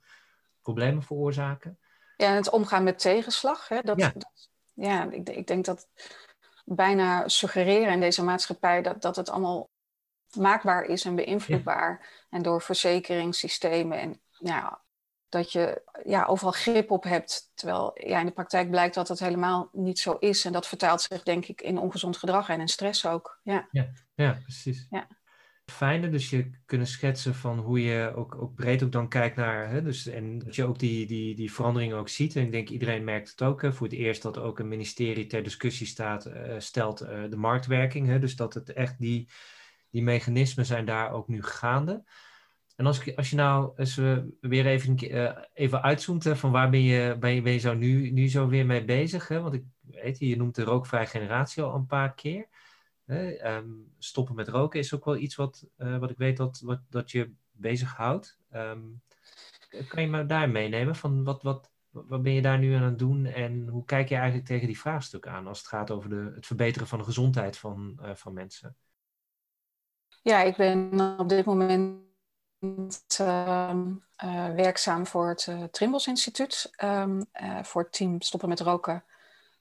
problemen 0.61 1.03
veroorzaken. 1.03 1.79
Ja, 2.17 2.29
en 2.29 2.35
het 2.37 2.51
omgaan 2.51 2.85
met 2.85 2.99
tegenslag. 2.99 3.69
Hè, 3.69 3.81
dat- 3.81 4.13
ja 4.73 5.11
ik, 5.11 5.29
ik 5.29 5.47
denk 5.47 5.65
dat 5.65 5.89
bijna 6.65 7.29
suggereren 7.29 7.93
in 7.93 8.01
deze 8.01 8.25
maatschappij 8.25 8.83
dat, 8.83 9.03
dat 9.03 9.17
het 9.17 9.31
allemaal 9.31 9.71
maakbaar 10.37 10.85
is 10.85 11.05
en 11.05 11.15
beïnvloedbaar. 11.15 12.25
En 12.31 12.43
door 12.43 12.63
verzekeringssystemen 12.63 13.99
en 13.99 14.21
ja, 14.39 14.83
dat 15.29 15.53
je 15.53 15.83
ja, 16.05 16.25
overal 16.25 16.53
grip 16.53 16.91
op 16.91 17.05
hebt. 17.05 17.51
Terwijl 17.55 17.91
ja, 17.95 18.19
in 18.19 18.27
de 18.27 18.33
praktijk 18.33 18.71
blijkt 18.71 18.95
dat 18.95 19.09
het 19.09 19.19
helemaal 19.19 19.69
niet 19.73 19.99
zo 19.99 20.13
is. 20.13 20.45
En 20.45 20.53
dat 20.53 20.67
vertaalt 20.67 21.03
zich 21.03 21.23
denk 21.23 21.47
ik 21.47 21.61
in 21.61 21.79
ongezond 21.79 22.17
gedrag 22.17 22.49
en 22.49 22.61
in 22.61 22.69
stress 22.69 23.07
ook. 23.07 23.41
Ja, 23.43 23.69
Ja, 24.15 24.39
precies. 24.43 24.87
Ja. 24.91 25.07
Fijne. 25.71 26.09
Dus 26.11 26.31
je 26.31 26.51
kunnen 26.67 26.87
schetsen 26.87 27.35
van 27.35 27.59
hoe 27.59 27.83
je 27.83 28.13
ook, 28.15 28.35
ook 28.35 28.55
breed 28.55 28.83
ook 28.83 28.93
dan 28.93 29.09
kijkt 29.09 29.37
naar. 29.37 29.69
Hè, 29.69 29.83
dus, 29.83 30.07
en 30.07 30.39
dat 30.39 30.55
je 30.55 30.65
ook 30.65 30.79
die, 30.79 31.07
die, 31.07 31.35
die 31.35 31.53
veranderingen 31.53 31.97
ook 31.97 32.09
ziet. 32.09 32.37
En 32.37 32.43
ik 32.43 32.53
denk 32.53 32.69
iedereen 32.69 33.05
merkt 33.05 33.31
het 33.31 33.43
ook. 33.43 33.63
Hè, 33.63 33.73
voor 33.73 33.87
het 33.87 33.97
eerst 33.97 34.23
dat 34.23 34.39
ook 34.39 34.59
een 34.59 34.69
ministerie 34.69 35.27
ter 35.27 35.43
discussie 35.43 35.87
staat, 35.87 36.27
uh, 36.27 36.55
stelt 36.59 37.03
uh, 37.03 37.23
de 37.31 37.37
marktwerking. 37.37 38.07
Hè, 38.07 38.19
dus 38.19 38.37
dat 38.37 38.55
het 38.55 38.73
echt 38.73 38.99
die, 38.99 39.29
die 39.91 40.03
mechanismen 40.03 40.67
zijn 40.67 40.85
daar 40.85 41.13
ook 41.13 41.29
nu 41.29 41.43
gaande. 41.43 42.05
En 42.77 42.87
als, 42.87 43.17
als 43.17 43.31
je 43.31 43.37
nou 43.37 43.73
als 43.77 43.95
we 43.95 44.37
weer 44.41 44.67
even, 44.67 44.99
even 45.55 45.83
uitzoomt, 45.83 46.29
van 46.29 46.51
waar 46.51 46.71
ben 46.71 46.83
je, 46.83 47.17
ben 47.19 47.35
je, 47.35 47.43
ben 47.43 47.53
je 47.53 47.59
zo 47.59 47.75
nu, 47.75 48.11
nu 48.11 48.29
zo 48.29 48.49
weer 48.49 48.67
mee 48.67 48.85
bezig? 48.85 49.29
Hè? 49.29 49.41
Want 49.41 49.55
ik 49.55 49.65
weet, 49.81 50.19
je 50.19 50.37
noemt 50.37 50.55
de 50.55 50.63
rookvrije 50.63 51.07
generatie 51.07 51.63
al 51.63 51.75
een 51.75 51.87
paar 51.87 52.15
keer. 52.15 52.49
Um, 53.07 53.93
stoppen 53.99 54.35
met 54.35 54.49
roken 54.49 54.81
is 54.81 54.95
ook 54.95 55.05
wel 55.05 55.17
iets 55.17 55.35
wat, 55.35 55.67
uh, 55.79 55.99
wat 55.99 56.11
ik 56.11 56.17
weet 56.17 56.37
dat, 56.37 56.61
wat, 56.61 56.81
dat 56.89 57.11
je 57.11 57.33
bezighoudt. 57.51 58.39
Um, 58.55 59.03
kan 59.89 60.03
je 60.03 60.09
me 60.09 60.27
daar 60.27 60.51
meenemen? 60.51 60.97
Van 60.97 61.25
wat, 61.25 61.43
wat, 61.43 61.71
wat 61.91 62.23
ben 62.23 62.33
je 62.33 62.43
daar 62.43 62.59
nu 62.59 62.75
aan 62.75 62.83
het 62.83 62.99
doen 62.99 63.27
en 63.27 63.69
hoe 63.69 63.85
kijk 63.85 64.09
je 64.09 64.15
eigenlijk 64.15 64.47
tegen 64.47 64.67
die 64.67 64.79
vraagstuk 64.79 65.27
aan 65.27 65.47
als 65.47 65.59
het 65.59 65.67
gaat 65.67 65.91
over 65.91 66.09
de, 66.11 66.33
het 66.35 66.47
verbeteren 66.47 66.89
van 66.89 66.99
de 66.99 67.05
gezondheid 67.05 67.57
van, 67.57 67.99
uh, 68.03 68.15
van 68.15 68.33
mensen? 68.33 68.77
Ja, 70.23 70.43
ik 70.43 70.57
ben 70.57 71.01
op 71.19 71.29
dit 71.29 71.45
moment 71.45 72.03
uh, 73.21 73.75
werkzaam 74.55 75.07
voor 75.07 75.29
het 75.29 75.69
Trimbos 75.71 76.07
Instituut, 76.07 76.71
voor 77.63 77.83
het 77.83 77.93
team 77.93 78.21
Stoppen 78.21 78.49
met 78.49 78.61
Roken 78.61 79.05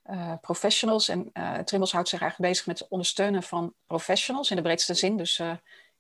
uh, 0.10 0.34
professionals. 0.42 1.08
En 1.10 1.30
uh, 1.34 1.58
Trimbos 1.58 1.92
houdt 1.92 2.10
zich 2.10 2.22
eigenlijk 2.22 2.52
bezig 2.52 2.68
met 2.68 2.80
het 2.80 2.88
ondersteunen 2.88 3.44
van 3.44 3.74
professionals 3.88 4.50
in 4.50 4.56
de 4.56 4.62
breedste 4.62 4.94
zin. 4.94 5.18
Dus 5.18 5.40
uh, 5.40 5.52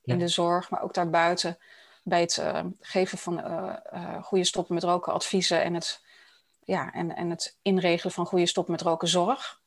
in 0.03 0.17
de 0.19 0.27
zorg, 0.27 0.69
maar 0.69 0.81
ook 0.81 0.93
daarbuiten 0.93 1.57
bij 2.03 2.21
het 2.21 2.43
geven 2.79 3.17
van 3.17 3.43
goede 4.21 4.43
stoppen 4.43 4.73
met 4.73 4.83
roken 4.83 5.13
adviezen 5.13 5.63
en 5.63 5.73
het, 5.73 6.03
ja, 6.63 6.91
en, 6.91 7.15
en 7.15 7.29
het 7.29 7.57
inregelen 7.61 8.13
van 8.13 8.25
goede 8.25 8.45
stoppen 8.45 8.73
met 8.73 8.81
roken 8.81 9.07
zorg. 9.07 9.61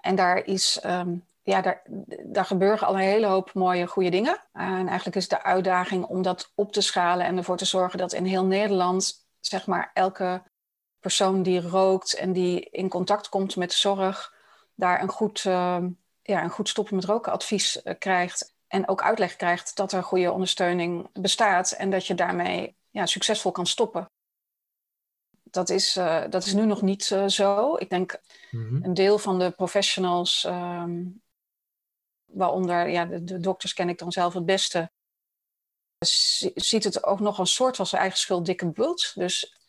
En 0.00 0.14
daar 0.14 0.44
is 0.44 0.80
um, 0.84 1.26
ja, 1.42 1.60
daar, 1.60 1.82
daar 2.24 2.44
gebeuren 2.44 2.86
al 2.86 2.94
een 2.94 3.00
hele 3.00 3.26
hoop 3.26 3.54
mooie 3.54 3.86
goede 3.86 4.10
dingen. 4.10 4.40
En 4.52 4.88
eigenlijk 4.88 5.16
is 5.16 5.28
de 5.28 5.42
uitdaging 5.42 6.04
om 6.04 6.22
dat 6.22 6.52
op 6.54 6.72
te 6.72 6.80
schalen 6.80 7.26
en 7.26 7.36
ervoor 7.36 7.56
te 7.56 7.64
zorgen 7.64 7.98
dat 7.98 8.12
in 8.12 8.24
heel 8.24 8.44
Nederland, 8.44 9.26
zeg 9.40 9.66
maar, 9.66 9.90
elke 9.94 10.42
persoon 11.00 11.42
die 11.42 11.60
rookt 11.60 12.14
en 12.14 12.32
die 12.32 12.60
in 12.60 12.88
contact 12.88 13.28
komt 13.28 13.56
met 13.56 13.72
zorg, 13.72 14.34
daar 14.74 15.02
een 15.02 15.08
goed, 15.08 15.44
uh, 15.44 15.84
ja, 16.22 16.42
een 16.42 16.50
goed 16.50 16.68
stoppen 16.68 16.94
met 16.94 17.04
roken 17.04 17.32
advies 17.32 17.80
uh, 17.84 17.94
krijgt. 17.98 18.54
En 18.66 18.88
ook 18.88 19.02
uitleg 19.02 19.36
krijgt 19.36 19.76
dat 19.76 19.92
er 19.92 20.02
goede 20.02 20.32
ondersteuning 20.32 21.08
bestaat 21.12 21.70
en 21.70 21.90
dat 21.90 22.06
je 22.06 22.14
daarmee 22.14 22.76
ja, 22.90 23.06
succesvol 23.06 23.52
kan 23.52 23.66
stoppen. 23.66 24.10
Dat 25.42 25.68
is, 25.68 25.96
uh, 25.96 26.24
dat 26.28 26.44
is 26.44 26.52
nu 26.52 26.66
nog 26.66 26.82
niet 26.82 27.04
zo. 27.26 27.76
Ik 27.76 27.90
denk 27.90 28.20
mm-hmm. 28.50 28.84
een 28.84 28.94
deel 28.94 29.18
van 29.18 29.38
de 29.38 29.50
professionals, 29.50 30.44
um, 30.44 31.22
waaronder 32.24 32.88
ja, 32.88 33.04
de, 33.04 33.24
de, 33.24 33.40
dokters 33.40 33.74
ken 33.74 33.88
ik 33.88 33.98
dan 33.98 34.12
zelf 34.12 34.34
het 34.34 34.44
beste, 34.44 34.90
ziet 36.54 36.84
het 36.84 37.04
ook 37.04 37.20
nog 37.20 37.38
een 37.38 37.46
soort 37.46 37.76
van 37.76 37.86
zijn 37.86 38.00
eigen 38.00 38.18
schuld 38.18 38.46
dikke 38.46 38.70
bult. 38.70 39.12
Dus 39.14 39.59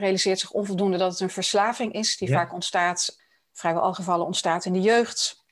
realiseert 0.00 0.38
zich 0.38 0.50
onvoldoende 0.50 0.98
dat 0.98 1.10
het 1.10 1.20
een 1.20 1.30
verslaving 1.30 1.92
is, 1.92 2.16
die 2.16 2.32
vaak 2.32 2.52
ontstaat, 2.52 3.18
vrijwel 3.52 3.82
al 3.82 3.94
gevallen 3.94 4.26
ontstaat 4.26 4.64
in 4.64 4.72
de 4.72 4.80
jeugd. 4.80 5.44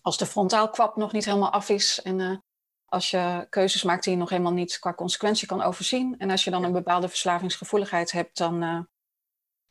Als 0.00 0.18
de 0.18 0.26
frontaalkwap 0.26 0.96
nog 0.96 1.12
niet 1.12 1.24
helemaal 1.24 1.50
af 1.50 1.68
is 1.68 2.02
en 2.02 2.18
uh, 2.18 2.36
als 2.84 3.10
je 3.10 3.46
keuzes 3.50 3.82
maakt 3.82 4.04
die 4.04 4.12
je 4.12 4.18
nog 4.18 4.30
helemaal 4.30 4.52
niet 4.52 4.78
qua 4.78 4.94
consequentie 4.94 5.48
kan 5.48 5.62
overzien. 5.62 6.14
En 6.18 6.30
als 6.30 6.44
je 6.44 6.50
dan 6.50 6.64
een 6.64 6.72
bepaalde 6.72 7.08
verslavingsgevoeligheid 7.08 8.12
hebt, 8.12 8.36
dan, 8.36 8.62
uh, 8.62 8.80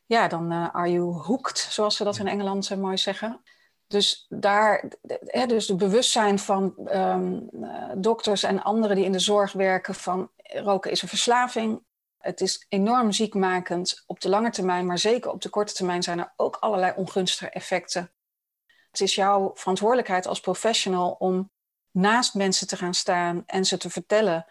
ja, 0.06 0.28
dan 0.28 0.52
uh, 0.52 0.74
are 0.74 0.90
you 0.90 1.04
hooked, 1.04 1.58
zoals 1.58 1.96
ze 1.96 2.04
dat 2.04 2.18
in 2.18 2.28
Engeland 2.28 2.76
mooi 2.76 2.96
zeggen. 2.96 3.42
Dus 3.86 4.26
daar, 4.28 4.92
hè, 5.24 5.46
dus 5.46 5.66
de 5.66 5.76
bewustzijn 5.76 6.38
van 6.38 6.74
um, 6.92 7.48
dokters 7.96 8.42
en 8.42 8.62
anderen 8.62 8.96
die 8.96 9.04
in 9.04 9.12
de 9.12 9.18
zorg 9.18 9.52
werken 9.52 9.94
van 9.94 10.30
roken 10.36 10.90
is 10.90 11.02
een 11.02 11.08
verslaving, 11.08 11.84
het 12.26 12.40
is 12.40 12.66
enorm 12.68 13.12
ziekmakend 13.12 14.02
op 14.06 14.20
de 14.20 14.28
lange 14.28 14.50
termijn, 14.50 14.86
maar 14.86 14.98
zeker 14.98 15.30
op 15.30 15.42
de 15.42 15.48
korte 15.48 15.74
termijn 15.74 16.02
zijn 16.02 16.18
er 16.18 16.32
ook 16.36 16.56
allerlei 16.56 16.92
ongunstige 16.96 17.50
effecten. 17.50 18.12
Het 18.90 19.00
is 19.00 19.14
jouw 19.14 19.50
verantwoordelijkheid 19.54 20.26
als 20.26 20.40
professional 20.40 21.10
om 21.10 21.50
naast 21.90 22.34
mensen 22.34 22.66
te 22.66 22.76
gaan 22.76 22.94
staan 22.94 23.42
en 23.46 23.64
ze 23.64 23.76
te 23.76 23.90
vertellen 23.90 24.46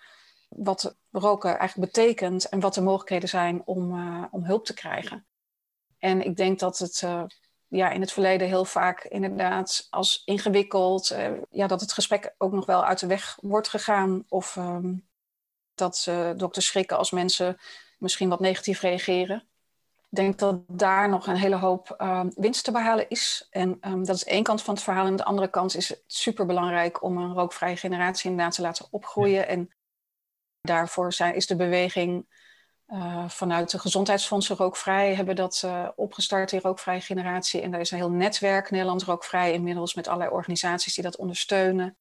wat 0.50 0.96
roken 1.12 1.58
eigenlijk 1.58 1.94
betekent 1.94 2.50
en 2.50 2.60
wat 2.60 2.74
de 2.74 2.82
mogelijkheden 2.82 3.30
zijn 3.30 3.62
om, 3.66 3.98
uh, 3.98 4.24
om 4.32 4.44
hulp 4.44 4.66
te 4.66 4.74
krijgen. 4.74 5.26
En 5.98 6.22
ik 6.22 6.36
denk 6.38 6.60
dat 6.60 6.78
het 6.78 7.02
uh, 7.02 7.24
ja, 7.68 7.90
in 7.90 8.02
het 8.02 8.12
verleden 8.12 8.48
heel 8.48 8.66
vaak 8.66 9.04
inderdaad 9.04 9.88
als 9.90 10.22
ingewikkeld, 10.26 11.12
uh, 11.12 11.32
ja, 11.50 11.68
dat 11.68 11.82
het 11.82 11.94
gesprek 11.94 12.36
ook 12.38 12.52
nog 12.52 12.66
wel 12.66 12.86
uit 12.86 13.00
de 13.00 13.08
weg 13.08 13.38
wordt 13.42 13.68
gegaan 13.68 14.26
of 14.28 14.56
um, 14.56 15.08
dat 15.76 16.06
uh, 16.10 16.30
dokters 16.36 16.66
schrikken 16.66 16.98
als 16.98 17.12
mensen 17.12 17.58
misschien 17.98 18.30
wat 18.30 18.40
negatief 18.40 18.82
reageren. 18.82 19.48
Ik 20.10 20.22
denk 20.22 20.40
dat 20.40 20.62
daar 20.68 21.10
nog 21.10 21.28
een 21.28 21.36
hele 21.36 21.56
hoop 21.56 21.96
uh, 21.98 22.22
winst 22.36 22.64
te 22.64 22.72
behalen 22.72 23.10
is. 23.10 23.48
En 23.50 23.78
um, 23.82 24.06
dat 24.06 24.16
is 24.16 24.24
één 24.24 24.44
kant 24.44 24.62
van 24.62 24.74
het 24.74 24.84
verhaal. 24.84 25.04
En 25.04 25.10
aan 25.10 25.18
de 25.18 25.24
andere 25.24 25.50
kant 25.50 25.76
is 25.76 25.90
het 25.90 26.04
superbelangrijk 26.08 27.04
om 27.04 27.18
een 27.18 27.34
rookvrije 27.34 27.76
generatie 27.76 28.30
inderdaad 28.30 28.56
te 28.56 28.62
laten 28.62 28.88
opgroeien. 28.90 29.40
Ja. 29.40 29.46
En 29.46 29.70
daarvoor 30.62 31.14
zijn, 31.14 31.36
is 31.36 31.48
de 31.48 31.56
beweging 31.56 32.28
uh, 32.88 33.30
vanuit 33.30 33.72
de 33.72 33.80
gezondheidsfondsen 33.80 34.56
Rookvrij 34.56 35.16
hebben 35.16 35.36
dat 35.36 35.62
uh, 35.66 35.88
opgestart, 35.96 36.50
die 36.50 36.60
rookvrije 36.60 37.02
generatie. 37.02 37.62
En 37.62 37.72
daar 37.72 37.80
is 37.80 37.92
een 37.92 37.98
heel 37.98 38.12
netwerk, 38.12 38.72
Nederland 38.72 39.04
Rookvrij, 39.04 39.54
inmiddels 39.54 39.94
met 39.94 40.08
allerlei 40.08 40.32
organisaties 40.32 40.94
die 40.94 41.04
dat 41.04 41.16
ondersteunen 41.16 41.98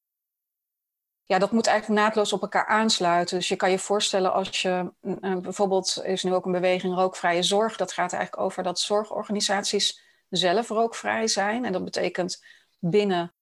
ja, 1.27 1.39
dat 1.39 1.51
moet 1.51 1.67
eigenlijk 1.67 2.01
naadloos 2.01 2.33
op 2.33 2.41
elkaar 2.41 2.65
aansluiten. 2.65 3.37
Dus 3.37 3.47
je 3.47 3.55
kan 3.55 3.71
je 3.71 3.79
voorstellen 3.79 4.33
als 4.33 4.61
je 4.61 4.91
uh, 5.01 5.37
bijvoorbeeld 5.37 6.01
is 6.03 6.23
nu 6.23 6.33
ook 6.33 6.45
een 6.45 6.51
beweging 6.51 6.95
rookvrije 6.95 7.43
zorg. 7.43 7.77
Dat 7.77 7.93
gaat 7.93 8.13
eigenlijk 8.13 8.43
over 8.43 8.63
dat 8.63 8.79
zorgorganisaties 8.79 10.01
zelf 10.29 10.69
rookvrij 10.69 11.27
zijn. 11.27 11.65
En 11.65 11.71
dat 11.71 11.83
betekent 11.83 12.43
binnen 12.79 13.33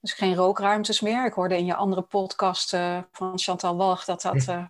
dus 0.00 0.12
geen 0.12 0.34
rookruimtes 0.34 1.00
meer. 1.00 1.26
Ik 1.26 1.32
hoorde 1.32 1.56
in 1.56 1.66
je 1.66 1.74
andere 1.74 2.02
podcast 2.02 2.74
uh, 2.74 2.98
van 3.12 3.38
Chantal 3.38 3.76
Walg 3.76 4.04
dat 4.04 4.22
dat 4.22 4.46
uh, 4.48 4.64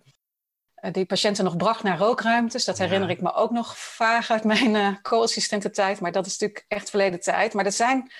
die 0.91 1.05
patiënten 1.05 1.43
nog 1.43 1.57
bracht 1.57 1.83
naar 1.83 1.97
rookruimtes. 1.97 2.65
Dat 2.65 2.77
herinner 2.77 3.09
ja. 3.09 3.15
ik 3.15 3.21
me 3.21 3.33
ook 3.33 3.51
nog 3.51 3.77
vaag 3.77 4.31
uit 4.31 4.43
mijn 4.43 5.01
co-assistententijd. 5.01 5.99
Maar 5.99 6.11
dat 6.11 6.25
is 6.25 6.31
natuurlijk 6.31 6.65
echt 6.67 6.89
verleden 6.89 7.19
tijd. 7.19 7.53
Maar 7.53 7.63
dat 7.63 7.73
zijn 7.73 8.11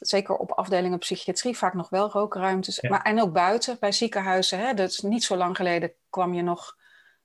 zeker 0.00 0.36
op 0.36 0.52
afdelingen 0.52 0.98
psychiatrie 0.98 1.56
vaak 1.56 1.74
nog 1.74 1.88
wel 1.88 2.10
rookruimtes. 2.10 2.80
Maar, 2.80 3.02
en 3.02 3.22
ook 3.22 3.32
buiten 3.32 3.76
bij 3.80 3.92
ziekenhuizen. 3.92 4.58
Hè, 4.58 4.74
dat 4.74 4.90
is 4.90 5.00
niet 5.00 5.24
zo 5.24 5.36
lang 5.36 5.56
geleden 5.56 5.92
kwam 6.10 6.34
je 6.34 6.42
nog 6.42 6.76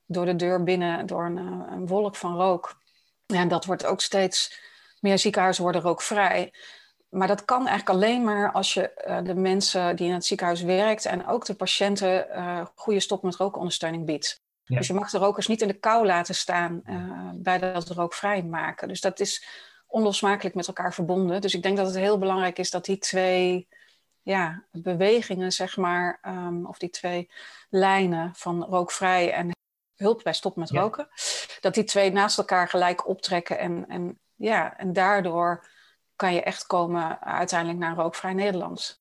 door 0.05 0.25
de 0.25 0.35
deur 0.35 0.63
binnen 0.63 1.05
door 1.05 1.25
een, 1.25 1.37
eh, 1.37 1.71
een 1.71 1.87
wolk 1.87 2.15
van 2.15 2.35
rook. 2.35 2.79
En 3.25 3.47
dat 3.47 3.65
wordt 3.65 3.85
ook 3.85 4.01
steeds 4.01 4.59
meer 4.99 5.17
ziekenhuizen 5.17 5.63
worden 5.63 5.81
rookvrij. 5.81 6.53
Maar 7.09 7.27
dat 7.27 7.45
kan 7.45 7.67
eigenlijk 7.67 7.89
alleen 7.89 8.23
maar 8.23 8.51
als 8.51 8.73
je 8.73 9.03
uh, 9.07 9.17
de 9.23 9.35
mensen 9.35 9.95
die 9.95 10.07
in 10.07 10.13
het 10.13 10.25
ziekenhuis 10.25 10.61
werkt 10.61 11.05
en 11.05 11.27
ook 11.27 11.45
de 11.45 11.53
patiënten 11.53 12.27
uh, 12.29 12.65
goede 12.75 12.99
stop 12.99 13.23
met 13.23 13.35
rookondersteuning 13.35 14.05
biedt. 14.05 14.41
Ja. 14.63 14.77
Dus 14.77 14.87
je 14.87 14.93
mag 14.93 15.09
de 15.09 15.17
rokers 15.17 15.47
niet 15.47 15.61
in 15.61 15.67
de 15.67 15.79
kou 15.79 16.05
laten 16.05 16.35
staan 16.35 16.81
uh, 16.85 17.29
bij 17.33 17.59
dat 17.59 17.89
rookvrij 17.89 18.43
maken. 18.43 18.87
Dus 18.87 19.01
dat 19.01 19.19
is 19.19 19.45
onlosmakelijk 19.91 20.55
met 20.55 20.67
elkaar 20.67 20.93
verbonden. 20.93 21.41
Dus 21.41 21.53
ik 21.53 21.63
denk 21.63 21.77
dat 21.77 21.85
het 21.87 21.95
heel 21.95 22.17
belangrijk 22.17 22.59
is 22.59 22.69
dat 22.69 22.85
die 22.85 22.97
twee 22.97 23.67
ja, 24.21 24.63
bewegingen, 24.71 25.51
zeg 25.51 25.77
maar, 25.77 26.19
um, 26.27 26.65
of 26.65 26.77
die 26.77 26.89
twee 26.89 27.29
lijnen 27.69 28.35
van 28.35 28.63
rookvrij 28.63 29.31
en 29.33 29.51
hulp 29.95 30.23
bij 30.23 30.33
stop 30.33 30.55
met 30.55 30.69
roken, 30.69 31.07
dat 31.59 31.73
die 31.73 31.83
twee 31.83 32.11
naast 32.11 32.37
elkaar 32.37 32.69
gelijk 32.69 33.07
optrekken. 33.07 33.59
En, 33.59 33.87
en, 33.87 34.19
ja, 34.35 34.77
en 34.77 34.93
daardoor 34.93 35.67
kan 36.15 36.33
je 36.33 36.41
echt 36.43 36.65
komen 36.65 37.21
uiteindelijk 37.21 37.79
naar 37.79 37.95
rookvrij 37.95 38.33
Nederland 38.33 39.00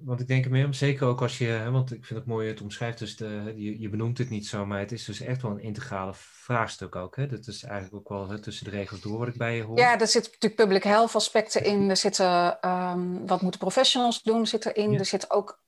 want 0.00 0.20
ik 0.20 0.26
denk 0.26 0.44
er 0.44 0.50
meer 0.50 0.64
om, 0.64 0.72
zeker 0.72 1.06
ook 1.06 1.22
als 1.22 1.38
je, 1.38 1.68
want 1.70 1.92
ik 1.92 2.04
vind 2.04 2.18
het 2.18 2.28
mooi, 2.28 2.48
het 2.48 2.60
omschrijft 2.60 2.98
dus, 2.98 3.16
de, 3.16 3.52
je, 3.56 3.80
je 3.80 3.88
benoemt 3.88 4.18
het 4.18 4.30
niet 4.30 4.46
zo, 4.46 4.66
maar 4.66 4.78
het 4.78 4.92
is 4.92 5.04
dus 5.04 5.20
echt 5.20 5.42
wel 5.42 5.50
een 5.50 5.62
integrale 5.62 6.12
vraagstuk 6.14 6.96
ook. 6.96 7.16
Hè? 7.16 7.26
Dat 7.26 7.46
is 7.46 7.62
eigenlijk 7.62 7.94
ook 7.94 8.08
wel 8.08 8.28
hè, 8.28 8.40
tussen 8.40 8.64
de 8.64 8.70
regels 8.70 9.00
door 9.00 9.18
wat 9.18 9.28
ik 9.28 9.36
bij 9.36 9.56
je 9.56 9.62
hoor. 9.62 9.78
Ja, 9.78 10.00
er 10.00 10.06
zitten 10.06 10.32
natuurlijk 10.32 10.62
public 10.62 10.82
health 10.82 11.14
aspecten 11.14 11.64
in, 11.64 11.90
er 11.90 11.96
zitten, 11.96 12.68
um, 12.70 13.26
wat 13.26 13.42
moeten 13.42 13.60
professionals 13.60 14.22
doen, 14.22 14.46
zit 14.46 14.66
erin. 14.66 14.92
Ja. 14.92 14.98
Er 14.98 15.06
zit 15.06 15.30
ook, 15.30 15.62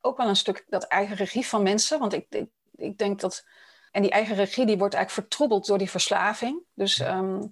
ook 0.00 0.16
wel 0.16 0.28
een 0.28 0.36
stuk 0.36 0.64
dat 0.68 0.84
eigen 0.84 1.16
regie 1.16 1.46
van 1.46 1.62
mensen, 1.62 1.98
want 1.98 2.12
ik, 2.12 2.26
ik, 2.28 2.48
ik 2.76 2.98
denk 2.98 3.20
dat, 3.20 3.46
en 3.90 4.02
die 4.02 4.10
eigen 4.10 4.36
regie 4.36 4.66
die 4.66 4.78
wordt 4.78 4.94
eigenlijk 4.94 5.28
vertroebeld 5.28 5.66
door 5.66 5.78
die 5.78 5.90
verslaving. 5.90 6.62
Dus... 6.74 7.00
Um, 7.00 7.50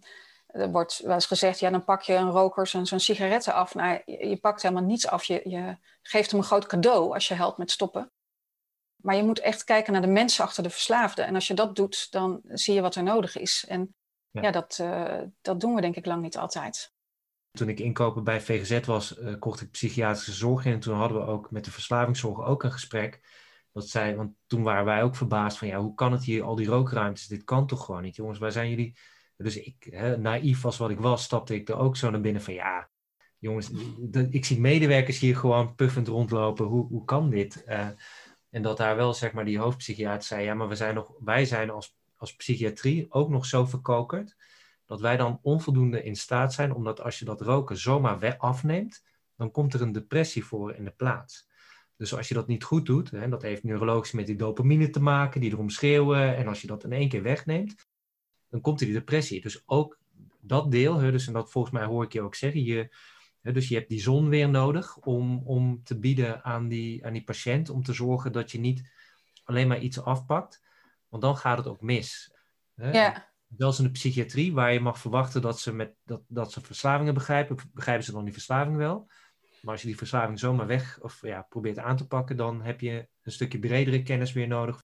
er 0.53 0.71
wordt 0.71 1.01
wel 1.05 1.15
eens 1.15 1.27
gezegd, 1.27 1.59
ja, 1.59 1.71
dan 1.71 1.85
pak 1.85 2.03
je 2.03 2.15
een 2.15 2.31
roker 2.31 2.67
zijn, 2.67 2.87
zijn 2.87 3.01
sigaretten 3.01 3.55
af. 3.55 3.75
Nou, 3.75 4.01
je, 4.05 4.29
je, 4.29 4.37
pakt 4.37 4.63
helemaal 4.63 4.85
niets 4.85 5.07
af. 5.07 5.25
Je, 5.25 5.41
je 5.45 5.77
geeft 6.03 6.31
hem 6.31 6.41
een 6.41 6.47
groot 6.47 6.67
cadeau 6.67 7.15
als 7.15 7.29
je 7.29 7.35
helpt 7.35 7.59
met 7.59 7.71
stoppen. 7.71 8.13
Maar 8.97 9.17
je 9.17 9.23
moet 9.23 9.41
echt 9.41 9.65
kijken 9.65 9.93
naar 9.93 10.03
de 10.03 10.09
mensen 10.09 10.45
achter 10.45 10.63
de 10.63 10.71
verslaafde. 10.71 11.23
En 11.23 11.35
als 11.35 11.47
je 11.47 11.55
dat 11.55 11.77
doet, 11.77 12.13
dan 12.13 12.41
zie 12.45 12.75
je 12.75 12.81
wat 12.81 12.95
er 12.95 13.03
nodig 13.03 13.37
is. 13.37 13.65
En 13.69 13.95
ja, 14.31 14.51
dat, 14.51 14.79
uh, 14.81 15.21
dat 15.41 15.61
doen 15.61 15.75
we 15.75 15.81
denk 15.81 15.97
ik 15.97 16.07
lang 16.07 16.23
niet 16.23 16.37
altijd. 16.37 16.93
Toen 17.51 17.69
ik 17.69 17.81
inkopen 17.81 18.25
bij 18.25 18.41
VGZ 18.41 18.87
was, 18.87 19.19
uh, 19.19 19.39
kocht 19.39 19.61
ik 19.61 19.71
psychiatrische 19.71 20.33
zorg 20.33 20.65
in. 20.65 20.73
En 20.73 20.81
toen 20.81 20.97
hadden 20.97 21.19
we 21.19 21.27
ook 21.27 21.51
met 21.51 21.65
de 21.65 21.71
verslavingszorg 21.71 22.47
ook 22.47 22.63
een 22.63 22.73
gesprek. 22.73 23.21
Dat 23.73 23.89
zij, 23.89 24.17
want 24.17 24.33
toen 24.47 24.63
waren 24.63 24.85
wij 24.85 25.03
ook 25.03 25.17
verbaasd 25.17 25.59
van, 25.59 25.69
ja, 25.69 25.79
hoe 25.79 25.95
kan 25.95 26.13
het 26.13 26.25
hier, 26.25 26.43
al 26.43 26.55
die 26.55 26.67
rookruimtes, 26.67 27.27
dit 27.27 27.45
kan 27.45 27.67
toch 27.67 27.85
gewoon 27.85 28.03
niet, 28.03 28.17
jongens, 28.17 28.39
waar 28.39 28.53
zijn 28.53 28.71
jullie? 28.71 28.99
Dus 29.43 29.57
ik, 29.57 29.87
hè, 29.91 30.17
naïef 30.17 30.65
als 30.65 30.77
wat 30.77 30.91
ik 30.91 31.01
was, 31.01 31.23
stapte 31.23 31.55
ik 31.55 31.69
er 31.69 31.77
ook 31.77 31.97
zo 31.97 32.11
naar 32.11 32.21
binnen 32.21 32.43
van, 32.43 32.55
ja, 32.55 32.91
jongens, 33.39 33.71
ik 34.31 34.45
zie 34.45 34.61
medewerkers 34.61 35.19
hier 35.19 35.37
gewoon 35.37 35.75
puffend 35.75 36.09
rondlopen, 36.09 36.65
hoe, 36.65 36.87
hoe 36.87 37.05
kan 37.05 37.31
dit? 37.31 37.65
Uh, 37.67 37.89
en 38.51 38.63
dat 38.63 38.77
daar 38.77 38.97
wel, 38.97 39.15
zeg 39.15 39.33
maar, 39.33 39.45
die 39.45 39.59
hoofdpsychiater 39.59 40.23
zei, 40.23 40.45
ja, 40.45 40.55
maar 40.55 40.69
we 40.69 40.75
zijn 40.75 40.95
nog, 40.95 41.13
wij 41.21 41.45
zijn 41.45 41.71
als, 41.71 41.97
als 42.17 42.37
psychiatrie 42.37 43.07
ook 43.13 43.29
nog 43.29 43.47
zo 43.47 43.65
verkokerd, 43.65 44.37
dat 44.87 45.01
wij 45.01 45.17
dan 45.17 45.39
onvoldoende 45.43 46.03
in 46.03 46.17
staat 46.17 46.53
zijn, 46.53 46.75
omdat 46.75 47.01
als 47.01 47.19
je 47.19 47.25
dat 47.25 47.41
roken 47.41 47.77
zomaar 47.77 48.19
weg 48.19 48.39
afneemt, 48.39 49.05
dan 49.37 49.51
komt 49.51 49.75
er 49.75 49.83
een 49.83 49.93
depressie 49.93 50.45
voor 50.45 50.75
in 50.75 50.85
de 50.85 50.95
plaats. 50.97 51.49
Dus 51.97 52.17
als 52.17 52.29
je 52.29 52.35
dat 52.35 52.47
niet 52.47 52.65
goed 52.65 52.87
doet, 52.87 53.13
en 53.13 53.31
dat 53.31 53.43
heeft 53.43 53.65
neurologisch 53.65 54.13
met 54.13 54.27
die 54.27 54.37
dopamine 54.37 54.91
te 54.91 55.03
maken, 55.03 55.41
die 55.41 55.53
erom 55.53 55.69
schreeuwen, 55.69 56.37
en 56.37 56.47
als 56.47 56.61
je 56.61 56.67
dat 56.67 56.85
in 56.85 56.93
één 56.93 57.09
keer 57.09 57.23
wegneemt, 57.23 57.89
dan 58.51 58.61
komt 58.61 58.81
er 58.81 58.87
die 58.87 58.95
depressie. 58.95 59.41
Dus 59.41 59.63
ook 59.67 59.99
dat 60.41 60.71
deel, 60.71 60.99
dus 60.99 61.27
en 61.27 61.33
dat 61.33 61.51
volgens 61.51 61.75
mij 61.75 61.85
hoor 61.85 62.05
ik 62.05 62.13
je 62.13 62.23
ook 62.23 62.35
zeggen, 62.35 62.65
je, 62.65 62.95
dus 63.43 63.69
je 63.69 63.75
hebt 63.75 63.89
die 63.89 64.01
zon 64.01 64.29
weer 64.29 64.49
nodig 64.49 64.97
om, 64.97 65.43
om 65.45 65.83
te 65.83 65.99
bieden 65.99 66.45
aan 66.45 66.69
die, 66.69 67.07
aan 67.07 67.13
die 67.13 67.25
patiënt, 67.25 67.71
om 67.71 67.83
te 67.83 67.93
zorgen 67.93 68.33
dat 68.33 68.51
je 68.51 68.59
niet 68.59 68.91
alleen 69.45 69.69
maar 69.69 69.81
iets 69.81 70.03
afpakt, 70.03 70.63
want 71.09 71.23
dan 71.23 71.37
gaat 71.37 71.59
het 71.59 71.67
ook 71.67 71.81
mis. 71.81 72.35
Ja. 72.75 73.29
Zelfs 73.57 73.79
in 73.79 73.85
de 73.85 73.91
psychiatrie, 73.91 74.53
waar 74.53 74.73
je 74.73 74.81
mag 74.81 74.99
verwachten 74.99 75.43
dat 75.43 75.61
ze, 75.61 75.73
met, 75.73 75.95
dat, 76.05 76.23
dat 76.29 76.53
ze 76.53 76.61
verslavingen 76.61 77.15
begrijpen, 77.15 77.57
begrijpen 77.73 78.05
ze 78.05 78.13
dan 78.13 78.25
die 78.25 78.33
verslaving 78.33 78.77
wel. 78.77 79.11
Maar 79.61 79.73
als 79.73 79.81
je 79.81 79.87
die 79.87 79.97
verslaving 79.97 80.39
zomaar 80.39 80.67
weg 80.67 80.99
of 81.01 81.23
ja, 81.23 81.43
probeert 81.49 81.79
aan 81.79 81.97
te 81.97 82.07
pakken, 82.07 82.37
dan 82.37 82.63
heb 82.63 82.81
je 82.81 83.09
een 83.23 83.33
stukje 83.33 83.59
bredere 83.59 84.03
kennis 84.03 84.33
weer 84.33 84.49
nodig. 84.49 84.79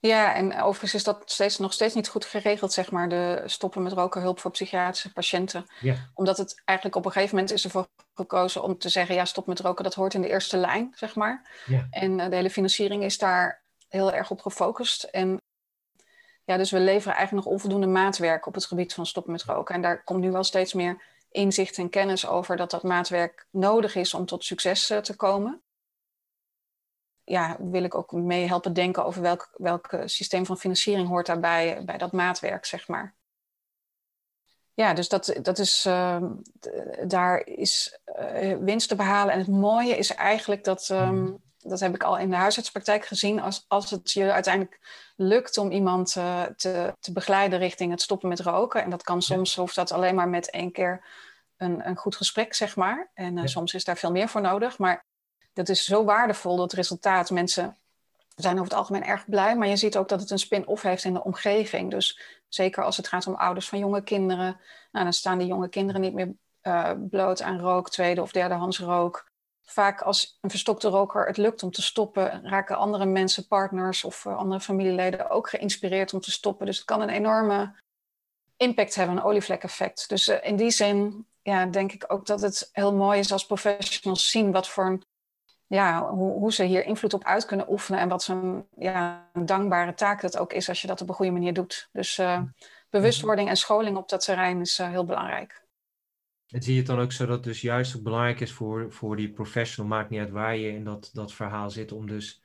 Ja, 0.00 0.34
en 0.34 0.60
overigens 0.60 0.94
is 0.94 1.04
dat 1.04 1.22
steeds, 1.24 1.58
nog 1.58 1.72
steeds 1.72 1.94
niet 1.94 2.08
goed 2.08 2.24
geregeld, 2.24 2.72
zeg 2.72 2.90
maar, 2.90 3.08
de 3.08 3.42
stoppen 3.46 3.82
met 3.82 3.92
roken 3.92 4.20
hulp 4.20 4.40
voor 4.40 4.50
psychiatrische 4.50 5.12
patiënten. 5.12 5.66
Ja. 5.80 6.10
Omdat 6.14 6.36
het 6.36 6.62
eigenlijk 6.64 6.98
op 6.98 7.04
een 7.04 7.12
gegeven 7.12 7.34
moment 7.34 7.52
is 7.52 7.64
ervoor 7.64 7.88
gekozen 8.14 8.62
om 8.62 8.78
te 8.78 8.88
zeggen, 8.88 9.14
ja, 9.14 9.24
stop 9.24 9.46
met 9.46 9.60
roken, 9.60 9.84
dat 9.84 9.94
hoort 9.94 10.14
in 10.14 10.20
de 10.20 10.28
eerste 10.28 10.56
lijn, 10.56 10.92
zeg 10.94 11.14
maar. 11.14 11.62
Ja. 11.66 11.86
En 11.90 12.18
uh, 12.18 12.28
de 12.28 12.36
hele 12.36 12.50
financiering 12.50 13.04
is 13.04 13.18
daar 13.18 13.62
heel 13.88 14.12
erg 14.12 14.30
op 14.30 14.40
gefocust. 14.40 15.02
En 15.02 15.40
ja, 16.44 16.56
dus 16.56 16.70
we 16.70 16.80
leveren 16.80 17.16
eigenlijk 17.16 17.44
nog 17.44 17.54
onvoldoende 17.54 17.86
maatwerk 17.86 18.46
op 18.46 18.54
het 18.54 18.66
gebied 18.66 18.94
van 18.94 19.06
stoppen 19.06 19.32
met 19.32 19.42
roken. 19.42 19.74
En 19.74 19.82
daar 19.82 20.04
komt 20.04 20.20
nu 20.20 20.30
wel 20.30 20.44
steeds 20.44 20.72
meer 20.72 21.02
inzicht 21.30 21.78
en 21.78 21.90
kennis 21.90 22.26
over 22.26 22.56
dat 22.56 22.70
dat 22.70 22.82
maatwerk 22.82 23.46
nodig 23.50 23.94
is 23.94 24.14
om 24.14 24.26
tot 24.26 24.44
succes 24.44 24.90
uh, 24.90 24.98
te 24.98 25.16
komen. 25.16 25.62
Ja, 27.30 27.56
wil 27.58 27.82
ik 27.82 27.94
ook 27.94 28.12
mee 28.12 28.46
helpen 28.46 28.72
denken 28.72 29.04
over 29.04 29.22
welk, 29.22 29.50
welk 29.52 29.98
systeem 30.04 30.46
van 30.46 30.58
financiering 30.58 31.08
hoort 31.08 31.26
daarbij, 31.26 31.82
bij 31.84 31.98
dat 31.98 32.12
maatwerk, 32.12 32.64
zeg 32.64 32.88
maar. 32.88 33.14
Ja, 34.74 34.94
dus 34.94 35.08
dat, 35.08 35.38
dat 35.42 35.58
is, 35.58 35.84
uh, 35.86 36.22
daar 37.06 37.46
is 37.46 37.98
uh, 38.20 38.56
winst 38.56 38.88
te 38.88 38.96
behalen. 38.96 39.32
En 39.32 39.38
het 39.38 39.48
mooie 39.48 39.96
is 39.96 40.14
eigenlijk 40.14 40.64
dat, 40.64 40.88
um, 40.88 41.42
dat 41.58 41.80
heb 41.80 41.94
ik 41.94 42.02
al 42.02 42.18
in 42.18 42.30
de 42.30 42.36
huisartspraktijk 42.36 43.06
gezien, 43.06 43.40
als, 43.40 43.64
als 43.68 43.90
het 43.90 44.12
je 44.12 44.32
uiteindelijk 44.32 44.80
lukt 45.16 45.58
om 45.58 45.70
iemand 45.70 46.14
uh, 46.16 46.42
te, 46.42 46.96
te 47.00 47.12
begeleiden 47.12 47.58
richting 47.58 47.90
het 47.90 48.02
stoppen 48.02 48.28
met 48.28 48.40
roken. 48.40 48.82
En 48.82 48.90
dat 48.90 49.02
kan 49.02 49.22
soms, 49.22 49.56
hoeft 49.56 49.74
dat 49.74 49.92
alleen 49.92 50.14
maar 50.14 50.28
met 50.28 50.50
één 50.50 50.72
keer 50.72 51.04
een, 51.56 51.86
een 51.88 51.96
goed 51.96 52.16
gesprek, 52.16 52.54
zeg 52.54 52.76
maar. 52.76 53.10
En 53.14 53.36
uh, 53.36 53.42
ja. 53.42 53.46
soms 53.46 53.74
is 53.74 53.84
daar 53.84 53.96
veel 53.96 54.12
meer 54.12 54.28
voor 54.28 54.40
nodig. 54.40 54.78
Maar 54.78 55.04
dat 55.52 55.68
is 55.68 55.84
zo 55.84 56.04
waardevol, 56.04 56.56
dat 56.56 56.72
resultaat. 56.72 57.30
Mensen 57.30 57.76
zijn 58.36 58.54
over 58.54 58.68
het 58.68 58.78
algemeen 58.78 59.04
erg 59.04 59.24
blij, 59.28 59.56
maar 59.56 59.68
je 59.68 59.76
ziet 59.76 59.96
ook 59.96 60.08
dat 60.08 60.20
het 60.20 60.30
een 60.30 60.38
spin-off 60.38 60.82
heeft 60.82 61.04
in 61.04 61.14
de 61.14 61.24
omgeving. 61.24 61.90
Dus 61.90 62.20
zeker 62.48 62.84
als 62.84 62.96
het 62.96 63.08
gaat 63.08 63.26
om 63.26 63.34
ouders 63.34 63.68
van 63.68 63.78
jonge 63.78 64.02
kinderen, 64.02 64.60
nou, 64.92 65.04
dan 65.04 65.12
staan 65.12 65.38
die 65.38 65.46
jonge 65.46 65.68
kinderen 65.68 66.00
niet 66.00 66.14
meer 66.14 66.32
uh, 66.62 66.90
bloot 67.10 67.42
aan 67.42 67.60
rook, 67.60 67.90
tweede 67.90 68.22
of 68.22 68.32
derdehands 68.32 68.78
rook 68.78 69.30
vaak 69.70 70.00
als 70.00 70.38
een 70.40 70.50
verstokte 70.50 70.88
roker 70.88 71.26
het 71.26 71.36
lukt 71.36 71.62
om 71.62 71.70
te 71.70 71.82
stoppen, 71.82 72.48
raken 72.48 72.76
andere 72.76 73.04
mensen, 73.04 73.46
partners 73.46 74.04
of 74.04 74.24
uh, 74.24 74.36
andere 74.36 74.60
familieleden 74.60 75.30
ook 75.30 75.48
geïnspireerd 75.48 76.14
om 76.14 76.20
te 76.20 76.30
stoppen. 76.30 76.66
Dus 76.66 76.76
het 76.76 76.86
kan 76.86 77.00
een 77.00 77.08
enorme 77.08 77.74
impact 78.56 78.94
hebben, 78.94 79.16
een 79.16 79.22
olievlek-effect. 79.22 80.08
Dus 80.08 80.28
uh, 80.28 80.36
in 80.42 80.56
die 80.56 80.70
zin 80.70 81.26
ja, 81.42 81.66
denk 81.66 81.92
ik 81.92 82.04
ook 82.12 82.26
dat 82.26 82.40
het 82.40 82.68
heel 82.72 82.94
mooi 82.94 83.18
is 83.18 83.32
als 83.32 83.46
professionals 83.46 84.30
zien 84.30 84.52
wat 84.52 84.68
voor 84.68 84.86
een, 84.86 85.04
ja, 85.70 86.10
hoe, 86.10 86.32
hoe 86.32 86.52
ze 86.52 86.64
hier 86.64 86.84
invloed 86.84 87.14
op 87.14 87.24
uit 87.24 87.44
kunnen 87.44 87.70
oefenen 87.70 88.00
en 88.00 88.08
wat 88.08 88.22
zo'n 88.22 88.66
ja, 88.76 89.30
dankbare 89.44 89.94
taak 89.94 90.20
dat 90.20 90.38
ook 90.38 90.52
is 90.52 90.68
als 90.68 90.80
je 90.80 90.86
dat 90.86 91.00
op 91.00 91.08
een 91.08 91.14
goede 91.14 91.32
manier 91.32 91.52
doet. 91.52 91.88
Dus 91.92 92.18
uh, 92.18 92.42
bewustwording 92.88 93.48
en 93.48 93.56
scholing 93.56 93.96
op 93.96 94.08
dat 94.08 94.24
terrein 94.24 94.60
is 94.60 94.78
heel 94.78 95.04
belangrijk. 95.04 95.64
En 96.48 96.62
zie 96.62 96.72
je 96.72 96.78
het 96.78 96.88
dan 96.88 97.00
ook 97.00 97.12
zo 97.12 97.26
dat 97.26 97.34
het 97.34 97.44
dus 97.44 97.60
juist 97.60 97.96
ook 97.96 98.02
belangrijk 98.02 98.40
is 98.40 98.52
voor, 98.52 98.92
voor 98.92 99.16
die 99.16 99.30
professional, 99.30 99.90
maakt 99.90 100.10
niet 100.10 100.20
uit 100.20 100.30
waar 100.30 100.56
je 100.56 100.68
in 100.68 100.84
dat, 100.84 101.10
dat 101.12 101.32
verhaal 101.32 101.70
zit, 101.70 101.92
om 101.92 102.06
dus 102.06 102.42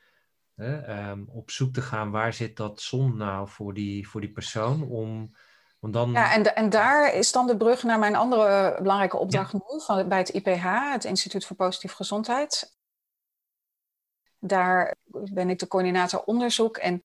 hè, 0.55 1.09
um, 1.09 1.29
op 1.31 1.51
zoek 1.51 1.73
te 1.73 1.81
gaan 1.81 2.11
waar 2.11 2.33
zit 2.33 2.57
dat 2.57 2.81
zon 2.81 3.17
nou 3.17 3.49
voor 3.49 3.73
die, 3.73 4.07
voor 4.07 4.21
die 4.21 4.31
persoon, 4.31 4.83
om, 4.83 5.35
om 5.79 5.91
dan... 5.91 6.11
Ja, 6.11 6.33
en, 6.33 6.43
de, 6.43 6.49
en 6.49 6.69
daar 6.69 7.13
is 7.13 7.31
dan 7.31 7.47
de 7.47 7.57
brug 7.57 7.83
naar 7.83 7.99
mijn 7.99 8.15
andere 8.15 8.77
belangrijke 8.81 9.17
opdracht 9.17 9.51
ja. 9.51 9.59
nu 9.67 9.81
van, 9.81 10.07
bij 10.07 10.17
het 10.17 10.29
IPH, 10.29 10.91
het 10.91 11.03
Instituut 11.03 11.45
voor 11.45 11.55
Positieve 11.55 11.95
Gezondheid. 11.95 12.74
Daar 14.39 14.95
ben 15.09 15.49
ik 15.49 15.59
de 15.59 15.67
coördinator 15.67 16.23
onderzoek 16.23 16.77
en 16.77 17.03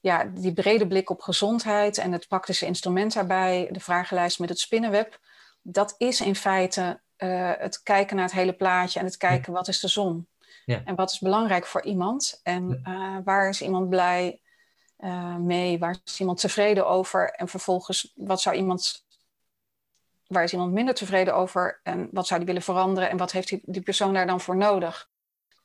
ja, 0.00 0.24
die 0.24 0.52
brede 0.52 0.86
blik 0.86 1.10
op 1.10 1.20
gezondheid 1.20 1.98
en 1.98 2.12
het 2.12 2.28
praktische 2.28 2.66
instrument 2.66 3.12
daarbij, 3.12 3.68
de 3.70 3.80
vragenlijst 3.80 4.38
met 4.38 4.48
het 4.48 4.58
spinnenweb 4.58 5.18
dat 5.62 5.94
is 5.98 6.20
in 6.20 6.34
feite 6.34 7.00
uh, 7.18 7.52
het 7.56 7.82
kijken 7.82 8.16
naar 8.16 8.24
het 8.24 8.34
hele 8.34 8.52
plaatje 8.52 8.98
en 8.98 9.04
het 9.04 9.16
kijken 9.16 9.52
ja. 9.52 9.58
wat 9.58 9.68
is 9.68 9.80
de 9.80 9.88
zon. 9.88 10.28
Ja. 10.64 10.82
En 10.84 10.94
wat 10.94 11.10
is 11.10 11.18
belangrijk 11.18 11.66
voor 11.66 11.82
iemand 11.82 12.40
en 12.42 12.82
uh, 12.88 13.16
waar 13.24 13.48
is 13.48 13.62
iemand 13.62 13.88
blij 13.88 14.40
uh, 14.98 15.36
mee, 15.36 15.78
waar 15.78 15.96
is 16.04 16.20
iemand 16.20 16.40
tevreden 16.40 16.86
over 16.86 17.30
en 17.30 17.48
vervolgens 17.48 18.12
wat 18.16 18.40
zou 18.40 18.56
iemand, 18.56 19.06
waar 20.26 20.42
is 20.44 20.52
iemand 20.52 20.72
minder 20.72 20.94
tevreden 20.94 21.34
over 21.34 21.80
en 21.82 22.08
wat 22.12 22.26
zou 22.26 22.38
die 22.38 22.48
willen 22.48 22.62
veranderen 22.62 23.10
en 23.10 23.16
wat 23.16 23.32
heeft 23.32 23.48
die, 23.48 23.62
die 23.64 23.82
persoon 23.82 24.14
daar 24.14 24.26
dan 24.26 24.40
voor 24.40 24.56
nodig. 24.56 25.09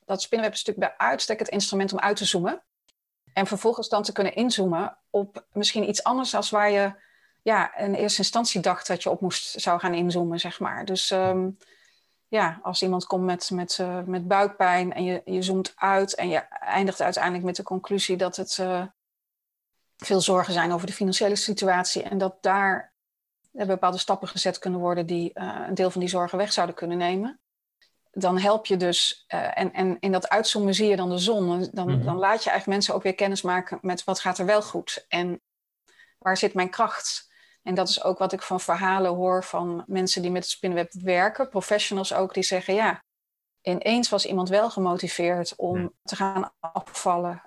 Dat 0.05 0.21
spinnenweb 0.21 0.57
is 0.57 0.63
natuurlijk 0.65 0.97
bij 0.97 1.07
uitstek 1.07 1.39
het 1.39 1.47
instrument 1.47 1.93
om 1.93 1.99
uit 1.99 2.17
te 2.17 2.25
zoomen. 2.25 2.63
En 3.33 3.47
vervolgens 3.47 3.89
dan 3.89 4.03
te 4.03 4.11
kunnen 4.11 4.35
inzoomen 4.35 4.97
op 5.09 5.45
misschien 5.51 5.89
iets 5.89 6.03
anders 6.03 6.35
als 6.35 6.49
waar 6.49 6.71
je 6.71 6.93
ja, 7.41 7.77
in 7.77 7.93
eerste 7.93 8.17
instantie 8.17 8.61
dacht 8.61 8.87
dat 8.87 9.03
je 9.03 9.09
op 9.09 9.21
moest 9.21 9.61
zou 9.61 9.79
gaan 9.79 9.93
inzoomen, 9.93 10.39
zeg 10.39 10.59
maar. 10.59 10.85
Dus 10.85 11.11
um, 11.11 11.57
ja, 12.27 12.59
als 12.61 12.81
iemand 12.81 13.05
komt 13.05 13.23
met, 13.23 13.49
met, 13.49 13.77
uh, 13.81 14.01
met 14.01 14.27
buikpijn 14.27 14.93
en 14.93 15.03
je, 15.03 15.21
je 15.25 15.41
zoomt 15.41 15.73
uit 15.75 16.15
en 16.15 16.29
je 16.29 16.39
eindigt 16.59 17.01
uiteindelijk 17.01 17.43
met 17.43 17.55
de 17.55 17.63
conclusie 17.63 18.17
dat 18.17 18.35
het 18.35 18.57
uh, 18.57 18.85
veel 19.97 20.21
zorgen 20.21 20.53
zijn 20.53 20.71
over 20.71 20.87
de 20.87 20.93
financiële 20.93 21.35
situatie 21.35 22.03
en 22.03 22.17
dat 22.17 22.37
daar 22.41 22.93
bepaalde 23.51 23.97
stappen 23.97 24.27
gezet 24.27 24.59
kunnen 24.59 24.79
worden 24.79 25.05
die 25.05 25.31
een 25.33 25.75
deel 25.75 25.91
van 25.91 26.01
die 26.01 26.09
zorgen 26.09 26.37
weg 26.37 26.53
zouden 26.53 26.75
kunnen 26.75 26.97
nemen. 26.97 27.39
Dan 28.17 28.39
help 28.39 28.65
je 28.65 28.77
dus, 28.77 29.25
en, 29.27 29.73
en 29.73 29.99
in 29.99 30.11
dat 30.11 30.29
uitzoomen 30.29 30.73
zie 30.73 30.89
je 30.89 30.95
dan 30.95 31.09
de 31.09 31.17
zon. 31.17 31.69
Dan, 31.71 31.87
mm-hmm. 31.87 32.05
dan 32.05 32.17
laat 32.17 32.43
je 32.43 32.49
eigenlijk 32.49 32.65
mensen 32.65 32.93
ook 32.93 33.03
weer 33.03 33.15
kennis 33.15 33.41
maken 33.41 33.77
met 33.81 34.03
wat 34.03 34.19
gaat 34.19 34.37
er 34.37 34.45
wel 34.45 34.61
goed 34.61 35.05
en 35.07 35.41
waar 36.17 36.37
zit 36.37 36.53
mijn 36.53 36.69
kracht. 36.69 37.33
En 37.63 37.75
dat 37.75 37.89
is 37.89 38.03
ook 38.03 38.17
wat 38.17 38.33
ik 38.33 38.41
van 38.41 38.59
verhalen 38.59 39.13
hoor 39.13 39.43
van 39.43 39.83
mensen 39.87 40.21
die 40.21 40.31
met 40.31 40.43
het 40.43 40.51
spinnenweb 40.51 40.91
werken, 40.93 41.49
professionals 41.49 42.13
ook, 42.13 42.33
die 42.33 42.43
zeggen 42.43 42.73
ja, 42.73 43.03
ineens 43.61 44.09
was 44.09 44.25
iemand 44.25 44.49
wel 44.49 44.69
gemotiveerd 44.69 45.55
om 45.55 45.93
te 46.03 46.15
gaan 46.15 46.51
afvallen. 46.59 47.43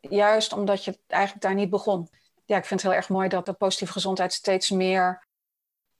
Juist 0.00 0.52
omdat 0.52 0.84
je 0.84 0.98
eigenlijk 1.06 1.42
daar 1.42 1.54
niet 1.54 1.70
begon. 1.70 2.08
Ja, 2.44 2.56
ik 2.56 2.64
vind 2.64 2.82
het 2.82 2.90
heel 2.90 3.00
erg 3.00 3.08
mooi 3.08 3.28
dat 3.28 3.46
de 3.46 3.52
positieve 3.52 3.92
gezondheid 3.92 4.32
steeds 4.32 4.70
meer, 4.70 5.26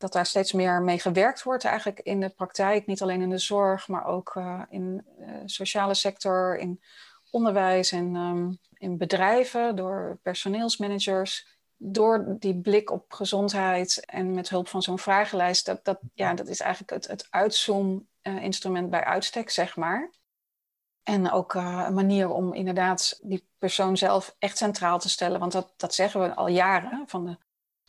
dat 0.03 0.13
daar 0.13 0.27
steeds 0.27 0.53
meer 0.53 0.83
mee 0.83 0.99
gewerkt 0.99 1.43
wordt 1.43 1.65
eigenlijk 1.65 2.01
in 2.01 2.21
de 2.21 2.29
praktijk. 2.29 2.87
Niet 2.87 3.03
alleen 3.03 3.23
in 3.23 3.31
de 3.31 3.39
zorg, 3.39 3.89
maar 3.89 4.05
ook 4.05 4.35
uh, 4.35 4.63
in 4.69 4.97
de 4.97 5.25
uh, 5.25 5.37
sociale 5.45 5.95
sector, 5.95 6.59
in 6.59 6.83
onderwijs 7.31 7.93
en 7.93 8.15
um, 8.15 8.59
in 8.73 8.99
bedrijven 8.99 9.77
door 9.77 10.19
personeelsmanagers 10.23 11.61
door 11.77 12.37
die 12.39 12.61
blik 12.61 12.91
op 12.91 13.13
gezondheid 13.13 14.05
en 14.05 14.35
met 14.35 14.49
hulp 14.49 14.69
van 14.69 14.83
zo'n 14.83 14.99
vragenlijst, 14.99 15.67
dat, 15.67 15.85
dat, 15.85 16.01
ja, 16.15 16.35
dat 16.35 16.49
is 16.49 16.61
eigenlijk 16.61 16.93
het, 16.93 17.07
het 17.07 17.27
uitzoom-instrument 17.31 18.91
bij 18.91 19.05
uitstek, 19.05 19.51
zeg 19.51 19.77
maar. 19.77 20.11
En 21.03 21.31
ook 21.31 21.55
uh, 21.55 21.85
een 21.87 21.95
manier 21.95 22.31
om 22.31 22.55
inderdaad 22.55 23.19
die 23.23 23.49
persoon 23.59 23.97
zelf 23.97 24.37
echt 24.39 24.57
centraal 24.57 24.99
te 24.99 25.09
stellen. 25.09 25.41
Want 25.41 25.53
dat, 25.53 25.73
dat 25.77 25.95
zeggen 25.95 26.21
we 26.21 26.35
al 26.35 26.49
jaren, 26.49 27.05
van 27.07 27.25
de 27.25 27.37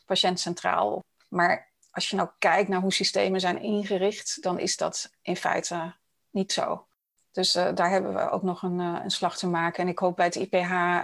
patiënt 0.06 0.40
centraal. 0.40 1.04
Maar 1.30 1.73
als 1.94 2.10
je 2.10 2.16
nou 2.16 2.30
kijkt 2.40 2.70
naar 2.70 2.82
hoe 2.82 2.94
systemen 2.94 3.40
zijn 3.40 3.62
ingericht, 3.62 4.42
dan 4.42 4.60
is 4.60 4.78
dat 4.78 5.12
in 5.22 5.36
feite 5.36 5.94
niet 6.30 6.52
zo. 6.52 6.88
Dus 7.32 7.56
uh, 7.56 7.68
daar 7.74 7.90
hebben 7.90 8.14
we 8.14 8.30
ook 8.30 8.44
nog 8.44 8.62
een, 8.62 8.80
uh, 8.80 9.00
een, 9.04 9.12
slag 9.12 9.38
te 9.38 9.48
maken. 9.48 9.84
En 9.84 9.90
ik 9.90 10.00
hoop 10.00 10.16
bij 10.16 10.26
het 10.26 10.36
IPH 10.36 11.04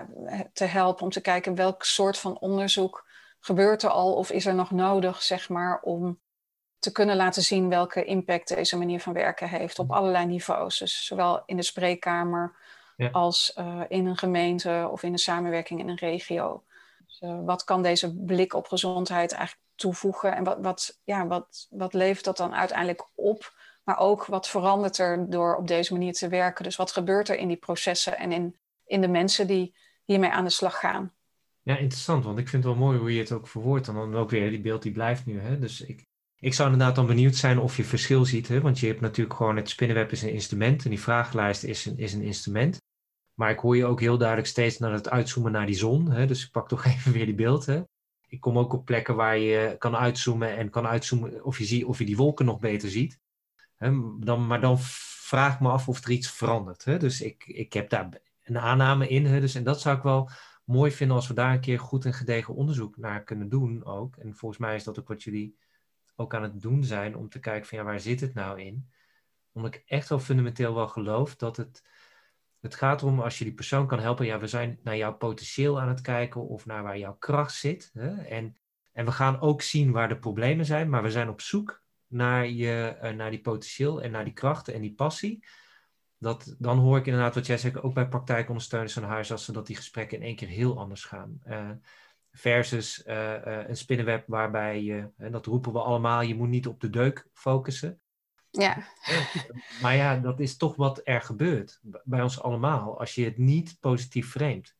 te 0.54 0.66
helpen 0.66 1.04
om 1.04 1.10
te 1.10 1.22
kijken 1.22 1.56
welk 1.56 1.84
soort 1.84 2.18
van 2.18 2.40
onderzoek 2.40 3.06
gebeurt 3.40 3.84
er 3.84 3.90
al 3.90 4.14
of 4.14 4.32
is 4.32 4.46
er 4.46 4.56
nog 4.56 4.72
nodig, 4.72 5.22
zeg 5.22 5.50
maar, 5.50 5.80
om 5.82 6.20
te 6.80 6.92
kunnen 6.92 7.16
laten 7.16 7.42
zien 7.42 7.70
welke 7.70 8.04
impact 8.04 8.48
deze 8.48 8.78
manier 8.78 9.00
van 9.00 9.14
werken 9.14 9.50
heeft 9.50 9.80
op 9.80 9.92
allerlei 9.92 10.26
niveaus. 10.26 10.78
Dus 10.78 11.06
zowel 11.06 11.44
in 11.46 11.56
de 11.56 11.64
spreekkamer 11.64 12.56
ja. 12.98 13.10
als 13.10 13.54
uh, 13.60 13.82
in 13.88 14.06
een 14.06 14.18
gemeente 14.18 14.88
of 14.92 15.04
in 15.04 15.12
een 15.12 15.20
samenwerking 15.20 15.80
in 15.80 15.90
een 15.90 15.96
regio. 15.96 16.64
Dus, 17.06 17.20
wat 17.46 17.64
kan 17.64 17.82
deze 17.82 18.16
blik 18.16 18.54
op 18.54 18.68
gezondheid 18.68 19.32
eigenlijk 19.32 19.69
toevoegen 19.80 20.36
en 20.36 20.44
wat, 20.44 20.58
wat, 20.62 21.00
ja, 21.04 21.28
wat, 21.28 21.68
wat 21.70 21.94
levert 21.94 22.26
dat 22.26 22.38
dan 22.38 22.56
uiteindelijk 22.56 23.10
op? 23.16 23.54
Maar 23.84 23.98
ook 23.98 24.26
wat 24.26 24.50
verandert 24.50 24.98
er 24.98 25.30
door 25.30 25.56
op 25.56 25.68
deze 25.68 25.94
manier 25.94 26.14
te 26.14 26.28
werken? 26.28 26.64
Dus 26.64 26.76
wat 26.76 26.92
gebeurt 26.92 27.30
er 27.30 27.38
in 27.38 27.48
die 27.48 27.58
processen 27.58 28.18
en 28.18 28.32
in, 28.32 28.60
in 28.86 29.02
de 29.02 29.08
mensen 29.08 29.48
die 29.48 29.76
hiermee 30.06 30.30
aan 30.30 30.44
de 30.44 30.50
slag 30.50 30.80
gaan? 30.80 31.14
Ja, 31.62 31.78
interessant, 31.78 32.24
want 32.24 32.40
ik 32.40 32.48
vind 32.48 32.64
het 32.64 32.74
wel 32.74 32.82
mooi 32.82 33.00
hoe 33.00 33.14
je 33.14 33.20
het 33.20 33.32
ook 33.32 33.48
verwoordt. 33.48 33.88
En 33.88 33.94
dan 33.94 34.16
ook 34.16 34.30
weer 34.30 34.50
die 34.50 34.62
beeld 34.62 34.82
die 34.82 34.92
blijft 34.92 35.26
nu. 35.26 35.40
Hè? 35.40 35.60
Dus 35.60 35.82
ik, 35.82 36.06
ik 36.40 36.54
zou 36.54 36.72
inderdaad 36.72 36.96
dan 36.96 37.06
benieuwd 37.08 37.36
zijn 37.36 37.60
of 37.60 37.78
je 37.78 37.84
verschil 37.84 38.26
ziet. 38.26 38.48
Hè? 38.48 38.62
Want 38.62 38.80
je 38.80 38.88
hebt 38.88 39.02
natuurlijk 39.02 39.36
gewoon 39.36 39.56
het 39.56 39.70
spinnenweb 39.70 40.12
is 40.12 40.22
een 40.22 40.34
instrument 40.34 40.84
en 40.84 40.90
die 40.90 41.00
vragenlijst 41.00 41.64
is 41.64 41.86
een, 41.86 41.98
is 41.98 42.14
een 42.14 42.22
instrument. 42.22 42.82
Maar 43.34 43.50
ik 43.50 43.60
hoor 43.60 43.78
je 43.78 43.86
ook 43.86 44.00
heel 44.00 44.18
duidelijk 44.18 44.48
steeds 44.48 44.78
naar 44.78 44.92
het 44.92 45.10
uitzoomen 45.10 45.52
naar 45.52 45.66
die 45.66 45.76
zon. 45.76 46.12
Hè? 46.12 46.26
Dus 46.26 46.46
ik 46.46 46.52
pak 46.52 46.68
toch 46.68 46.86
even 46.94 47.12
weer 47.12 47.26
die 47.26 47.36
beeld. 47.36 47.66
Hè? 47.66 47.82
Ik 48.30 48.40
kom 48.42 48.58
ook 48.58 48.74
op 48.74 48.86
plekken 48.86 49.16
waar 49.16 49.38
je 49.38 49.76
kan 49.78 49.96
uitzoomen 49.96 50.58
en 50.58 50.70
kan 50.70 50.88
uitzoomen 50.88 51.44
of 51.44 51.58
je, 51.58 51.66
ziet, 51.66 51.86
of 51.86 51.98
je 51.98 52.06
die 52.06 52.18
wolken 52.18 52.46
nog 52.46 52.60
beter 52.60 52.90
ziet. 52.90 53.20
Dan, 54.20 54.48
maar 54.48 54.62
dan 54.62 54.80
vraag 54.80 55.54
ik 55.54 55.60
me 55.60 55.70
af 55.70 55.88
of 55.88 56.04
er 56.04 56.12
iets 56.12 56.32
verandert. 56.32 56.86
Hè? 56.86 56.98
Dus 56.98 57.22
ik, 57.22 57.46
ik 57.48 57.74
heb 57.74 57.90
daar 57.90 58.10
een 58.44 58.58
aanname 58.58 59.08
in. 59.08 59.24
Dus, 59.24 59.56
en 59.56 59.64
dat 59.64 59.82
zou 59.82 59.98
ik 59.98 60.04
wel 60.04 60.30
mooi 60.64 60.92
vinden 60.92 61.16
als 61.16 61.28
we 61.28 61.34
daar 61.34 61.54
een 61.54 61.60
keer 61.60 61.80
goed 61.80 62.06
en 62.06 62.14
gedegen 62.14 62.56
onderzoek 62.56 62.98
naar 62.98 63.24
kunnen 63.24 63.50
doen 63.50 63.86
ook. 63.86 64.16
En 64.16 64.36
volgens 64.36 64.60
mij 64.60 64.76
is 64.76 64.84
dat 64.84 65.00
ook 65.00 65.08
wat 65.08 65.24
jullie 65.24 65.58
ook 66.16 66.36
aan 66.36 66.44
het 66.44 66.62
doen 66.62 66.84
zijn 66.84 67.16
om 67.16 67.30
te 67.30 67.40
kijken 67.40 67.68
van 67.68 67.78
ja, 67.78 67.84
waar 67.84 68.00
zit 68.00 68.22
het 68.22 68.34
nou 68.34 68.62
in? 68.62 68.90
Omdat 69.52 69.76
ik 69.76 69.84
echt 69.86 70.10
wel 70.10 70.20
fundamenteel 70.20 70.76
wel 70.76 70.88
geloof 70.88 71.36
dat 71.36 71.58
het, 71.58 71.84
het 72.62 72.76
gaat 72.76 73.02
erom 73.02 73.20
als 73.20 73.38
je 73.38 73.44
die 73.44 73.54
persoon 73.54 73.88
kan 73.88 74.00
helpen. 74.00 74.26
Ja, 74.26 74.40
we 74.40 74.48
zijn 74.48 74.80
naar 74.84 74.98
jouw 74.98 75.14
potentieel 75.14 75.82
aan 75.82 75.88
het 75.88 76.02
kijken 76.02 76.48
of 76.48 76.66
naar 76.66 76.84
waar 76.84 76.98
jouw 76.98 77.16
kracht 77.16 77.54
zit. 77.54 77.90
Hè? 77.94 78.16
En, 78.24 78.58
en 78.94 79.06
we 79.06 79.12
gaan 79.12 79.40
ook 79.40 79.62
zien 79.62 79.92
waar 79.92 80.10
de 80.10 80.20
problemen 80.20 80.66
zijn, 80.66 80.90
maar 80.90 81.04
we 81.04 81.12
zijn 81.12 81.30
op 81.30 81.42
zoek 81.42 81.82
naar, 82.08 82.48
je, 82.48 82.98
uh, 83.04 83.10
naar 83.10 83.30
die 83.30 83.42
potentieel 83.42 84.02
en 84.02 84.12
naar 84.12 84.24
die 84.24 84.34
krachten 84.34 84.74
en 84.74 84.82
die 84.82 84.94
passie. 84.94 85.46
Dat, 86.18 86.56
dan 86.58 86.78
hoor 86.78 86.98
ik 86.98 87.06
inderdaad 87.06 87.36
wat 87.36 87.46
jij 87.46 87.58
zegt, 87.58 87.82
ook 87.82 87.94
bij 87.94 88.08
praktijkondersteuners 88.08 88.96
en 88.96 89.04
huisartsen, 89.04 89.54
dat 89.54 89.68
die 89.68 89.76
gesprekken 89.76 90.18
in 90.18 90.24
één 90.24 90.36
keer 90.36 90.48
heel 90.48 90.80
anders 90.80 91.04
gaan. 91.04 91.40
Uh, 91.48 91.70
versus 92.32 93.04
uh, 93.06 93.34
een 93.44 93.78
spinnenweb 93.78 94.24
waarbij 94.28 94.84
je, 94.84 95.10
en 95.18 95.32
dat 95.32 95.46
roepen 95.46 95.74
we 95.74 95.80
allemaal, 95.80 96.22
je 96.22 96.36
moet 96.36 96.50
niet 96.50 96.68
op 96.68 96.80
de 96.80 96.90
deuk 96.90 97.28
focussen. 97.34 98.02
Ja. 98.52 98.78
Maar 99.82 99.96
ja, 99.96 100.18
dat 100.18 100.40
is 100.40 100.58
toch 100.58 100.76
wat 100.76 101.02
er 101.04 101.22
gebeurt 101.22 101.80
bij 102.04 102.22
ons 102.22 102.42
allemaal. 102.42 103.00
Als 103.00 103.16
je 103.16 103.26
het 103.26 103.38
niet 103.38 103.78
positief 103.80 104.30
framet, 104.30 104.76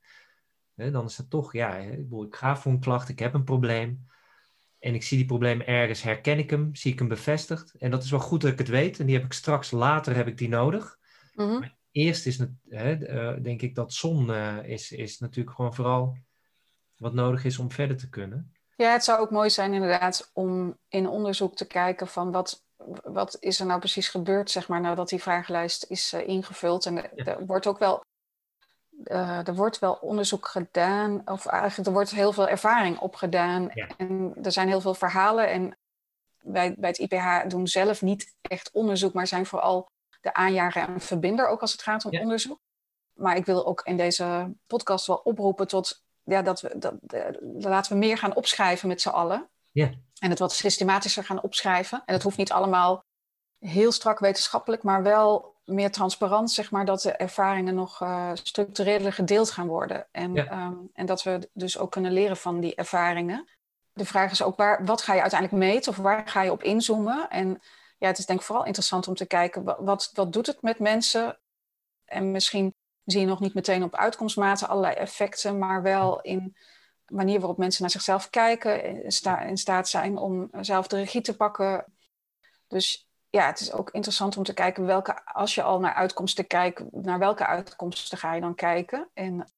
dan 0.76 1.06
is 1.06 1.18
het 1.18 1.30
toch, 1.30 1.54
ja, 1.54 1.76
ik 1.76 2.36
ga 2.36 2.58
voor 2.58 2.72
een 2.72 2.80
klacht, 2.80 3.10
ik 3.10 3.20
heb 3.20 3.34
een 3.34 3.44
probleem. 3.44 4.08
En 4.80 4.94
ik 4.94 5.04
zie 5.04 5.18
die 5.18 5.26
probleem 5.26 5.62
ergens, 5.62 6.02
herken 6.02 6.38
ik 6.38 6.50
hem, 6.50 6.76
zie 6.76 6.92
ik 6.92 7.00
hem 7.00 7.08
bevestigd. 7.08 7.74
En 7.78 7.92
dat 7.92 8.04
is 8.04 8.12
wel 8.12 8.20
goed 8.20 8.42
dat 8.42 8.52
ik 8.52 8.58
het 8.58 8.68
weet. 8.68 9.00
En 9.00 9.06
die 9.06 9.16
heb 9.16 9.26
ik 9.26 9.34
straks, 9.34 9.72
later 9.72 10.16
heb 10.16 10.28
ik 10.28 10.38
die 10.38 10.50
nodig. 10.50 10.98
Mm 11.34 11.48
-hmm. 11.48 11.78
Eerst 11.92 12.26
is 12.26 12.38
het, 12.38 12.52
uh, 12.70 13.34
denk 13.42 13.62
ik 13.62 13.76
dat 13.76 13.94
zon 13.94 14.34
is, 14.64 14.92
is 14.92 15.20
natuurlijk 15.20 15.56
gewoon 15.56 15.74
vooral 15.74 16.18
wat 16.98 17.14
nodig 17.14 17.46
is 17.46 17.60
om 17.60 17.72
verder 17.72 17.98
te 17.98 18.10
kunnen. 18.10 18.54
Ja, 18.76 18.92
het 18.92 19.04
zou 19.04 19.20
ook 19.20 19.32
mooi 19.32 19.50
zijn 19.50 19.74
inderdaad 19.74 20.30
om 20.34 20.78
in 20.88 21.08
onderzoek 21.08 21.56
te 21.56 21.68
kijken 21.68 22.08
van 22.08 22.32
wat, 22.32 22.66
wat 23.04 23.38
is 23.40 23.60
er 23.60 23.66
nou 23.66 23.80
precies 23.80 24.08
gebeurd, 24.08 24.52
zeg 24.52 24.68
maar, 24.68 24.82
nadat 24.82 25.10
die 25.10 25.22
vragenlijst 25.22 25.86
is 25.90 26.14
uh, 26.14 26.28
ingevuld. 26.28 26.86
En 26.86 26.96
ja. 26.96 27.26
er 27.26 27.46
wordt 27.46 27.68
ook 27.68 27.80
wel, 27.80 28.04
uh, 29.04 29.48
er 29.48 29.56
wordt 29.56 29.80
wel 29.80 29.94
onderzoek 29.94 30.48
gedaan, 30.48 31.22
of 31.26 31.46
eigenlijk 31.46 31.88
er 31.88 31.94
wordt 31.94 32.12
heel 32.12 32.34
veel 32.34 32.48
ervaring 32.48 33.00
opgedaan. 33.00 33.70
Ja. 33.74 33.88
En 33.98 34.34
er 34.44 34.52
zijn 34.52 34.68
heel 34.68 34.82
veel 34.82 34.94
verhalen. 34.94 35.50
En 35.50 35.78
wij 36.38 36.76
bij 36.78 36.90
het 36.90 36.98
IPH 36.98 37.48
doen 37.48 37.68
zelf 37.68 38.02
niet 38.02 38.36
echt 38.42 38.72
onderzoek, 38.72 39.14
maar 39.14 39.28
zijn 39.28 39.46
vooral 39.46 39.90
de 40.22 40.34
aanjager 40.34 40.88
en 40.88 41.00
verbinder, 41.00 41.48
ook 41.48 41.62
als 41.62 41.72
het 41.72 41.82
gaat 41.82 42.06
om 42.06 42.12
ja. 42.12 42.22
onderzoek. 42.22 42.60
Maar 43.14 43.36
ik 43.36 43.46
wil 43.46 43.66
ook 43.66 43.82
in 43.84 43.98
deze 43.98 44.54
podcast 44.68 45.08
wel 45.08 45.22
oproepen 45.24 45.68
tot 45.68 46.04
ja, 46.24 46.42
dat 46.42 46.62
we, 46.62 46.78
dat, 46.78 46.96
laten 47.64 47.92
we 47.92 47.98
meer 47.98 48.18
gaan 48.18 48.36
opschrijven 48.36 48.88
met 48.88 49.02
z'n 49.02 49.10
allen. 49.10 49.50
Ja. 49.72 49.92
En 50.20 50.30
het 50.30 50.40
wat 50.40 50.54
systematischer 50.54 51.24
gaan 51.24 51.42
opschrijven. 51.42 52.02
En 52.06 52.14
het 52.14 52.24
hoeft 52.24 52.38
niet 52.38 52.52
allemaal 52.52 53.04
heel 53.60 53.92
strak 53.92 54.20
wetenschappelijk, 54.20 54.84
maar 54.84 55.04
wel 55.04 55.56
meer 55.66 55.92
transparant, 55.92 56.52
zeg 56.52 56.72
maar, 56.72 56.86
dat 56.86 57.02
de 57.02 57.12
ervaringen 57.12 57.76
nog 57.76 58.02
uh, 58.02 58.30
structureler 58.34 59.14
gedeeld 59.14 59.52
gaan 59.52 59.68
worden. 59.68 60.08
En, 60.12 60.34
ja. 60.34 60.66
um, 60.66 60.90
en 60.94 61.06
dat 61.06 61.24
we 61.24 61.50
dus 61.54 61.78
ook 61.78 61.92
kunnen 61.92 62.12
leren 62.12 62.38
van 62.38 62.60
die 62.60 62.76
ervaringen. 62.76 63.50
De 63.94 64.06
vraag 64.06 64.32
is 64.32 64.42
ook, 64.42 64.58
waar, 64.58 64.86
wat 64.86 65.02
ga 65.02 65.14
je 65.14 65.22
uiteindelijk 65.22 65.64
meten 65.64 65.92
of 65.92 65.98
waar 65.98 66.28
ga 66.28 66.42
je 66.42 66.52
op 66.52 66.64
inzoomen? 66.64 67.30
En 67.30 67.62
ja, 67.98 68.08
het 68.08 68.18
is 68.18 68.26
denk 68.26 68.40
ik 68.40 68.46
vooral 68.46 68.66
interessant 68.66 69.08
om 69.08 69.16
te 69.16 69.26
kijken, 69.26 69.64
wat, 69.64 70.12
wat 70.14 70.34
doet 70.34 70.48
het 70.48 70.62
met 70.62 70.80
mensen? 70.80 71.40
En 72.06 72.32
misschien 72.32 72.76
zie 73.04 73.20
je 73.20 73.26
nog 73.26 73.40
niet 73.40 73.54
meteen 73.54 73.84
op 73.84 73.96
uitkomstmaten 73.96 74.68
allerlei 74.68 74.96
effecten, 74.96 75.58
maar 75.58 75.82
wel 75.82 76.22
in 76.22 76.56
manier 77.10 77.40
waarop 77.40 77.58
mensen 77.58 77.82
naar 77.82 77.92
zichzelf 77.92 78.30
kijken, 78.30 79.04
in, 79.04 79.12
sta, 79.12 79.42
in 79.42 79.58
staat 79.58 79.90
zijn 79.90 80.18
om 80.18 80.50
zelf 80.62 80.88
de 80.88 80.96
regie 80.96 81.22
te 81.22 81.36
pakken. 81.36 81.86
Dus 82.68 83.10
ja, 83.30 83.46
het 83.46 83.60
is 83.60 83.72
ook 83.72 83.90
interessant 83.90 84.38
om 84.38 84.44
te 84.44 84.54
kijken 84.54 84.86
welke, 84.86 85.26
als 85.26 85.56
je 85.56 85.64
al 85.64 85.80
naar 85.80 85.94
uitkomsten 85.94 86.48
kijkt, 86.48 86.84
naar 86.92 87.20
welke 87.20 87.46
uitkomsten 87.46 88.18
ga 88.18 88.34
je 88.34 88.42
dan 88.42 88.56
kijken? 88.56 89.10
En 89.14 89.52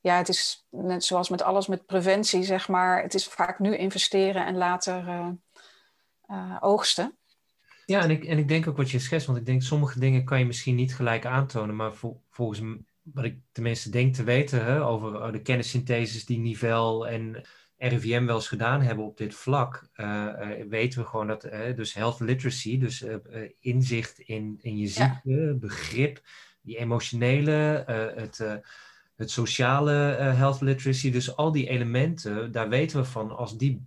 ja, 0.00 0.16
het 0.16 0.28
is 0.28 0.66
net 0.70 1.04
zoals 1.04 1.28
met 1.28 1.42
alles 1.42 1.66
met 1.66 1.86
preventie, 1.86 2.42
zeg 2.42 2.68
maar. 2.68 3.02
Het 3.02 3.14
is 3.14 3.26
vaak 3.26 3.58
nu 3.58 3.76
investeren 3.76 4.46
en 4.46 4.56
later 4.56 5.08
uh, 5.08 5.28
uh, 6.26 6.56
oogsten. 6.60 7.18
Ja, 7.86 8.02
en 8.02 8.10
ik, 8.10 8.24
en 8.24 8.38
ik 8.38 8.48
denk 8.48 8.66
ook 8.66 8.76
wat 8.76 8.90
je 8.90 8.98
schetst, 8.98 9.26
want 9.26 9.38
ik 9.38 9.46
denk 9.46 9.62
sommige 9.62 9.98
dingen 9.98 10.24
kan 10.24 10.38
je 10.38 10.46
misschien 10.46 10.74
niet 10.74 10.94
gelijk 10.94 11.26
aantonen, 11.26 11.76
maar 11.76 11.94
vol, 11.94 12.22
volgens 12.30 12.60
wat 13.12 13.24
ik 13.24 13.38
tenminste 13.52 13.90
denk 13.90 14.14
te 14.14 14.24
weten 14.24 14.64
hè, 14.64 14.84
over 14.84 15.32
de 15.32 15.42
kennissyntheses 15.42 16.24
die 16.24 16.38
Nivel 16.38 17.08
en 17.08 17.42
RIVM 17.76 18.24
wel 18.24 18.36
eens 18.36 18.48
gedaan 18.48 18.80
hebben 18.82 19.04
op 19.04 19.16
dit 19.16 19.34
vlak, 19.34 19.88
uh, 19.96 20.06
uh, 20.06 20.68
weten 20.68 21.00
we 21.00 21.06
gewoon 21.06 21.26
dat, 21.26 21.44
uh, 21.44 21.76
dus 21.76 21.94
health 21.94 22.20
literacy, 22.20 22.78
dus 22.78 23.04
inzicht 23.60 24.18
in, 24.18 24.58
in 24.62 24.76
je 24.76 24.86
ziekte, 24.86 25.30
ja. 25.30 25.52
begrip, 25.52 26.20
die 26.62 26.76
emotionele, 26.76 27.84
het, 28.16 28.38
het 29.16 29.30
sociale 29.30 29.92
health 30.16 30.60
literacy, 30.60 31.10
dus 31.10 31.36
al 31.36 31.52
die 31.52 31.68
elementen, 31.68 32.52
daar 32.52 32.68
weten 32.68 32.98
we 32.98 33.04
van, 33.04 33.36
als 33.36 33.58
die 33.58 33.86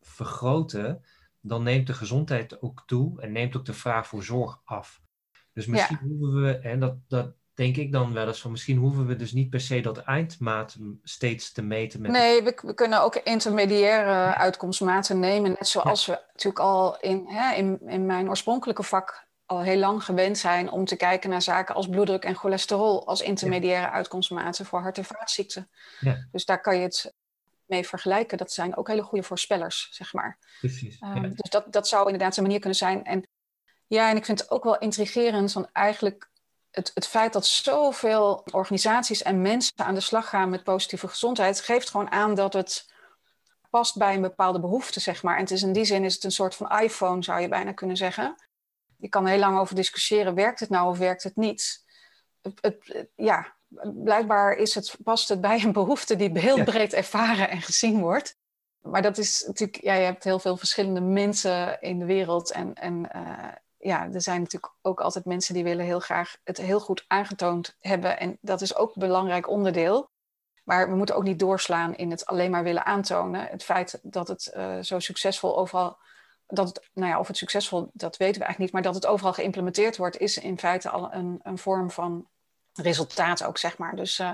vergroten, 0.00 1.04
dan 1.40 1.62
neemt 1.62 1.86
de 1.86 1.94
gezondheid 1.94 2.62
ook 2.62 2.82
toe 2.86 3.20
en 3.20 3.32
neemt 3.32 3.56
ook 3.56 3.64
de 3.64 3.72
vraag 3.72 4.06
voor 4.06 4.22
zorg 4.22 4.60
af. 4.64 5.02
Dus 5.52 5.66
misschien 5.66 5.98
ja. 6.02 6.06
hoeven 6.06 6.42
we, 6.42 6.58
en 6.58 6.80
dat, 6.80 6.96
dat 7.08 7.34
denk 7.60 7.76
ik 7.76 7.92
dan 7.92 8.12
wel 8.12 8.26
eens 8.26 8.40
van, 8.40 8.50
misschien 8.50 8.76
hoeven 8.76 9.06
we 9.06 9.16
dus 9.16 9.32
niet 9.32 9.50
per 9.50 9.60
se 9.60 9.80
dat 9.80 9.98
eindmaat 9.98 10.76
steeds 11.02 11.52
te 11.52 11.62
meten. 11.62 12.00
Met 12.00 12.10
nee, 12.10 12.42
we, 12.42 12.58
we 12.62 12.74
kunnen 12.74 13.02
ook 13.02 13.14
intermediaire 13.14 14.10
ja. 14.10 14.36
uitkomstmaten 14.36 15.18
nemen, 15.18 15.50
net 15.50 15.68
zoals 15.68 16.06
ja. 16.06 16.12
we 16.12 16.20
natuurlijk 16.26 16.58
al 16.58 17.00
in, 17.00 17.26
hè, 17.26 17.54
in, 17.54 17.80
in 17.86 18.06
mijn 18.06 18.28
oorspronkelijke 18.28 18.82
vak 18.82 19.28
al 19.46 19.60
heel 19.60 19.78
lang 19.78 20.04
gewend 20.04 20.38
zijn 20.38 20.70
om 20.70 20.84
te 20.84 20.96
kijken 20.96 21.30
naar 21.30 21.42
zaken 21.42 21.74
als 21.74 21.88
bloeddruk 21.88 22.24
en 22.24 22.34
cholesterol 22.34 23.06
als 23.06 23.20
intermediaire 23.20 23.90
uitkomstmaten 23.90 24.66
voor 24.66 24.80
hart- 24.80 24.98
en 24.98 25.04
vaatziekten. 25.04 25.70
Dus 26.32 26.44
daar 26.44 26.60
kan 26.60 26.76
je 26.76 26.82
het 26.82 27.14
mee 27.66 27.88
vergelijken. 27.88 28.38
Dat 28.38 28.52
zijn 28.52 28.76
ook 28.76 28.88
hele 28.88 29.02
goede 29.02 29.24
voorspellers, 29.24 29.88
zeg 29.90 30.12
maar. 30.12 30.38
Precies. 30.60 31.00
Um, 31.00 31.14
ja. 31.14 31.28
Dus 31.28 31.50
dat, 31.50 31.72
dat 31.72 31.88
zou 31.88 32.04
inderdaad 32.04 32.36
een 32.36 32.42
manier 32.42 32.58
kunnen 32.58 32.78
zijn. 32.78 33.04
En 33.04 33.28
ja, 33.86 34.10
en 34.10 34.16
ik 34.16 34.24
vind 34.24 34.40
het 34.40 34.50
ook 34.50 34.64
wel 34.64 34.78
intrigerend 34.78 35.52
van 35.52 35.68
eigenlijk 35.72 36.30
het, 36.70 36.90
het 36.94 37.06
feit 37.06 37.32
dat 37.32 37.46
zoveel 37.46 38.44
organisaties 38.52 39.22
en 39.22 39.42
mensen 39.42 39.72
aan 39.76 39.94
de 39.94 40.00
slag 40.00 40.28
gaan 40.28 40.50
met 40.50 40.64
positieve 40.64 41.08
gezondheid, 41.08 41.60
geeft 41.60 41.90
gewoon 41.90 42.10
aan 42.10 42.34
dat 42.34 42.52
het 42.52 42.92
past 43.70 43.96
bij 43.96 44.14
een 44.14 44.20
bepaalde 44.20 44.60
behoefte, 44.60 45.00
zeg 45.00 45.22
maar. 45.22 45.34
En 45.34 45.40
het 45.40 45.50
is 45.50 45.62
in 45.62 45.72
die 45.72 45.84
zin 45.84 46.04
is 46.04 46.14
het 46.14 46.24
een 46.24 46.32
soort 46.32 46.54
van 46.54 46.78
iPhone, 46.78 47.22
zou 47.22 47.40
je 47.40 47.48
bijna 47.48 47.72
kunnen 47.72 47.96
zeggen. 47.96 48.34
Je 48.96 49.08
kan 49.08 49.26
heel 49.26 49.38
lang 49.38 49.58
over 49.58 49.74
discussiëren, 49.74 50.34
werkt 50.34 50.60
het 50.60 50.68
nou 50.68 50.88
of 50.88 50.98
werkt 50.98 51.22
het 51.22 51.36
niet? 51.36 51.84
Het, 52.42 52.58
het, 52.60 53.08
ja, 53.14 53.56
blijkbaar 53.94 54.54
is 54.54 54.74
het, 54.74 54.96
past 55.04 55.28
het 55.28 55.40
bij 55.40 55.62
een 55.62 55.72
behoefte 55.72 56.16
die 56.16 56.38
heel 56.38 56.64
breed 56.64 56.92
ervaren 56.92 57.50
en 57.50 57.62
gezien 57.62 58.00
wordt. 58.00 58.38
Maar 58.80 59.02
dat 59.02 59.18
is 59.18 59.44
natuurlijk, 59.46 59.82
ja, 59.82 59.94
je 59.94 60.04
hebt 60.04 60.24
heel 60.24 60.38
veel 60.38 60.56
verschillende 60.56 61.00
mensen 61.00 61.80
in 61.80 61.98
de 61.98 62.04
wereld. 62.04 62.52
En, 62.52 62.74
en 62.74 63.10
uh, 63.16 63.48
ja, 63.80 64.08
er 64.12 64.22
zijn 64.22 64.40
natuurlijk 64.40 64.72
ook 64.82 65.00
altijd 65.00 65.24
mensen 65.24 65.54
die 65.54 65.64
willen 65.64 65.84
heel 65.84 66.00
graag 66.00 66.36
het 66.44 66.56
heel 66.56 66.80
goed 66.80 67.04
aangetoond 67.06 67.76
hebben. 67.78 68.18
En 68.18 68.38
dat 68.40 68.60
is 68.60 68.76
ook 68.76 68.94
een 68.94 69.02
belangrijk 69.06 69.48
onderdeel. 69.48 70.10
Maar 70.64 70.88
we 70.90 70.96
moeten 70.96 71.16
ook 71.16 71.22
niet 71.22 71.38
doorslaan 71.38 71.94
in 71.94 72.10
het 72.10 72.26
alleen 72.26 72.50
maar 72.50 72.62
willen 72.62 72.86
aantonen. 72.86 73.46
Het 73.46 73.64
feit 73.64 74.00
dat 74.02 74.28
het 74.28 74.52
uh, 74.56 74.80
zo 74.80 74.98
succesvol 74.98 75.58
overal, 75.58 75.98
dat 76.46 76.68
het, 76.68 76.90
nou 76.92 77.08
ja, 77.08 77.18
of 77.18 77.26
het 77.26 77.36
succesvol, 77.36 77.90
dat 77.92 78.16
weten 78.16 78.40
we 78.40 78.46
eigenlijk 78.46 78.58
niet, 78.58 78.72
maar 78.72 78.92
dat 78.92 78.94
het 78.94 79.06
overal 79.06 79.32
geïmplementeerd 79.32 79.96
wordt, 79.96 80.18
is 80.18 80.38
in 80.38 80.58
feite 80.58 80.90
al 80.90 81.12
een, 81.12 81.40
een 81.42 81.58
vorm 81.58 81.90
van 81.90 82.28
resultaat 82.72 83.44
ook, 83.44 83.58
zeg 83.58 83.78
maar. 83.78 83.96
Dus, 83.96 84.18
uh, 84.18 84.30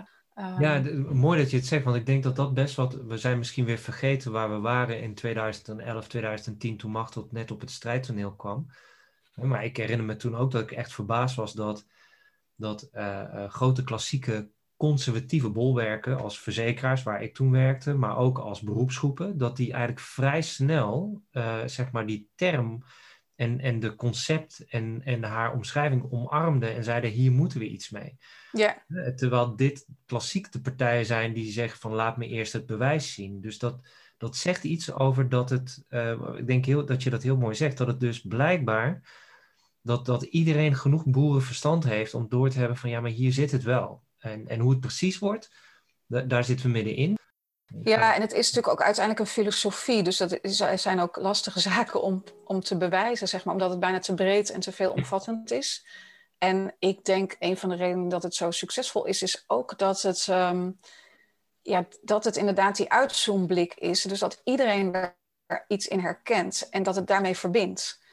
ja, 0.58 0.82
mooi 1.12 1.40
dat 1.40 1.50
je 1.50 1.56
het 1.56 1.66
zegt, 1.66 1.84
want 1.84 1.96
ik 1.96 2.06
denk 2.06 2.22
dat 2.22 2.36
dat 2.36 2.54
best 2.54 2.74
wat, 2.74 2.94
we 2.94 3.18
zijn 3.18 3.38
misschien 3.38 3.64
weer 3.64 3.78
vergeten 3.78 4.32
waar 4.32 4.50
we 4.50 4.58
waren 4.58 5.00
in 5.00 5.14
2011, 5.14 6.08
2010, 6.08 6.76
toen 6.76 6.90
Machtel 6.90 7.28
net 7.30 7.50
op 7.50 7.60
het 7.60 7.70
strijdtoneel 7.70 8.34
kwam. 8.34 8.66
Maar 9.42 9.64
ik 9.64 9.76
herinner 9.76 10.06
me 10.06 10.16
toen 10.16 10.36
ook 10.36 10.50
dat 10.50 10.62
ik 10.62 10.72
echt 10.72 10.92
verbaasd 10.92 11.36
was 11.36 11.52
dat, 11.52 11.86
dat 12.54 12.88
uh, 12.92 13.48
grote 13.48 13.84
klassieke 13.84 14.50
conservatieve 14.76 15.50
bolwerken 15.50 16.18
als 16.18 16.40
verzekeraars, 16.40 17.02
waar 17.02 17.22
ik 17.22 17.34
toen 17.34 17.50
werkte, 17.50 17.94
maar 17.94 18.16
ook 18.16 18.38
als 18.38 18.60
beroepsgroepen, 18.60 19.38
dat 19.38 19.56
die 19.56 19.70
eigenlijk 19.70 20.00
vrij 20.00 20.42
snel, 20.42 21.22
uh, 21.32 21.64
zeg 21.66 21.90
maar, 21.92 22.06
die 22.06 22.28
term 22.34 22.84
en, 23.34 23.60
en 23.60 23.80
de 23.80 23.94
concept 23.94 24.64
en, 24.68 25.00
en 25.04 25.24
haar 25.24 25.52
omschrijving 25.52 26.12
omarmden 26.12 26.74
en 26.74 26.84
zeiden, 26.84 27.10
hier 27.10 27.32
moeten 27.32 27.58
we 27.58 27.68
iets 27.68 27.90
mee. 27.90 28.16
Ja. 28.52 28.84
Terwijl 29.16 29.56
dit 29.56 29.86
klassiek 30.06 30.52
de 30.52 30.60
partijen 30.60 31.06
zijn 31.06 31.32
die 31.32 31.52
zeggen 31.52 31.80
van 31.80 31.92
laat 31.92 32.16
me 32.16 32.26
eerst 32.26 32.52
het 32.52 32.66
bewijs 32.66 33.12
zien. 33.12 33.40
Dus 33.40 33.58
dat, 33.58 33.80
dat 34.16 34.36
zegt 34.36 34.64
iets 34.64 34.92
over 34.92 35.28
dat 35.28 35.50
het, 35.50 35.84
uh, 35.88 36.34
ik 36.36 36.46
denk 36.46 36.64
heel, 36.64 36.86
dat 36.86 37.02
je 37.02 37.10
dat 37.10 37.22
heel 37.22 37.36
mooi 37.36 37.54
zegt, 37.54 37.78
dat 37.78 37.86
het 37.86 38.00
dus 38.00 38.20
blijkbaar 38.20 39.24
dat, 39.86 40.06
dat 40.06 40.22
iedereen 40.22 40.74
genoeg 40.74 41.04
boerenverstand 41.04 41.84
heeft 41.84 42.14
om 42.14 42.28
door 42.28 42.50
te 42.50 42.58
hebben 42.58 42.76
van 42.76 42.90
ja, 42.90 43.00
maar 43.00 43.10
hier 43.10 43.32
zit 43.32 43.50
het 43.50 43.62
wel. 43.62 44.02
En, 44.18 44.48
en 44.48 44.60
hoe 44.60 44.70
het 44.70 44.80
precies 44.80 45.18
wordt, 45.18 45.50
daar 46.06 46.44
zitten 46.44 46.66
we 46.66 46.72
middenin. 46.72 47.18
Ja, 47.82 48.14
en 48.14 48.20
het 48.20 48.32
is 48.32 48.46
natuurlijk 48.46 48.72
ook 48.72 48.82
uiteindelijk 48.82 49.26
een 49.26 49.32
filosofie. 49.32 50.02
Dus 50.02 50.16
dat 50.16 50.38
is, 50.42 50.64
zijn 50.74 51.00
ook 51.00 51.16
lastige 51.16 51.60
zaken 51.70 52.02
om, 52.02 52.24
om 52.44 52.60
te 52.60 52.76
bewijzen, 52.76 53.28
zeg 53.28 53.44
maar, 53.44 53.54
omdat 53.54 53.70
het 53.70 53.80
bijna 53.80 53.98
te 53.98 54.14
breed 54.14 54.50
en 54.50 54.60
te 54.60 54.72
veelomvattend 54.72 55.50
is. 55.50 55.86
En 56.38 56.74
ik 56.78 57.04
denk 57.04 57.36
een 57.38 57.56
van 57.56 57.68
de 57.68 57.76
redenen 57.76 58.08
dat 58.08 58.22
het 58.22 58.34
zo 58.34 58.50
succesvol 58.50 59.04
is, 59.04 59.22
is 59.22 59.44
ook 59.46 59.78
dat 59.78 60.02
het, 60.02 60.26
um, 60.26 60.78
ja, 61.62 61.86
dat 62.02 62.24
het 62.24 62.36
inderdaad 62.36 62.76
die 62.76 62.92
uitzoomblik 62.92 63.74
is. 63.74 64.02
Dus 64.02 64.18
dat 64.18 64.40
iedereen 64.44 64.94
er 65.46 65.64
iets 65.68 65.88
in 65.88 66.00
herkent 66.00 66.68
en 66.70 66.82
dat 66.82 66.96
het 66.96 67.06
daarmee 67.06 67.36
verbindt 67.36 68.04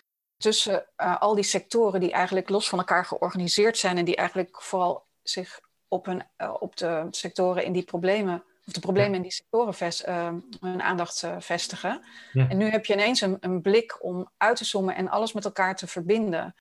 tussen 0.43 0.85
uh, 0.97 1.21
al 1.21 1.35
die 1.35 1.43
sectoren 1.43 1.99
die 1.99 2.11
eigenlijk 2.11 2.49
los 2.49 2.69
van 2.69 2.79
elkaar 2.79 3.05
georganiseerd 3.05 3.77
zijn 3.77 3.97
en 3.97 4.05
die 4.05 4.15
eigenlijk 4.15 4.61
vooral 4.61 5.05
zich 5.21 5.61
op, 5.87 6.05
hun, 6.05 6.23
uh, 6.37 6.53
op 6.59 6.77
de 6.77 7.07
sectoren 7.09 7.63
in 7.63 7.71
die 7.71 7.83
problemen, 7.83 8.43
of 8.67 8.73
de 8.73 8.79
problemen 8.79 9.11
ja. 9.11 9.15
in 9.15 9.21
die 9.21 9.31
sectoren 9.31 9.73
vest, 9.73 10.07
uh, 10.07 10.33
hun 10.59 10.81
aandacht 10.81 11.27
vestigen. 11.39 12.05
Ja. 12.31 12.49
En 12.49 12.57
nu 12.57 12.69
heb 12.69 12.85
je 12.85 12.93
ineens 12.93 13.21
een, 13.21 13.37
een, 13.39 13.61
blik 13.61 14.03
om 14.03 14.29
uit 14.37 14.57
te 14.57 14.65
zoomen 14.65 14.95
en 14.95 15.09
alles 15.09 15.33
met 15.33 15.45
elkaar 15.45 15.75
te 15.75 15.87
verbinden. 15.87 16.55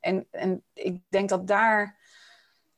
En, 0.00 0.26
en 0.30 0.64
ik 0.72 1.02
denk 1.08 1.28
dat 1.28 1.46
daar, 1.46 1.98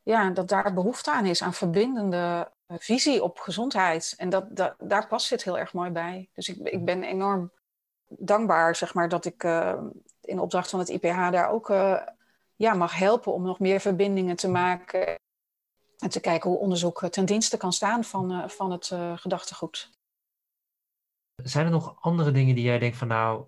ja, 0.02 0.30
dat 0.30 0.48
daar 0.48 0.72
behoefte 0.74 1.12
aan 1.12 1.26
is, 1.26 1.42
aan 1.42 1.54
verbindende 1.54 2.52
visie 2.66 3.22
op 3.22 3.38
gezondheid. 3.38 4.14
En 4.16 4.28
dat, 4.28 4.56
dat, 4.56 4.74
daar 4.78 5.06
past 5.06 5.28
dit 5.28 5.44
heel 5.44 5.58
erg 5.58 5.72
mooi 5.72 5.90
bij. 5.90 6.28
Dus 6.34 6.48
ik, 6.48 6.68
ik 6.68 6.84
ben 6.84 7.02
enorm 7.02 7.52
dankbaar, 8.08 8.76
zeg 8.76 8.94
maar, 8.94 9.08
dat 9.08 9.24
ik 9.24 9.44
in 10.30 10.38
opdracht 10.38 10.70
van 10.70 10.78
het 10.78 10.88
IPH 10.88 11.30
daar 11.30 11.50
ook 11.50 11.70
uh, 11.70 12.00
ja, 12.56 12.74
mag 12.74 12.96
helpen 12.96 13.32
om 13.32 13.42
nog 13.42 13.58
meer 13.58 13.80
verbindingen 13.80 14.36
te 14.36 14.48
maken. 14.48 15.18
En 15.98 16.10
te 16.10 16.20
kijken 16.20 16.50
hoe 16.50 16.58
onderzoek 16.58 17.08
ten 17.08 17.24
dienste 17.24 17.56
kan 17.56 17.72
staan 17.72 18.04
van, 18.04 18.32
uh, 18.32 18.48
van 18.48 18.70
het 18.70 18.92
gedachtegoed. 19.14 19.90
Zijn 21.42 21.64
er 21.64 21.70
nog 21.70 21.96
andere 22.00 22.30
dingen 22.30 22.54
die 22.54 22.64
jij 22.64 22.78
denkt 22.78 22.96
van 22.96 23.08
nou, 23.08 23.44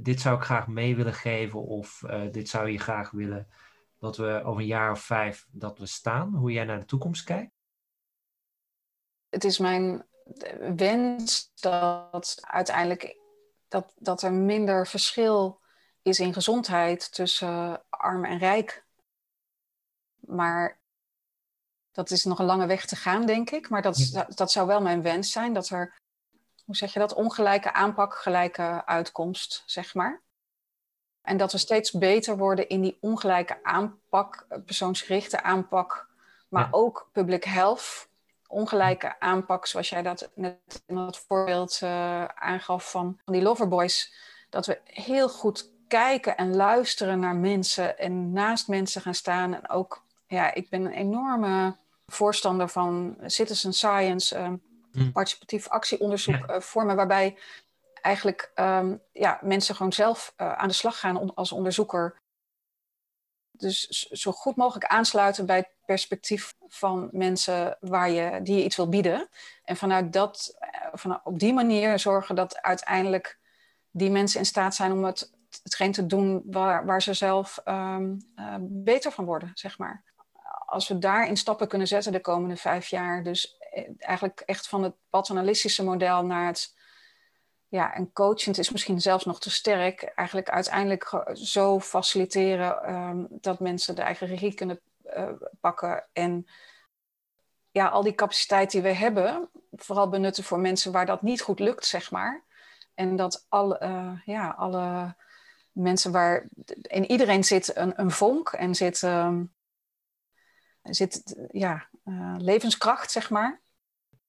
dit 0.00 0.20
zou 0.20 0.36
ik 0.36 0.42
graag 0.42 0.66
mee 0.66 0.96
willen 0.96 1.14
geven 1.14 1.62
of 1.62 2.02
dit 2.30 2.48
zou 2.48 2.70
je 2.70 2.78
graag 2.78 3.10
willen 3.10 3.48
dat 3.98 4.16
we 4.16 4.42
over 4.44 4.60
een 4.60 4.66
jaar 4.66 4.90
of 4.90 5.00
vijf 5.00 5.46
dat 5.50 5.78
we 5.78 5.86
staan? 5.86 6.34
Hoe 6.34 6.52
jij 6.52 6.64
naar 6.64 6.78
de 6.78 6.84
toekomst 6.84 7.24
kijkt? 7.24 7.52
Het 9.28 9.44
is 9.44 9.58
mijn 9.58 10.06
wens 10.76 11.50
dat 11.54 12.38
uiteindelijk 12.40 13.16
dat, 13.68 13.92
dat 13.96 14.22
er 14.22 14.32
minder 14.32 14.86
verschil 14.86 15.60
is 16.06 16.20
in 16.20 16.32
gezondheid 16.32 17.12
tussen 17.12 17.82
arm 17.88 18.24
en 18.24 18.38
rijk. 18.38 18.84
Maar 20.20 20.78
dat 21.92 22.10
is 22.10 22.24
nog 22.24 22.38
een 22.38 22.44
lange 22.44 22.66
weg 22.66 22.86
te 22.86 22.96
gaan, 22.96 23.26
denk 23.26 23.50
ik. 23.50 23.68
Maar 23.68 23.82
dat, 23.82 24.08
dat, 24.12 24.36
dat 24.36 24.52
zou 24.52 24.66
wel 24.66 24.80
mijn 24.80 25.02
wens 25.02 25.32
zijn, 25.32 25.52
dat 25.52 25.68
er, 25.68 25.94
hoe 26.64 26.76
zeg 26.76 26.92
je 26.92 26.98
dat, 26.98 27.14
ongelijke 27.14 27.72
aanpak, 27.72 28.14
gelijke 28.14 28.86
uitkomst, 28.86 29.62
zeg 29.66 29.94
maar. 29.94 30.22
En 31.22 31.36
dat 31.36 31.52
we 31.52 31.58
steeds 31.58 31.90
beter 31.90 32.36
worden 32.36 32.68
in 32.68 32.80
die 32.80 32.98
ongelijke 33.00 33.64
aanpak, 33.64 34.46
persoonsgerichte 34.64 35.42
aanpak, 35.42 36.08
maar 36.48 36.64
ja. 36.64 36.68
ook 36.70 37.08
public 37.12 37.44
health, 37.44 38.08
ongelijke 38.46 39.20
aanpak, 39.20 39.66
zoals 39.66 39.88
jij 39.88 40.02
dat 40.02 40.30
net 40.34 40.82
in 40.86 40.96
het 40.96 41.18
voorbeeld 41.18 41.80
uh, 41.82 42.24
aangaf 42.24 42.90
van, 42.90 43.20
van 43.24 43.32
die 43.32 43.42
loverboys. 43.42 44.14
Dat 44.48 44.66
we 44.66 44.80
heel 44.84 45.28
goed 45.28 45.74
kijken 45.88 46.36
en 46.36 46.56
luisteren 46.56 47.20
naar 47.20 47.36
mensen 47.36 47.98
en 47.98 48.32
naast 48.32 48.68
mensen 48.68 49.00
gaan 49.02 49.14
staan. 49.14 49.54
En 49.54 49.68
ook, 49.68 50.04
ja, 50.26 50.54
ik 50.54 50.68
ben 50.68 50.84
een 50.84 50.92
enorme 50.92 51.76
voorstander 52.06 52.68
van 52.68 53.16
citizen 53.26 53.72
science, 53.72 54.38
uh, 54.38 54.48
mm. 54.92 55.12
participatief 55.12 55.68
actieonderzoek 55.68 56.46
ja. 56.46 56.54
uh, 56.54 56.60
vormen, 56.60 56.96
waarbij 56.96 57.38
eigenlijk 58.02 58.52
um, 58.54 59.00
ja, 59.12 59.38
mensen 59.42 59.74
gewoon 59.74 59.92
zelf 59.92 60.34
uh, 60.36 60.52
aan 60.52 60.68
de 60.68 60.74
slag 60.74 60.98
gaan 60.98 61.16
on 61.16 61.34
als 61.34 61.52
onderzoeker. 61.52 62.16
Dus 63.50 63.88
zo 63.98 64.32
goed 64.32 64.56
mogelijk 64.56 64.84
aansluiten 64.84 65.46
bij 65.46 65.56
het 65.56 65.68
perspectief 65.86 66.54
van 66.68 67.08
mensen 67.12 67.76
waar 67.80 68.10
je, 68.10 68.42
die 68.42 68.56
je 68.56 68.64
iets 68.64 68.76
wil 68.76 68.88
bieden. 68.88 69.28
En 69.64 69.76
vanuit 69.76 70.12
dat, 70.12 70.56
van, 70.92 71.20
op 71.24 71.38
die 71.38 71.52
manier 71.52 71.98
zorgen 71.98 72.34
dat 72.34 72.62
uiteindelijk 72.62 73.38
die 73.90 74.10
mensen 74.10 74.38
in 74.38 74.46
staat 74.46 74.74
zijn 74.74 74.92
om 74.92 75.04
het 75.04 75.35
hetgeen 75.66 75.92
te 75.92 76.06
doen 76.06 76.42
waar, 76.44 76.84
waar 76.84 77.02
ze 77.02 77.14
zelf 77.14 77.60
um, 77.64 78.18
uh, 78.36 78.54
beter 78.60 79.12
van 79.12 79.24
worden, 79.24 79.50
zeg 79.54 79.78
maar. 79.78 80.04
Als 80.66 80.88
we 80.88 80.98
daarin 80.98 81.36
stappen 81.36 81.68
kunnen 81.68 81.86
zetten 81.86 82.12
de 82.12 82.20
komende 82.20 82.56
vijf 82.56 82.86
jaar, 82.88 83.22
dus 83.22 83.58
eh, 83.58 83.88
eigenlijk 83.98 84.40
echt 84.40 84.68
van 84.68 84.82
het 84.82 84.94
paternalistische 85.10 85.84
model 85.84 86.24
naar 86.24 86.46
het, 86.46 86.76
ja, 87.68 87.94
en 87.94 88.12
coachend 88.12 88.58
is 88.58 88.70
misschien 88.70 89.00
zelfs 89.00 89.24
nog 89.24 89.40
te 89.40 89.50
sterk, 89.50 90.02
eigenlijk 90.02 90.50
uiteindelijk 90.50 91.24
zo 91.32 91.80
faciliteren 91.80 92.94
um, 92.94 93.26
dat 93.30 93.60
mensen 93.60 93.94
de 93.94 94.02
eigen 94.02 94.26
regie 94.26 94.54
kunnen 94.54 94.80
uh, 95.16 95.28
pakken 95.60 96.06
en 96.12 96.46
ja, 97.70 97.88
al 97.88 98.02
die 98.02 98.14
capaciteit 98.14 98.70
die 98.70 98.82
we 98.82 98.92
hebben, 98.92 99.50
vooral 99.72 100.08
benutten 100.08 100.44
voor 100.44 100.58
mensen 100.58 100.92
waar 100.92 101.06
dat 101.06 101.22
niet 101.22 101.40
goed 101.40 101.58
lukt, 101.58 101.86
zeg 101.86 102.10
maar. 102.10 102.44
En 102.94 103.16
dat 103.16 103.46
alle, 103.48 103.78
ja, 104.24 104.50
alle 104.50 105.14
mensen 105.76 106.12
waar 106.12 106.46
in 106.82 107.10
iedereen 107.10 107.44
zit 107.44 107.76
een, 107.76 108.00
een 108.00 108.10
vonk 108.10 108.48
en 108.48 108.74
zit, 108.74 109.02
uh, 109.02 109.40
zit 110.82 111.36
ja, 111.50 111.88
uh, 112.04 112.34
levenskracht, 112.38 113.10
zeg 113.10 113.30
maar. 113.30 113.60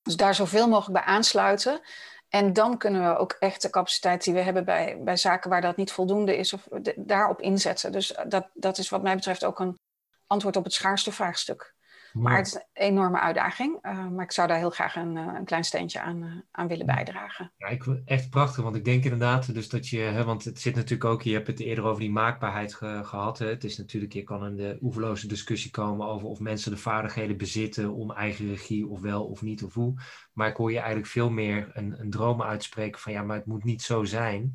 Dus 0.02 0.16
daar 0.16 0.36
zoveel 0.36 0.68
mogelijk 0.68 1.06
bij 1.06 1.14
aansluiten. 1.14 1.82
En 2.30 2.54
dan 2.54 2.78
kunnen 2.78 3.10
we 3.10 3.18
ook 3.18 3.32
echt 3.32 3.62
de 3.62 3.70
capaciteit 3.70 4.24
die 4.24 4.34
we 4.34 4.40
hebben 4.40 4.66
bij, 4.66 4.98
bij 5.04 5.18
zaken 5.18 5.50
waar 5.50 5.62
dat 5.62 5.78
niet 5.78 5.92
voldoende 5.92 6.38
is, 6.38 6.54
of 6.54 6.68
daarop 6.96 7.42
inzetten. 7.42 7.92
Dus 7.92 8.16
dat, 8.28 8.50
dat 8.54 8.78
is 8.78 8.90
wat 8.90 9.04
mij 9.04 9.16
betreft 9.16 9.46
ook 9.46 9.60
een 9.60 9.80
antwoord 10.28 10.56
op 10.56 10.64
het 10.64 10.74
schaarste 10.74 11.12
vraagstuk. 11.12 11.76
Maar 12.22 12.38
het 12.38 12.48
is 12.48 12.54
een 12.54 12.62
enorme 12.74 13.20
uitdaging. 13.20 13.80
Uh, 13.82 14.08
maar 14.08 14.24
ik 14.24 14.32
zou 14.32 14.48
daar 14.48 14.58
heel 14.58 14.70
graag 14.70 14.96
een, 14.96 15.16
een 15.16 15.46
klein 15.46 15.64
steentje 15.64 16.00
aan, 16.00 16.44
aan 16.52 16.68
willen 16.68 16.86
bijdragen. 16.86 17.54
Ja, 17.58 17.68
ik, 17.68 17.86
echt 18.06 18.30
prachtig, 18.30 18.64
want 18.64 18.76
ik 18.76 18.86
denk 18.86 19.04
inderdaad 19.04 19.54
dus 19.54 19.70
dat 19.70 19.88
je, 19.88 20.00
hè, 20.00 20.24
want 20.24 20.44
het 20.44 20.62
zit 20.62 20.76
natuurlijk 20.76 21.10
ook, 21.10 21.22
je 21.22 21.34
hebt 21.34 21.48
het 21.48 21.60
eerder 21.60 21.84
over 21.84 22.02
die 22.02 22.12
maakbaarheid 22.12 22.74
gehad. 22.74 23.40
Hè. 23.40 23.48
Het 23.48 23.64
is 23.64 23.78
natuurlijk, 23.78 24.14
je 24.14 24.24
kan 24.24 24.46
in 24.46 24.56
de 24.56 24.78
oeverloze 24.82 25.28
discussie 25.28 25.72
komen 25.72 26.08
over 26.08 26.28
of 26.28 26.40
mensen 26.40 26.72
de 26.72 26.78
vaardigheden 26.78 27.38
bezitten 27.38 27.94
om 27.94 28.12
eigen 28.12 28.48
regie 28.48 28.88
of 28.88 29.02
wel 29.02 29.26
of 29.26 29.42
niet 29.42 29.64
of 29.64 29.74
hoe. 29.74 29.94
Maar 30.34 30.50
ik 30.50 30.56
hoor 30.56 30.72
je 30.72 30.78
eigenlijk 30.78 31.08
veel 31.08 31.30
meer 31.30 31.70
een, 31.74 32.00
een 32.00 32.10
droom 32.10 32.42
uitspreken 32.42 33.00
van 33.00 33.12
ja, 33.12 33.24
maar 33.24 33.38
het 33.38 33.46
moet 33.46 33.64
niet 33.64 33.82
zo 33.82 34.04
zijn 34.04 34.54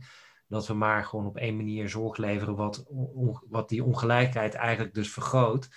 dat 0.53 0.67
we 0.67 0.75
maar 0.75 1.05
gewoon 1.05 1.27
op 1.27 1.37
één 1.37 1.57
manier 1.57 1.89
zorg 1.89 2.17
leveren 2.17 2.57
wat, 2.57 2.85
wat 3.49 3.69
die 3.69 3.85
ongelijkheid 3.85 4.55
eigenlijk 4.55 4.95
dus 4.95 5.13
vergroot. 5.13 5.69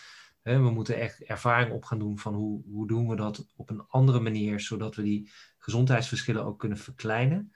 We 0.53 0.71
moeten 0.71 0.99
echt 0.99 1.23
ervaring 1.23 1.71
op 1.71 1.85
gaan 1.85 1.99
doen 1.99 2.19
van 2.19 2.33
hoe, 2.33 2.61
hoe 2.65 2.87
doen 2.87 3.07
we 3.07 3.15
dat 3.15 3.45
op 3.55 3.69
een 3.69 3.85
andere 3.87 4.19
manier, 4.19 4.59
zodat 4.59 4.95
we 4.95 5.03
die 5.03 5.31
gezondheidsverschillen 5.57 6.45
ook 6.45 6.59
kunnen 6.59 6.77
verkleinen. 6.77 7.53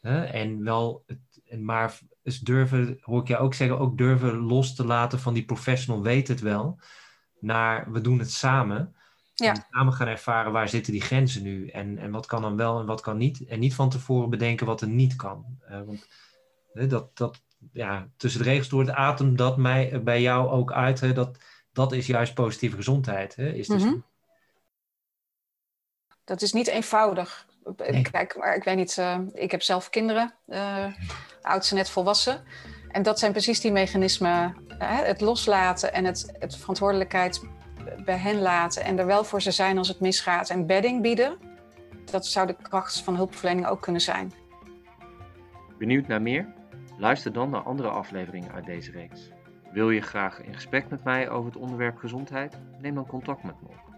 En 0.00 0.64
wel, 0.64 1.04
het, 1.06 1.60
maar 1.60 1.98
eens 2.22 2.40
durven, 2.40 2.98
hoor 3.00 3.20
ik 3.20 3.28
jou 3.28 3.42
ook 3.42 3.54
zeggen, 3.54 3.78
ook 3.78 3.98
durven 3.98 4.36
los 4.36 4.74
te 4.74 4.84
laten 4.84 5.18
van 5.18 5.34
die 5.34 5.44
professional 5.44 6.02
weet 6.02 6.28
het 6.28 6.40
wel, 6.40 6.80
naar 7.40 7.92
we 7.92 8.00
doen 8.00 8.18
het 8.18 8.30
samen. 8.30 8.94
Ja. 9.34 9.54
En 9.54 9.66
samen 9.70 9.92
gaan 9.92 10.08
ervaren 10.08 10.52
waar 10.52 10.68
zitten 10.68 10.92
die 10.92 11.02
grenzen 11.02 11.42
nu 11.42 11.68
en, 11.68 11.98
en 11.98 12.10
wat 12.10 12.26
kan 12.26 12.42
dan 12.42 12.56
wel 12.56 12.80
en 12.80 12.86
wat 12.86 13.00
kan 13.00 13.16
niet. 13.16 13.44
En 13.44 13.58
niet 13.58 13.74
van 13.74 13.90
tevoren 13.90 14.30
bedenken 14.30 14.66
wat 14.66 14.80
er 14.80 14.88
niet 14.88 15.16
kan. 15.16 15.58
want 15.86 16.08
dat, 16.72 17.16
dat, 17.16 17.42
ja, 17.72 18.08
tussen 18.16 18.42
de 18.42 18.48
regels 18.48 18.68
door 18.68 18.80
het 18.80 18.90
atem 18.90 19.36
dat 19.36 19.56
mij 19.56 20.02
bij 20.02 20.22
jou 20.22 20.50
ook 20.50 20.72
uit. 20.72 21.00
Hè, 21.00 21.12
dat, 21.12 21.38
dat 21.72 21.92
is 21.92 22.06
juist 22.06 22.34
positieve 22.34 22.76
gezondheid. 22.76 23.36
Hè, 23.36 23.52
is 23.52 23.66
dus... 23.66 23.84
Dat 26.24 26.42
is 26.42 26.52
niet 26.52 26.66
eenvoudig. 26.66 27.46
Kijk, 28.10 28.36
maar 28.36 28.56
ik 28.56 28.64
weet 28.64 28.76
niet, 28.76 28.96
uh, 28.96 29.18
ik 29.32 29.50
heb 29.50 29.62
zelf 29.62 29.90
kinderen, 29.90 30.34
uh, 30.46 30.86
oudste 31.42 31.74
net 31.74 31.90
volwassen. 31.90 32.44
En 32.88 33.02
dat 33.02 33.18
zijn 33.18 33.32
precies 33.32 33.60
die 33.60 33.72
mechanismen, 33.72 34.56
het 34.78 35.20
loslaten 35.20 35.92
en 35.92 36.04
het, 36.04 36.32
het 36.38 36.56
verantwoordelijkheid 36.56 37.42
bij 38.04 38.16
hen 38.16 38.40
laten. 38.40 38.84
En 38.84 38.98
er 38.98 39.06
wel 39.06 39.24
voor 39.24 39.42
ze 39.42 39.50
zijn 39.50 39.78
als 39.78 39.88
het 39.88 40.00
misgaat 40.00 40.50
en 40.50 40.66
bedding 40.66 41.02
bieden. 41.02 41.38
Dat 42.04 42.26
zou 42.26 42.46
de 42.46 42.56
kracht 42.62 43.00
van 43.00 43.16
hulpverlening 43.16 43.66
ook 43.66 43.80
kunnen 43.80 44.00
zijn. 44.00 44.32
Benieuwd 45.78 46.06
naar 46.06 46.22
meer? 46.22 46.52
Luister 46.98 47.32
dan 47.32 47.50
naar 47.50 47.62
andere 47.62 47.88
afleveringen 47.88 48.52
uit 48.52 48.66
deze 48.66 48.90
reeks. 48.90 49.30
Wil 49.72 49.90
je 49.90 50.00
graag 50.00 50.42
in 50.42 50.54
gesprek 50.54 50.88
met 50.88 51.04
mij 51.04 51.30
over 51.30 51.52
het 51.52 51.60
onderwerp 51.60 51.96
gezondheid? 51.96 52.56
Neem 52.80 52.94
dan 52.94 53.06
contact 53.06 53.42
met 53.42 53.54
me 53.62 53.68
op. 53.68 53.91